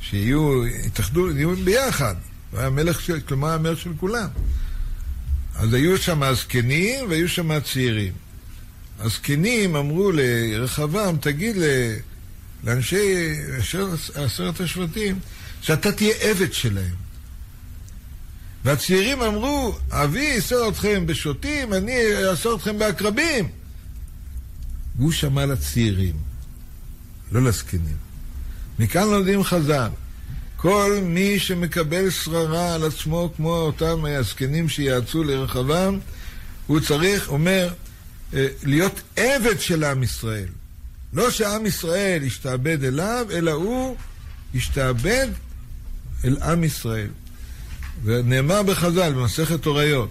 שיהיו, 0.00 0.66
יתאחדו, 0.66 1.30
יהיו 1.30 1.56
ביחד. 1.56 2.14
הוא 2.50 2.60
היה 2.60 2.70
מלך 2.70 3.00
של, 3.00 3.20
כלומר 3.20 3.50
המלך 3.50 3.80
של 3.80 3.90
כולם. 4.00 4.28
אז 5.54 5.74
היו 5.74 5.98
שם 5.98 6.22
הזקנים 6.22 7.10
והיו 7.10 7.28
שם 7.28 7.50
הצעירים. 7.50 8.12
הזקנים 8.98 9.76
אמרו 9.76 10.12
לרחבעם, 10.14 11.16
תגיד 11.16 11.56
לאנשי 12.64 13.34
עשרת 14.14 14.60
השבטים, 14.60 15.18
שאתה 15.60 15.92
תהיה 15.92 16.14
עבד 16.20 16.52
שלהם. 16.52 16.94
והצעירים 18.64 19.22
אמרו, 19.22 19.78
אבי 19.90 20.24
יסור 20.24 20.68
אתכם 20.68 21.06
בשוטים, 21.06 21.74
אני 21.74 22.26
אעשור 22.28 22.56
אתכם 22.56 22.78
בעקרבים. 22.78 23.61
והוא 24.96 25.12
שמע 25.12 25.46
לצעירים, 25.46 26.14
לא 27.32 27.42
לזקנים. 27.42 27.96
מכאן 28.78 29.08
לומדים 29.08 29.42
חז"ל, 29.44 29.88
כל 30.56 30.98
מי 31.02 31.38
שמקבל 31.38 32.10
שררה 32.10 32.74
על 32.74 32.84
עצמו 32.84 33.32
כמו 33.36 33.54
אותם 33.54 34.04
הזקנים 34.04 34.68
שיעצו 34.68 35.24
לרחבם, 35.24 35.98
הוא 36.66 36.80
צריך, 36.80 37.28
אומר, 37.28 37.68
אה, 38.34 38.46
להיות 38.62 39.00
עבד 39.16 39.60
של 39.60 39.84
עם 39.84 40.02
ישראל. 40.02 40.48
לא 41.12 41.30
שעם 41.30 41.66
ישראל 41.66 42.22
ישתעבד 42.22 42.84
אליו, 42.84 43.26
אלא 43.30 43.50
הוא 43.50 43.96
ישתעבד 44.54 45.28
אל 46.24 46.36
עם 46.42 46.64
ישראל. 46.64 47.08
ונאמר 48.04 48.62
בחז"ל, 48.62 49.12
במסכת 49.12 49.64
הוריות, 49.64 50.10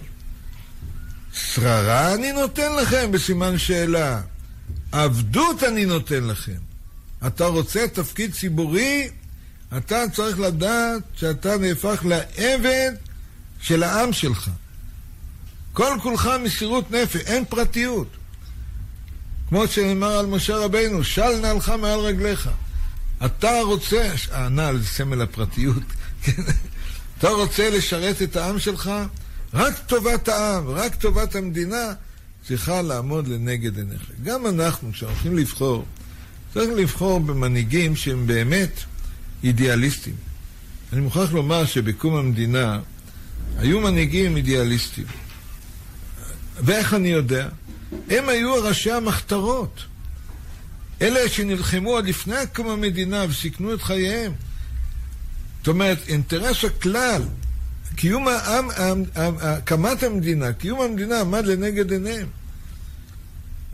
שררה 1.33 2.13
אני 2.13 2.31
נותן 2.31 2.75
לכם 2.81 3.11
בסימן 3.11 3.57
שאלה. 3.57 4.21
עבדות 4.91 5.63
אני 5.63 5.85
נותן 5.85 6.23
לכם. 6.23 6.57
אתה 7.27 7.45
רוצה 7.45 7.87
תפקיד 7.87 8.33
ציבורי, 8.33 9.09
אתה 9.77 10.03
צריך 10.13 10.39
לדעת 10.39 11.01
שאתה 11.15 11.57
נהפך 11.57 12.05
לעבד 12.05 12.91
של 13.61 13.83
העם 13.83 14.13
שלך. 14.13 14.49
כל 15.73 15.97
כולך 16.01 16.29
מסירות 16.43 16.91
נפש, 16.91 17.15
אין 17.15 17.45
פרטיות. 17.45 18.07
כמו 19.49 19.67
שנאמר 19.67 20.19
על 20.19 20.25
משה 20.25 20.57
רבינו, 20.57 21.03
של 21.03 21.39
נעלך 21.41 21.69
מעל 21.69 21.99
רגליך. 21.99 22.49
אתה 23.25 23.61
רוצה, 23.61 24.11
הנעל 24.31 24.79
זה 24.79 24.87
סמל 24.87 25.21
הפרטיות, 25.21 25.83
כן? 26.23 26.41
אתה 27.17 27.29
רוצה 27.29 27.69
לשרת 27.69 28.21
את 28.21 28.35
העם 28.35 28.59
שלך? 28.59 28.91
רק 29.53 29.73
טובת 29.87 30.27
העם, 30.29 30.69
רק 30.69 30.95
טובת 30.95 31.35
המדינה, 31.35 31.93
צריכה 32.47 32.81
לעמוד 32.81 33.27
לנגד 33.27 33.77
עיניך. 33.77 34.11
גם 34.23 34.47
אנחנו, 34.47 34.91
כשהולכים 34.93 35.37
לבחור, 35.37 35.85
צריך 36.53 36.69
לבחור 36.77 37.19
במנהיגים 37.19 37.95
שהם 37.95 38.27
באמת 38.27 38.71
אידיאליסטים. 39.43 40.15
אני 40.93 41.01
מוכרח 41.01 41.31
לומר 41.31 41.65
שבקום 41.65 42.15
המדינה 42.15 42.79
היו 43.57 43.79
מנהיגים 43.79 44.37
אידיאליסטים. 44.37 45.05
ואיך 46.63 46.93
אני 46.93 47.07
יודע? 47.07 47.49
הם 48.09 48.29
היו 48.29 48.53
ראשי 48.53 48.91
המחתרות. 48.91 49.83
אלה 51.01 51.29
שנלחמו 51.29 51.89
עוד 51.89 52.05
לפני 52.05 52.35
קום 52.53 52.69
המדינה 52.69 53.25
וסיכנו 53.29 53.73
את 53.73 53.81
חייהם. 53.81 54.31
זאת 55.59 55.67
אומרת, 55.67 55.97
אינטרס 56.07 56.65
הכלל 56.65 57.21
קיום 58.01 58.27
העם, 58.27 59.03
הקמת 59.15 60.03
המדינה, 60.03 60.53
קיום 60.53 60.81
המדינה 60.81 61.21
עמד 61.21 61.45
לנגד 61.45 61.91
עיניהם. 61.91 62.27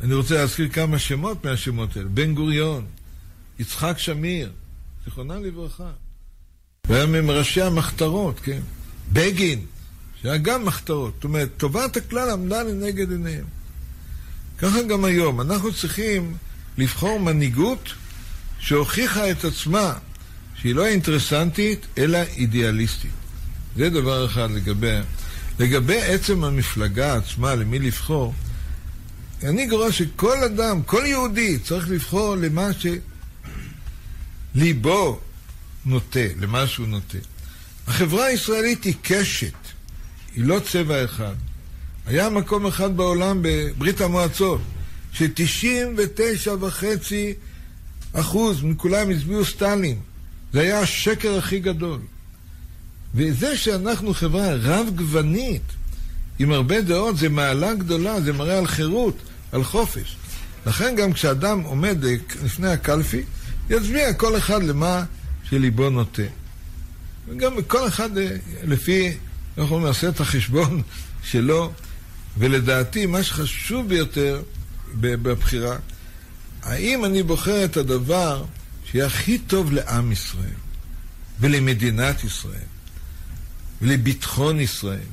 אני 0.03 0.13
רוצה 0.13 0.36
להזכיר 0.36 0.69
כמה 0.69 0.99
שמות 0.99 1.45
מהשמות 1.45 1.97
האלה. 1.97 2.07
בן 2.09 2.34
גוריון, 2.34 2.86
יצחק 3.59 3.97
שמיר, 3.97 4.51
זיכרונם 5.05 5.43
לברכה. 5.43 5.91
והיה 6.88 7.05
מראשי 7.05 7.61
המחתרות, 7.61 8.39
כן? 8.39 8.59
בגין, 9.13 9.65
שהיה 10.21 10.38
גם 10.38 10.65
מחתרות. 10.65 11.13
זאת 11.15 11.23
אומרת, 11.23 11.49
טובת 11.57 11.97
הכלל 11.97 12.30
עמדה 12.30 12.63
לנגד 12.63 13.11
עיניהם. 13.11 13.45
ככה 14.57 14.84
גם 14.84 15.05
היום. 15.05 15.41
אנחנו 15.41 15.73
צריכים 15.73 16.38
לבחור 16.78 17.19
מנהיגות 17.19 17.93
שהוכיחה 18.59 19.32
את 19.32 19.45
עצמה 19.45 19.93
שהיא 20.55 20.75
לא 20.75 20.86
אינטרסנטית, 20.86 21.86
אלא 21.97 22.17
אידיאליסטית. 22.17 23.11
זה 23.78 23.89
דבר 23.89 24.25
אחד 24.25 24.51
לגבי... 24.51 24.99
לגבי 25.59 26.01
עצם 26.01 26.43
המפלגה 26.43 27.15
עצמה, 27.15 27.55
למי 27.55 27.80
לבחור, 27.80 28.34
אני 29.43 29.67
גורם 29.67 29.91
שכל 29.91 30.43
אדם, 30.43 30.82
כל 30.82 31.03
יהודי, 31.05 31.59
צריך 31.59 31.89
לבחור 31.89 32.36
למה 32.36 32.69
שליבו 34.55 35.19
נוטה, 35.86 36.19
למה 36.39 36.67
שהוא 36.67 36.88
נוטה. 36.88 37.17
החברה 37.88 38.25
הישראלית 38.25 38.84
היא 38.84 38.93
קשת, 39.01 39.53
היא 40.36 40.43
לא 40.45 40.59
צבע 40.71 41.05
אחד. 41.05 41.36
היה 42.05 42.30
מקום 42.30 42.65
אחד 42.65 42.97
בעולם, 42.97 43.39
בברית 43.41 44.01
המועצות, 44.01 44.61
ש-99.5 45.11 46.84
אחוז 48.13 48.63
מכולם 48.63 49.09
הצביעו 49.09 49.45
סטלין. 49.45 49.99
זה 50.53 50.61
היה 50.61 50.80
השקר 50.80 51.38
הכי 51.38 51.59
גדול. 51.59 51.99
וזה 53.18 53.57
שאנחנו 53.57 54.13
חברה 54.13 54.55
רב-גוונית, 54.61 55.61
עם 56.39 56.51
הרבה 56.51 56.82
דעות, 56.82 57.18
זה 57.18 57.30
מעלה 57.30 57.74
גדולה, 57.74 58.22
זה 58.22 58.34
מראה 58.34 58.57
על 58.57 58.68
חירות, 58.68 59.18
על 59.51 59.63
חופש. 59.63 60.15
לכן 60.65 60.95
גם 60.95 61.13
כשאדם 61.13 61.61
עומד 61.61 61.97
לפני 62.43 62.72
הקלפי, 62.72 63.24
יצביע 63.70 64.13
כל 64.13 64.38
אחד 64.38 64.63
למה 64.63 65.03
שליבו 65.49 65.89
נוטה. 65.89 66.22
וגם 67.28 67.63
כל 67.68 67.88
אחד 67.88 68.18
אה, 68.18 68.36
לפי, 68.63 69.18
אנחנו 69.57 69.80
נעשה 69.80 70.09
את 70.09 70.20
החשבון 70.20 70.82
שלו, 71.32 71.72
ולדעתי 72.38 73.05
מה 73.05 73.24
שחשוב 73.24 73.88
ביותר 73.88 74.41
בבחירה, 74.95 75.78
האם 76.63 77.05
אני 77.05 77.24
בוחר 77.24 77.65
את 77.65 77.78
הדבר 77.78 78.43
שיהיה 78.91 79.05
הכי 79.05 79.38
טוב 79.38 79.72
לעם 79.72 80.11
ישראל, 80.11 80.59
ולמדינת 81.39 82.24
ישראל, 82.24 82.76
ולביטחון 83.82 84.59
ישראל, 84.59 85.07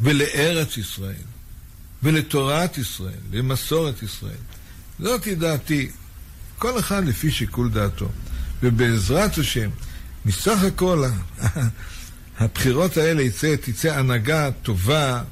ולארץ 0.00 0.76
ישראל, 0.76 1.28
ולתורת 2.02 2.78
ישראל, 2.78 3.20
למסורת 3.32 4.02
ישראל. 4.02 4.42
זאת 4.98 5.24
היא 5.24 5.36
דעתי. 5.36 5.90
כל 6.58 6.78
אחד 6.78 7.04
לפי 7.04 7.30
שיקול 7.30 7.70
דעתו. 7.70 8.08
ובעזרת 8.62 9.38
השם, 9.38 9.70
מסך 10.26 10.62
הכל 10.62 11.04
הבחירות 12.40 12.96
האלה 12.96 13.22
יצא, 13.22 13.56
תצא 13.56 13.98
הנהגה 13.98 14.50
טובה 14.62 15.22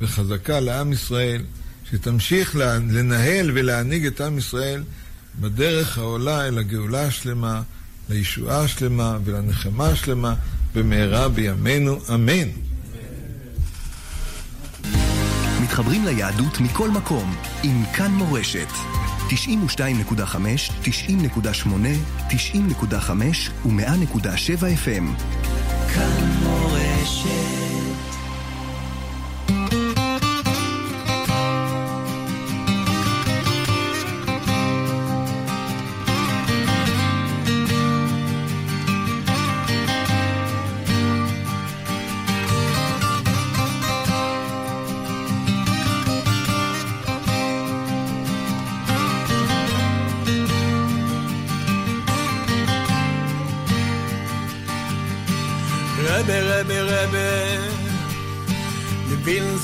וחזקה 0.00 0.60
לעם 0.60 0.92
ישראל, 0.92 1.42
שתמשיך 1.90 2.56
לנהל 2.56 3.50
ולהנהיג 3.54 4.06
את 4.06 4.20
עם 4.20 4.38
ישראל 4.38 4.82
בדרך 5.40 5.98
העולה 5.98 6.46
אל 6.46 6.58
הגאולה 6.58 7.06
השלמה, 7.06 7.62
לישועה 8.08 8.60
השלמה 8.60 9.18
ולנחמה 9.24 9.88
השלמה, 9.88 10.34
במהרה 10.74 11.28
בימינו, 11.28 11.96
אמן. 12.14 12.48
מתחברים 15.62 16.04
ליהדות 16.04 16.60
מכל 16.60 16.90
מקום, 16.90 17.34
עם 17.62 17.84
כאן 17.96 18.10
מורשת. 18.10 18.68
92.5, 19.28 19.32
90.8, 20.82 21.68
90.5 22.30 23.10
ו-100.7 23.66 24.62
FM. 24.62 25.22
כאן 25.94 26.37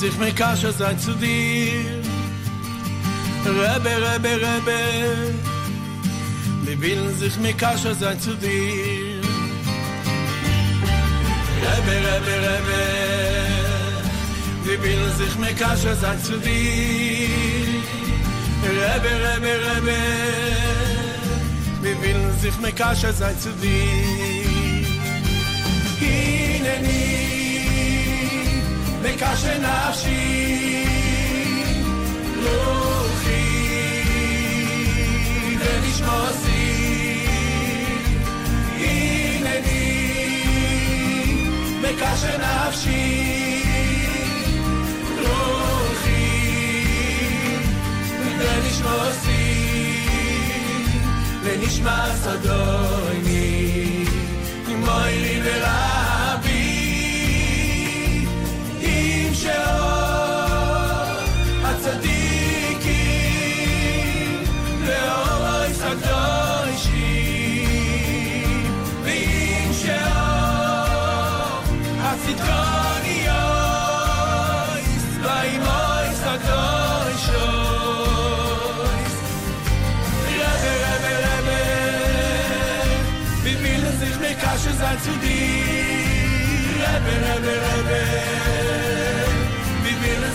sich 0.04 0.18
mir 0.18 0.32
kasche 0.32 0.70
sein 0.70 0.98
zu 0.98 1.12
dir 1.14 2.02
Rebbe, 3.46 3.92
Rebbe, 4.06 4.32
Rebbe 4.46 4.80
Wir 6.64 6.80
willen 6.82 7.16
sich 7.18 7.36
mir 7.38 7.54
kasche 7.54 7.94
sein 7.94 8.20
zu 8.20 8.34
dir 8.34 9.22
Rebbe, 11.64 11.94
Rebbe, 12.08 12.34
Rebbe 12.48 12.80
Wir 14.64 14.82
willen 14.84 15.12
sich 15.16 15.34
mir 15.38 15.54
kasche 15.54 15.94
sein 16.02 16.22
zu 16.22 16.36
dir 16.38 17.28
Rebbe, 18.78 19.12
Rebbe, 19.26 19.52
Rebbe 19.68 20.00
Wir 21.82 21.96
willen 22.02 22.38
sich 22.42 22.56
mir 22.58 22.72
kasche 22.72 23.12
sein 23.12 23.38
zu 23.40 23.50
dir 23.62 24.84
Hineni 26.00 27.23
מקש 29.03 29.45
נפשי 29.45 30.85
רוחי 32.35 34.03
ונשמוסי 35.59 37.25
הנני 38.79 40.43
מקש 41.81 42.23
נפשי 42.23 43.63
רוחי 45.17 46.29
ונשמוסי 48.39 49.69
ונשמע 51.43 52.15
סדוני 52.15 54.05
מוי 54.79 55.19
לי 55.21 55.41
ורבי 55.43 55.92
שהאור 59.44 61.20
הצדיקים 61.64 62.94
לאור 64.86 65.44
הקדושים 65.84 66.94
ואם 69.04 69.72
שהאור 69.72 71.62
הציטרוניוס 72.00 73.34
ואימוי 75.22 76.06
הקדושוס 76.24 77.24
רבי 80.24 80.74
רבי 80.84 81.14
רבי 81.24 81.66
wie 83.44 83.56
will 83.62 83.84
es 83.90 83.96
sich 84.00 84.16
mir 84.22 84.36
kasche 84.44 84.72
sein 84.80 84.98
zu 85.04 85.12
dir 85.22 85.84
Rebbe, 86.84 87.14
Rebbe, 87.26 87.54
Rebbe 87.66 88.93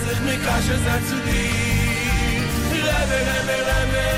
הדרך 0.10 0.22
מקש 0.22 0.70
הצדצודי 0.70 1.49
רבה 2.74 3.20
רבה 3.22 3.57
רבה 3.62 4.10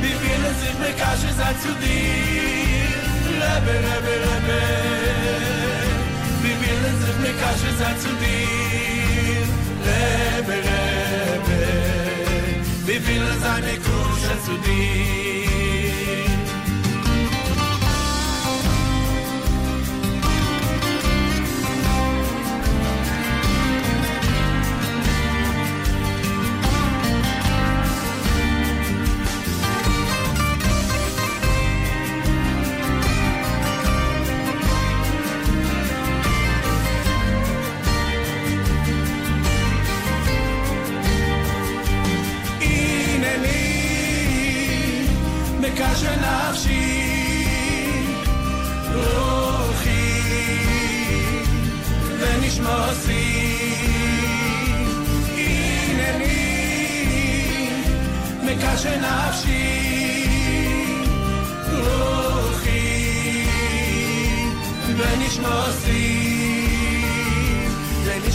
בפיל 0.00 0.52
זיך 0.60 0.76
מקש 0.80 1.24
הצדצודי 1.24 2.08
רבה 3.36 3.78
רבה 3.80 4.16
רבה 4.24 4.64
בפיל 6.40 6.82
זיך 7.00 7.16
מקש 7.20 7.64
הצדצודי 7.64 8.46
רבה 9.80 10.58
רבה 10.58 11.64
בפיל 12.86 13.22
זיך 13.22 13.58
מקש 13.58 14.24
הצדצודי 14.24 15.43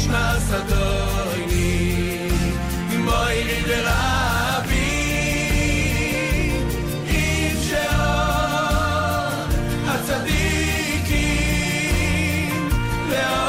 Ich 0.02 0.08
mach's 0.08 0.50
doch 0.50 1.38
nie, 1.48 2.32
wie 2.90 2.98
mein 2.98 3.48
Lieder 3.48 4.09
Savior. 13.20 13.49